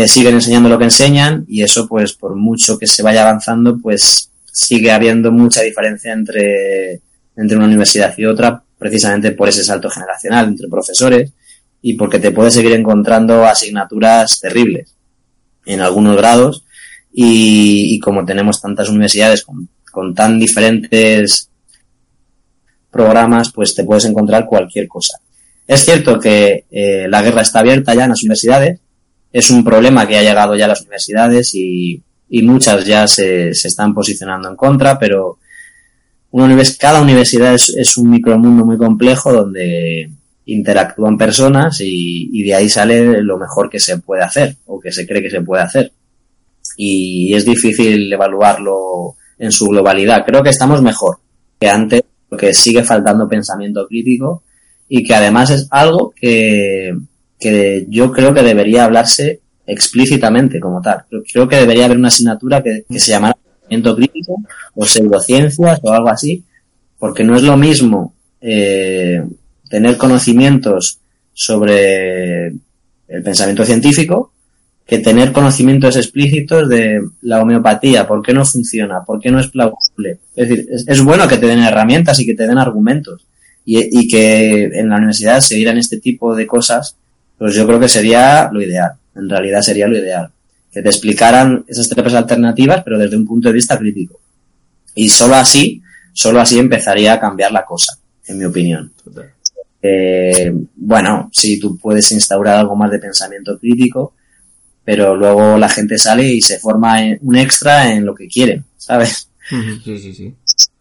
siguen 0.06 0.34
enseñando 0.34 0.68
lo 0.68 0.78
que 0.78 0.84
enseñan 0.84 1.44
y 1.48 1.62
eso, 1.62 1.86
pues, 1.88 2.12
por 2.12 2.36
mucho 2.36 2.78
que 2.78 2.86
se 2.86 3.02
vaya 3.02 3.22
avanzando, 3.22 3.76
pues 3.78 4.30
sigue 4.58 4.90
habiendo 4.90 5.30
mucha 5.30 5.62
diferencia 5.62 6.12
entre, 6.12 7.00
entre 7.36 7.56
una 7.56 7.66
universidad 7.66 8.12
y 8.18 8.24
otra, 8.24 8.60
precisamente 8.76 9.30
por 9.30 9.48
ese 9.48 9.62
salto 9.62 9.88
generacional 9.88 10.48
entre 10.48 10.68
profesores 10.68 11.32
y 11.80 11.94
porque 11.94 12.18
te 12.18 12.32
puedes 12.32 12.54
seguir 12.54 12.72
encontrando 12.72 13.44
asignaturas 13.44 14.40
terribles 14.40 14.94
en 15.64 15.80
algunos 15.80 16.16
grados 16.16 16.64
y, 17.12 18.00
como 18.00 18.24
tenemos 18.24 18.60
tantas 18.60 18.88
universidades 18.88 19.44
con, 19.44 19.68
con 19.92 20.14
tan 20.14 20.38
diferentes 20.38 21.50
programas, 22.90 23.52
pues 23.52 23.74
te 23.74 23.84
puedes 23.84 24.04
encontrar 24.06 24.46
cualquier 24.46 24.88
cosa. 24.88 25.18
Es 25.66 25.84
cierto 25.84 26.18
que 26.18 26.64
eh, 26.70 27.06
la 27.08 27.22
guerra 27.22 27.42
está 27.42 27.60
abierta 27.60 27.94
ya 27.94 28.04
en 28.04 28.10
las 28.10 28.22
universidades, 28.22 28.80
es 29.32 29.50
un 29.50 29.62
problema 29.62 30.06
que 30.06 30.16
ha 30.16 30.22
llegado 30.22 30.56
ya 30.56 30.64
a 30.64 30.68
las 30.68 30.80
universidades 30.80 31.54
y, 31.54 32.02
y 32.28 32.42
muchas 32.42 32.84
ya 32.84 33.06
se, 33.06 33.54
se, 33.54 33.68
están 33.68 33.94
posicionando 33.94 34.48
en 34.48 34.56
contra, 34.56 34.98
pero 34.98 35.38
una 36.30 36.62
cada 36.78 37.00
universidad 37.00 37.54
es, 37.54 37.70
es, 37.70 37.96
un 37.96 38.10
micromundo 38.10 38.64
muy 38.64 38.76
complejo 38.76 39.32
donde 39.32 40.10
interactúan 40.44 41.16
personas 41.16 41.80
y, 41.80 42.28
y, 42.32 42.42
de 42.42 42.54
ahí 42.54 42.68
sale 42.68 43.22
lo 43.22 43.38
mejor 43.38 43.70
que 43.70 43.80
se 43.80 43.98
puede 43.98 44.22
hacer 44.22 44.56
o 44.66 44.78
que 44.80 44.92
se 44.92 45.06
cree 45.06 45.22
que 45.22 45.30
se 45.30 45.40
puede 45.40 45.62
hacer. 45.62 45.92
Y 46.76 47.34
es 47.34 47.44
difícil 47.44 48.12
evaluarlo 48.12 49.16
en 49.38 49.52
su 49.52 49.66
globalidad. 49.66 50.24
Creo 50.24 50.42
que 50.42 50.50
estamos 50.50 50.82
mejor 50.82 51.18
que 51.58 51.68
antes, 51.68 52.02
porque 52.28 52.52
sigue 52.52 52.84
faltando 52.84 53.28
pensamiento 53.28 53.86
crítico 53.86 54.42
y 54.88 55.02
que 55.04 55.14
además 55.14 55.50
es 55.50 55.66
algo 55.70 56.12
que, 56.14 56.94
que 57.38 57.86
yo 57.88 58.12
creo 58.12 58.34
que 58.34 58.42
debería 58.42 58.84
hablarse 58.84 59.40
explícitamente 59.68 60.58
como 60.58 60.80
tal. 60.80 61.04
Creo 61.30 61.46
que 61.46 61.56
debería 61.56 61.84
haber 61.84 61.98
una 61.98 62.08
asignatura 62.08 62.62
que, 62.62 62.84
se 62.98 63.10
llamara 63.10 63.36
pensamiento 63.60 63.94
crítico 63.94 64.42
o 64.74 64.84
pseudociencias 64.86 65.78
o 65.82 65.92
algo 65.92 66.08
así, 66.08 66.42
porque 66.98 67.22
no 67.22 67.36
es 67.36 67.42
lo 67.42 67.56
mismo 67.56 68.14
eh, 68.40 69.22
tener 69.68 69.98
conocimientos 69.98 70.98
sobre 71.34 72.46
el 72.46 73.22
pensamiento 73.22 73.64
científico 73.64 74.32
que 74.86 75.00
tener 75.00 75.32
conocimientos 75.32 75.96
explícitos 75.96 76.66
de 76.66 77.02
la 77.20 77.42
homeopatía, 77.42 78.08
por 78.08 78.22
qué 78.22 78.32
no 78.32 78.46
funciona, 78.46 79.04
por 79.04 79.20
qué 79.20 79.30
no 79.30 79.38
es 79.38 79.48
plausible. 79.48 80.18
Es 80.34 80.48
decir, 80.48 80.66
es, 80.86 81.04
bueno 81.04 81.28
que 81.28 81.36
te 81.36 81.46
den 81.46 81.58
herramientas 81.58 82.18
y 82.20 82.24
que 82.24 82.34
te 82.34 82.46
den 82.46 82.56
argumentos 82.56 83.26
y, 83.66 84.00
y, 84.00 84.08
que 84.08 84.64
en 84.64 84.88
la 84.88 84.96
universidad 84.96 85.40
se 85.40 85.56
dieran 85.56 85.76
este 85.76 85.98
tipo 85.98 86.34
de 86.34 86.46
cosas, 86.46 86.96
pues 87.36 87.54
yo 87.54 87.66
creo 87.66 87.78
que 87.78 87.88
sería 87.88 88.48
lo 88.50 88.62
ideal. 88.62 88.92
En 89.18 89.28
realidad 89.28 89.60
sería 89.60 89.88
lo 89.88 89.98
ideal. 89.98 90.30
Que 90.72 90.82
te 90.82 90.88
explicaran 90.88 91.64
esas 91.66 91.88
tres 91.88 92.14
alternativas, 92.14 92.82
pero 92.84 92.98
desde 92.98 93.16
un 93.16 93.26
punto 93.26 93.48
de 93.48 93.54
vista 93.54 93.78
crítico. 93.78 94.20
Y 94.94 95.08
solo 95.08 95.34
así, 95.34 95.82
solo 96.12 96.40
así 96.40 96.58
empezaría 96.58 97.14
a 97.14 97.20
cambiar 97.20 97.52
la 97.52 97.64
cosa, 97.64 97.98
en 98.26 98.38
mi 98.38 98.44
opinión. 98.44 98.92
Eh, 99.80 100.52
bueno, 100.76 101.30
si 101.32 101.58
tú 101.58 101.78
puedes 101.78 102.10
instaurar 102.12 102.56
algo 102.56 102.76
más 102.76 102.90
de 102.90 102.98
pensamiento 102.98 103.58
crítico, 103.58 104.14
pero 104.84 105.14
luego 105.16 105.58
la 105.58 105.68
gente 105.68 105.98
sale 105.98 106.26
y 106.26 106.40
se 106.40 106.58
forma 106.58 106.98
un 107.20 107.36
extra 107.36 107.92
en 107.92 108.06
lo 108.06 108.14
que 108.14 108.26
quieren, 108.26 108.64
¿sabes? 108.76 109.28
Sí, 109.84 109.98
sí, 109.98 110.14
sí. 110.14 110.34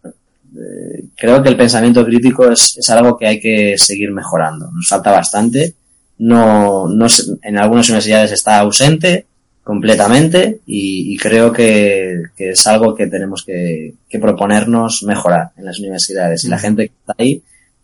Eh, 0.04 1.04
creo 1.16 1.42
que 1.42 1.48
el 1.50 1.56
pensamiento 1.56 2.04
crítico 2.04 2.50
es, 2.50 2.76
es, 2.78 2.90
algo 2.90 3.16
que 3.16 3.26
hay 3.26 3.40
que 3.40 3.76
seguir 3.76 4.10
mejorando. 4.10 4.70
Nos 4.72 4.88
falta 4.88 5.12
bastante. 5.12 5.74
No, 6.18 6.88
no 6.88 7.06
en 7.42 7.58
algunas 7.58 7.88
universidades 7.88 8.32
está 8.32 8.58
ausente 8.58 9.26
completamente 9.62 10.60
y, 10.66 11.12
y 11.12 11.16
creo 11.16 11.52
que, 11.52 12.22
que, 12.36 12.50
es 12.50 12.66
algo 12.66 12.94
que 12.94 13.06
tenemos 13.06 13.44
que, 13.44 13.94
que, 14.08 14.18
proponernos 14.18 15.02
mejorar 15.04 15.50
en 15.56 15.66
las 15.66 15.78
universidades. 15.78 16.44
Y 16.44 16.48
la 16.48 16.58
gente 16.58 16.88
que 16.88 16.94
está 16.98 17.14
ahí, 17.18 17.42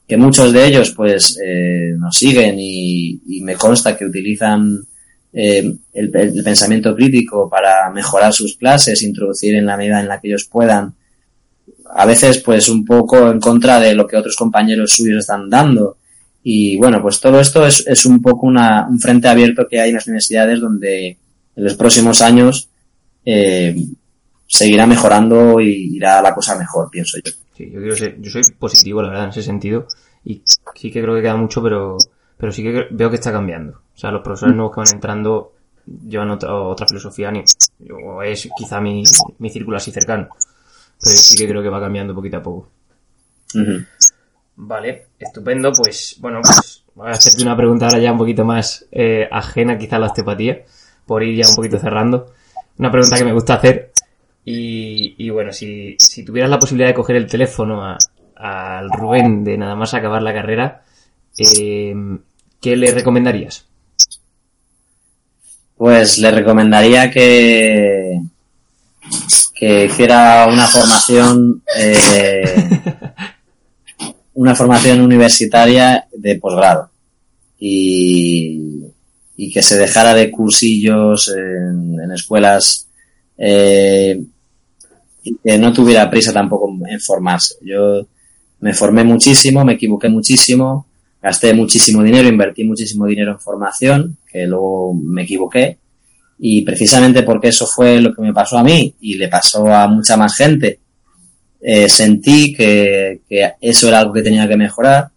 que 0.09 0.17
muchos 0.17 0.53
de 0.53 0.67
ellos 0.67 0.93
pues 0.93 1.39
eh, 1.45 1.93
nos 1.99 2.17
siguen 2.17 2.57
y, 2.59 3.21
y 3.27 3.43
me 3.43 3.55
consta 3.55 3.97
que 3.97 4.07
utilizan 4.07 4.85
eh, 5.33 5.77
el, 5.93 6.17
el, 6.17 6.43
pensamiento 6.43 6.95
crítico 6.95 7.51
para 7.51 7.91
mejorar 7.91 8.33
sus 8.33 8.57
clases, 8.57 9.03
introducir 9.03 9.55
en 9.55 9.67
la 9.67 9.77
medida 9.77 10.01
en 10.01 10.09
la 10.09 10.21
que 10.21 10.29
ellos 10.29 10.49
puedan, 10.51 10.95
a 11.95 12.07
veces 12.07 12.39
pues 12.39 12.69
un 12.69 12.85
poco 12.85 13.31
en 13.31 13.41
contra 13.41 13.79
de 13.79 13.95
lo 13.95 14.07
que 14.07 14.17
otros 14.17 14.37
compañeros 14.37 14.93
suyos 14.93 15.21
están 15.21 15.49
dando. 15.49 15.99
Y 16.45 16.77
bueno, 16.77 17.01
pues 17.01 17.21
todo 17.21 17.41
esto 17.41 17.67
es, 17.67 17.87
es 17.87 18.05
un 18.05 18.21
poco 18.21 18.47
una, 18.47 18.87
un 18.89 19.01
frente 19.01 19.29
abierto 19.29 19.67
que 19.67 19.81
hay 19.81 19.89
en 19.89 19.97
las 19.97 20.07
universidades 20.07 20.61
donde 20.61 21.09
en 21.09 21.65
los 21.65 21.75
próximos 21.75 22.21
años 22.21 22.69
eh, 23.25 23.75
seguirá 24.47 24.87
mejorando 24.87 25.59
y 25.59 25.97
irá 25.97 26.21
la 26.21 26.35
cosa 26.35 26.57
mejor, 26.57 26.91
pienso 26.91 27.17
yo. 27.25 27.33
Sí, 27.57 27.71
yo, 27.73 27.81
quiero 27.81 27.97
ser, 27.97 28.21
yo 28.21 28.31
soy 28.31 28.43
positivo, 28.59 29.01
la 29.01 29.09
verdad, 29.09 29.25
en 29.25 29.31
ese 29.31 29.43
sentido. 29.43 29.89
Y 30.25 30.43
sí 30.75 30.91
que 30.91 31.01
creo 31.01 31.15
que 31.15 31.23
queda 31.23 31.37
mucho, 31.37 31.63
pero 31.63 31.97
pero 32.37 32.53
sí 32.53 32.63
que 32.63 32.89
veo 32.91 33.11
que 33.11 33.17
está 33.17 33.33
cambiando. 33.33 33.81
O 33.95 33.99
sea, 33.99 34.11
los 34.11 34.23
profesores 34.23 34.55
nuevos 34.55 34.75
que 34.75 34.81
van 34.81 34.95
entrando 34.95 35.55
llevan 36.07 36.31
otra, 36.31 36.55
otra 36.55 36.87
filosofía, 36.87 37.31
ni, 37.31 37.43
o 37.91 38.23
es 38.23 38.49
quizá 38.57 38.81
mi, 38.81 39.03
mi 39.39 39.51
círculo 39.51 39.77
así 39.77 39.91
cercano. 39.93 40.29
Pero 41.01 41.17
sí 41.17 41.37
que 41.37 41.49
creo 41.49 41.63
que 41.63 41.69
va 41.69 41.81
cambiando 41.81 42.15
poquito 42.15 42.39
a 42.39 42.43
poco. 42.43 42.69
Uh 43.55 43.59
-huh. 43.59 43.87
Vale, 44.57 45.07
estupendo. 45.19 45.73
Pues 45.73 46.17
bueno, 46.21 46.41
pues 46.43 46.85
voy 46.95 47.09
a 47.09 47.13
hacerte 47.13 47.43
una 47.43 47.57
pregunta 47.57 47.87
ahora 47.87 47.99
ya 47.99 48.13
un 48.13 48.19
poquito 48.19 48.45
más 48.45 48.87
eh, 48.93 49.29
ajena 49.31 49.79
quizá 49.79 49.97
a 49.97 49.99
la 50.01 50.07
osteopatía, 50.07 50.63
por 51.07 51.23
ir 51.23 51.43
ya 51.43 51.49
un 51.49 51.57
poquito 51.57 51.79
cerrando. 51.79 52.33
Una 52.79 52.91
pregunta 52.91 53.17
que 53.17 53.25
me 53.25 53.33
gusta 53.33 53.55
hacer. 53.55 53.93
Y, 54.45 55.15
y 55.19 55.31
bueno, 55.31 55.53
si, 55.53 55.97
si 55.99 56.25
tuvieras 56.25 56.51
la 56.51 56.59
posibilidad 56.59 56.89
de 56.89 56.95
coger 56.95 57.17
el 57.17 57.27
teléfono 57.27 57.83
a, 57.83 57.99
al 58.37 58.91
Rubén 58.91 59.43
de 59.43 59.57
nada 59.57 59.75
más 59.75 59.95
acabar 59.95 60.23
la 60.23 60.35
carrera, 60.35 60.85
eh, 61.39 61.95
¿qué 62.61 62.77
le 62.77 62.91
recomendarías? 62.93 63.67
Pues 65.77 66.19
le 66.19 66.31
recomendaría 66.31 67.11
que 67.11 68.21
que 69.55 69.85
hiciera 69.85 70.47
una 70.47 70.67
formación 70.67 71.63
eh, 71.77 72.43
una 74.35 74.55
formación 74.55 75.01
universitaria 75.01 76.07
de 76.13 76.37
posgrado 76.37 76.91
y, 77.59 78.83
y, 79.37 79.53
que 79.53 79.63
se 79.63 79.77
dejara 79.77 80.15
de 80.15 80.31
cursillos 80.31 81.33
en, 81.37 82.01
en 82.01 82.13
escuelas 82.13 82.89
eh, 83.39 84.23
y 85.23 85.37
que 85.37 85.59
no 85.59 85.73
tuviera 85.73 86.11
prisa 86.11 86.33
tampoco 86.33 86.73
en 86.87 87.01
formarse. 87.01 87.57
Yo 87.63 88.07
me 88.61 88.75
formé 88.75 89.05
muchísimo, 89.05 89.65
me 89.65 89.75
equivoqué 89.75 90.09
muchísimo, 90.09 90.87
gasté 91.23 91.55
muchísimo 91.55 92.03
dinero, 92.03 92.29
invertí 92.29 92.65
muchísimo 92.65 93.07
dinero 93.07 93.33
en 93.33 93.41
formación, 93.41 94.19
que 94.31 94.47
luego 94.47 94.95
me 94.95 95.23
equivoqué, 95.23 95.79
y 96.39 96.63
precisamente 96.63 97.23
porque 97.23 97.49
eso 97.49 97.67
fue 97.67 98.01
lo 98.01 98.15
que 98.15 98.23
me 98.23 98.33
pasó 98.33 98.59
a 98.59 98.65
mí 98.65 98.95
y 99.01 99.15
le 99.15 99.29
pasó 99.29 99.67
a 99.67 99.87
mucha 99.87 100.17
más 100.17 100.37
gente, 100.37 100.81
eh, 101.67 101.89
sentí 101.89 102.53
que, 102.53 103.23
eso 103.59 103.89
era 103.89 104.01
algo 104.01 104.13
que 104.13 104.23
tenía 104.23 104.47
que 104.47 104.57
mejorar. 104.57 105.09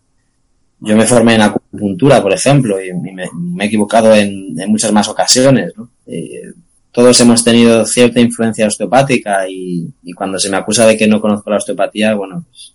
Yo 0.79 0.95
me 0.95 1.05
formé 1.05 1.35
en 1.35 1.41
acupuntura, 1.41 2.21
por 2.21 2.31
ejemplo, 2.31 2.81
y 2.81 2.93
me, 2.93 3.23
he 3.23 3.67
equivocado 3.67 4.15
en, 4.15 4.55
muchas 4.69 4.93
más 4.93 5.09
ocasiones. 5.09 5.73
Eh, 6.05 6.53
todos 6.93 7.19
hemos 7.19 7.43
tenido 7.43 7.85
cierta 7.85 8.21
influencia 8.21 8.65
osteopática 8.65 9.45
y, 9.49 9.91
cuando 10.15 10.39
se 10.39 10.49
me 10.49 10.55
acusa 10.55 10.85
de 10.85 10.95
que 10.95 11.05
no 11.05 11.19
conozco 11.19 11.49
la 11.49 11.57
osteopatía, 11.57 12.15
bueno, 12.15 12.45
pues 12.47 12.73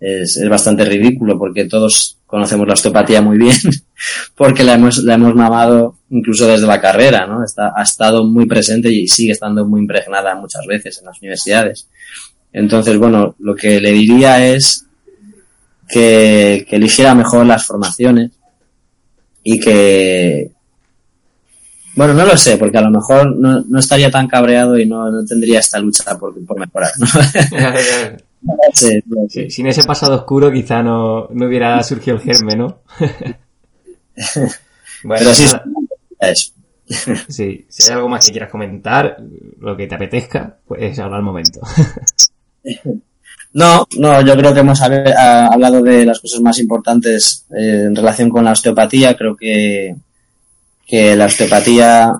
es, 0.00 0.46
bastante 0.50 0.84
ridículo 0.84 1.38
porque 1.38 1.64
todos 1.64 2.18
conocemos 2.26 2.66
la 2.66 2.74
osteopatía 2.74 3.22
muy 3.22 3.38
bien 3.38 3.56
porque 4.36 4.64
la 4.64 4.74
hemos, 4.74 4.98
la 4.98 5.14
hemos 5.14 5.34
mamado 5.34 5.96
incluso 6.10 6.46
desde 6.46 6.66
la 6.66 6.78
carrera, 6.78 7.26
¿no? 7.26 7.42
Ha 7.74 7.82
estado 7.82 8.22
muy 8.24 8.44
presente 8.44 8.92
y 8.92 9.08
sigue 9.08 9.32
estando 9.32 9.64
muy 9.64 9.80
impregnada 9.80 10.34
muchas 10.34 10.66
veces 10.66 10.98
en 10.98 11.06
las 11.06 11.18
universidades. 11.22 11.88
Entonces, 12.58 12.98
bueno, 12.98 13.36
lo 13.38 13.54
que 13.54 13.80
le 13.80 13.92
diría 13.92 14.44
es 14.44 14.84
que, 15.88 16.66
que 16.68 16.74
eligiera 16.74 17.14
mejor 17.14 17.46
las 17.46 17.64
formaciones 17.64 18.32
y 19.44 19.60
que, 19.60 20.50
bueno, 21.94 22.14
no 22.14 22.26
lo 22.26 22.36
sé, 22.36 22.58
porque 22.58 22.78
a 22.78 22.80
lo 22.80 22.90
mejor 22.90 23.36
no, 23.36 23.60
no 23.60 23.78
estaría 23.78 24.10
tan 24.10 24.26
cabreado 24.26 24.76
y 24.76 24.86
no, 24.86 25.08
no 25.08 25.24
tendría 25.24 25.60
esta 25.60 25.78
lucha 25.78 26.18
por, 26.18 26.34
por 26.44 26.58
mejorar, 26.58 26.90
¿no? 26.98 27.06
Sí, 28.72 29.00
sí. 29.28 29.50
Sin 29.50 29.68
ese 29.68 29.84
pasado 29.84 30.16
oscuro 30.16 30.50
quizá 30.50 30.82
no, 30.82 31.28
no 31.30 31.46
hubiera 31.46 31.80
surgido 31.84 32.16
el 32.16 32.22
germe, 32.22 32.56
¿no? 32.56 32.80
bueno, 35.04 35.20
Pero 35.20 35.32
sí, 35.32 35.44
eso. 35.44 36.52
Sí, 37.28 37.66
si 37.68 37.82
hay 37.84 37.96
algo 37.96 38.08
más 38.08 38.26
que 38.26 38.32
quieras 38.32 38.50
comentar, 38.50 39.16
lo 39.60 39.76
que 39.76 39.86
te 39.86 39.94
apetezca, 39.94 40.56
pues 40.66 40.98
hablar 40.98 41.18
al 41.18 41.24
momento. 41.24 41.60
No, 43.54 43.86
no, 43.96 44.20
yo 44.20 44.36
creo 44.36 44.52
que 44.52 44.60
hemos 44.60 44.80
hablado 44.82 45.82
de 45.82 46.04
las 46.04 46.20
cosas 46.20 46.40
más 46.40 46.58
importantes 46.58 47.46
eh, 47.50 47.84
en 47.86 47.96
relación 47.96 48.28
con 48.28 48.44
la 48.44 48.52
osteopatía. 48.52 49.16
Creo 49.16 49.34
que, 49.34 49.96
que 50.86 51.16
la 51.16 51.24
osteopatía 51.24 52.12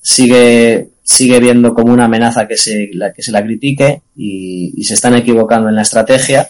sigue 0.00 0.92
sigue 1.02 1.40
viendo 1.40 1.74
como 1.74 1.92
una 1.92 2.04
amenaza 2.04 2.46
que 2.46 2.56
se 2.56 2.90
la, 2.94 3.12
que 3.12 3.22
se 3.22 3.32
la 3.32 3.42
critique 3.42 4.02
y, 4.16 4.82
se 4.84 4.94
están 4.94 5.14
equivocando 5.14 5.68
en 5.68 5.74
la 5.74 5.82
estrategia, 5.82 6.48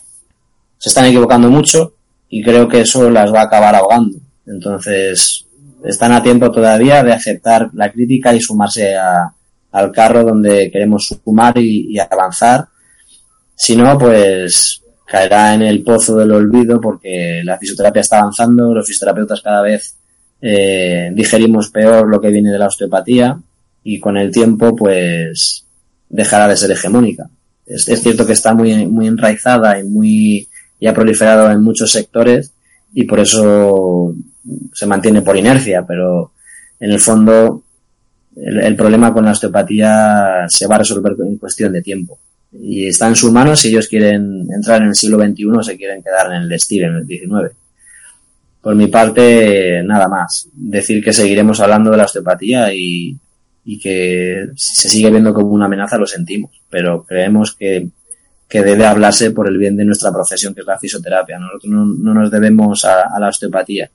se 0.79 0.89
están 0.89 1.07
equivocando 1.07 1.51
mucho 1.51 1.95
y 2.29 2.43
creo 2.43 2.69
que 2.69 2.83
eso 2.83 3.11
las 3.11 3.33
va 3.33 3.41
a 3.41 3.45
acabar 3.45 3.75
ahogando. 3.75 4.19
Entonces, 4.47 5.47
están 5.85 6.13
a 6.13 6.23
tiempo 6.23 6.51
todavía 6.51 7.03
de 7.03 7.13
aceptar 7.13 7.71
la 7.75 7.91
crítica 7.91 8.35
y 8.35 8.41
sumarse 8.41 8.95
al 8.97 9.93
carro 9.93 10.25
donde 10.25 10.71
queremos 10.71 11.09
sumar 11.25 11.59
y 11.59 11.99
avanzar. 11.99 12.69
Si 13.65 13.77
no, 13.77 13.97
pues 13.97 14.83
caerá 15.07 15.55
en 15.55 15.63
el 15.63 15.85
pozo 15.85 16.17
del 16.17 16.33
olvido 16.33 16.81
porque 16.81 17.43
la 17.45 17.57
fisioterapia 17.59 18.01
está 18.01 18.19
avanzando, 18.19 18.75
los 18.75 18.85
fisioterapeutas 18.85 19.41
cada 19.41 19.63
vez 19.63 19.95
eh, 20.41 21.13
digerimos 21.15 21.71
peor 21.71 22.09
lo 22.09 22.21
que 22.21 22.31
viene 22.31 22.51
de 22.51 22.59
la 22.59 22.67
osteopatía 22.67 23.39
y 23.85 24.01
con 24.01 24.17
el 24.17 24.33
tiempo 24.33 24.75
pues 24.75 25.65
dejará 26.09 26.49
de 26.49 26.57
ser 26.57 26.73
hegemónica. 26.73 27.31
Es, 27.65 27.85
cierto 27.85 28.27
que 28.27 28.33
está 28.33 28.53
muy, 28.53 28.85
muy 28.89 29.07
enraizada 29.07 29.79
y 29.79 29.85
muy 29.85 30.49
y 30.81 30.87
ha 30.89 30.93
proliferado 30.93 31.49
en 31.49 31.63
muchos 31.63 31.93
sectores 31.93 32.53
y 32.93 33.05
por 33.05 33.21
eso 33.21 34.13
se 34.73 34.87
mantiene 34.87 35.23
por 35.23 35.37
inercia, 35.37 35.87
pero 35.87 36.33
en 36.81 36.91
el 36.91 36.99
fondo 36.99 37.63
el, 38.35 38.75
problema 38.75 39.13
con 39.13 39.25
la 39.25 39.31
osteopatía 39.31 40.47
se 40.49 40.67
va 40.67 40.75
a 40.75 40.79
resolver 40.79 41.15
en 41.21 41.37
cuestión 41.37 41.73
de 41.73 41.83
tiempo. 41.83 42.19
Y 42.53 42.87
está 42.87 43.09
en 43.09 43.17
sus 43.17 43.33
manos 43.33 43.61
si 43.61 43.69
ellos 43.69 43.89
quieren 43.89 44.47
entrar 44.55 44.83
en 44.83 44.89
el 44.89 44.95
siglo 44.95 45.19
XXI 45.19 45.47
o 45.47 45.63
se 45.63 45.77
quieren 45.77 46.03
quedar 46.03 46.33
en 46.33 46.43
el 46.43 46.53
estilo, 46.53 46.89
en 46.89 46.97
el 46.97 47.07
XIX. 47.07 47.57
Por 48.61 48.75
mi 48.75 48.89
parte, 48.89 49.83
nada 49.85 50.07
más. 50.09 50.49
Decir 50.53 51.03
que 51.03 51.13
seguiremos 51.13 51.61
hablando 51.61 51.91
de 51.91 51.97
la 51.97 52.05
osteopatía 52.05 52.73
y, 52.75 53.17
y 53.65 53.79
que 53.79 54.49
si 54.57 54.75
se 54.75 54.89
sigue 54.89 55.11
viendo 55.11 55.33
como 55.33 55.49
una 55.49 55.67
amenaza 55.67 55.97
lo 55.97 56.07
sentimos, 56.07 56.51
pero 56.69 57.05
creemos 57.05 57.55
que, 57.55 57.89
que 58.49 58.63
debe 58.63 58.85
hablarse 58.85 59.31
por 59.31 59.49
el 59.49 59.57
bien 59.57 59.77
de 59.77 59.85
nuestra 59.85 60.13
profesión, 60.13 60.55
que 60.55 60.61
es 60.61 60.67
la 60.67 60.79
fisioterapia. 60.79 61.39
Nosotros 61.39 61.73
no, 61.73 61.87
no 61.87 62.15
nos 62.15 62.31
debemos 62.31 62.85
a, 62.85 63.19
la 63.19 63.29
osteopatía, 63.29 63.91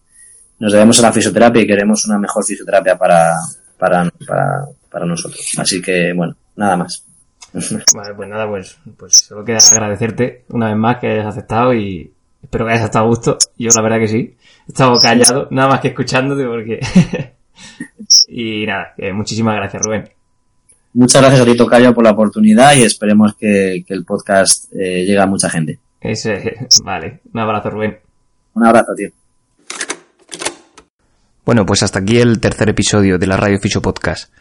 nos 0.60 0.72
debemos 0.72 1.00
a 1.00 1.04
la 1.04 1.14
fisioterapia 1.14 1.62
y 1.62 1.68
queremos 1.68 2.06
una 2.06 2.18
mejor 2.18 2.44
fisioterapia 2.46 2.98
para, 2.98 3.36
para, 3.78 4.12
para, 4.26 4.66
para 4.90 5.06
nosotros. 5.06 5.48
Así 5.58 5.82
que, 5.82 6.14
bueno, 6.14 6.36
nada 6.56 6.78
más. 6.78 7.07
Vale, 7.96 8.14
pues 8.16 8.30
nada, 8.30 8.48
pues, 8.48 8.78
pues 8.98 9.18
solo 9.18 9.44
queda 9.44 9.60
agradecerte 9.72 10.46
una 10.50 10.68
vez 10.68 10.78
más 10.78 10.98
que 10.98 11.08
hayas 11.08 11.28
aceptado 11.28 11.74
y 11.74 12.12
espero 12.42 12.66
que 12.66 12.72
hayas 12.74 12.86
estado 12.86 13.06
a 13.06 13.08
gusto. 13.08 13.38
Yo 13.58 13.70
la 13.76 13.82
verdad 13.82 14.00
que 14.00 14.08
sí. 14.08 14.36
He 14.68 14.72
estado 14.72 15.00
callado, 15.00 15.48
nada 15.52 15.70
más 15.70 15.80
que 15.80 15.90
escuchándote 15.90 16.46
porque 16.46 16.80
Y 18.28 18.66
nada, 18.66 18.94
muchísimas 19.14 19.56
gracias, 19.56 19.82
Rubén. 19.82 20.10
Muchas 20.94 21.22
gracias 21.22 21.42
a 21.42 21.46
ti, 21.46 21.58
Tocayo, 21.58 21.94
por 21.94 22.04
la 22.04 22.12
oportunidad 22.12 22.76
y 22.76 22.84
esperemos 22.84 23.36
que, 23.36 23.84
el 23.88 24.06
podcast 24.06 24.74
eh, 24.74 25.06
llegue 25.06 25.20
a 25.20 25.26
mucha 25.26 25.50
gente. 25.50 25.80
Ese, 26.02 26.68
vale, 26.84 27.22
un 27.34 27.40
abrazo, 27.40 27.70
Rubén. 27.70 28.00
Un 28.54 28.66
abrazo, 28.66 28.94
tío. 28.96 29.10
Bueno, 31.46 31.66
pues 31.66 31.84
hasta 31.84 32.00
aquí 32.00 32.20
el 32.20 32.40
tercer 32.40 32.70
episodio 32.70 33.18
de 33.18 33.28
la 33.28 33.38
Radio 33.38 33.60
Ficho 33.60 33.82
Podcast. 33.82 34.32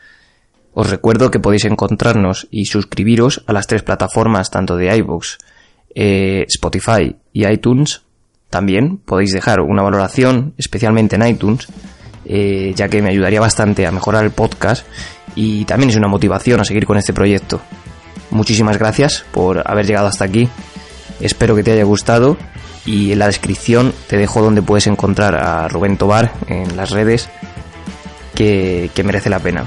Os 0.79 0.91
recuerdo 0.91 1.31
que 1.31 1.41
podéis 1.41 1.64
encontrarnos 1.64 2.49
y 2.51 2.66
suscribiros 2.66 3.43
a 3.47 3.55
las 3.55 3.66
tres 3.66 3.83
plataformas 3.83 4.51
tanto 4.51 4.77
de 4.77 4.95
iVoox, 4.95 5.39
eh, 5.95 6.45
Spotify 6.49 7.16
y 7.33 7.47
iTunes. 7.47 8.03
También 8.51 8.99
podéis 8.99 9.33
dejar 9.33 9.61
una 9.61 9.83
valoración, 9.83 10.53
especialmente 10.59 11.16
en 11.16 11.27
iTunes, 11.27 11.66
eh, 12.27 12.74
ya 12.77 12.91
que 12.91 13.01
me 13.01 13.09
ayudaría 13.09 13.41
bastante 13.41 13.87
a 13.87 13.91
mejorar 13.91 14.24
el 14.24 14.33
podcast 14.33 14.87
y 15.35 15.64
también 15.64 15.89
es 15.89 15.97
una 15.97 16.09
motivación 16.09 16.61
a 16.61 16.64
seguir 16.66 16.85
con 16.85 16.99
este 16.99 17.14
proyecto. 17.14 17.62
Muchísimas 18.31 18.77
gracias 18.77 19.24
por 19.33 19.62
haber 19.64 19.87
llegado 19.87 20.09
hasta 20.09 20.27
aquí. 20.27 20.47
Espero 21.20 21.57
que 21.57 21.62
te 21.62 21.72
haya 21.72 21.85
gustado 21.85 22.37
y 22.85 23.12
en 23.12 23.18
la 23.20 23.29
descripción 23.29 23.95
te 24.09 24.18
dejo 24.18 24.43
donde 24.43 24.61
puedes 24.61 24.87
encontrar 24.89 25.37
a 25.37 25.68
Rubén 25.68 25.97
Tobar 25.97 26.33
en 26.49 26.77
las 26.77 26.91
redes 26.91 27.31
que 28.35 28.91
merece 29.03 29.31
la 29.31 29.39
pena. 29.39 29.66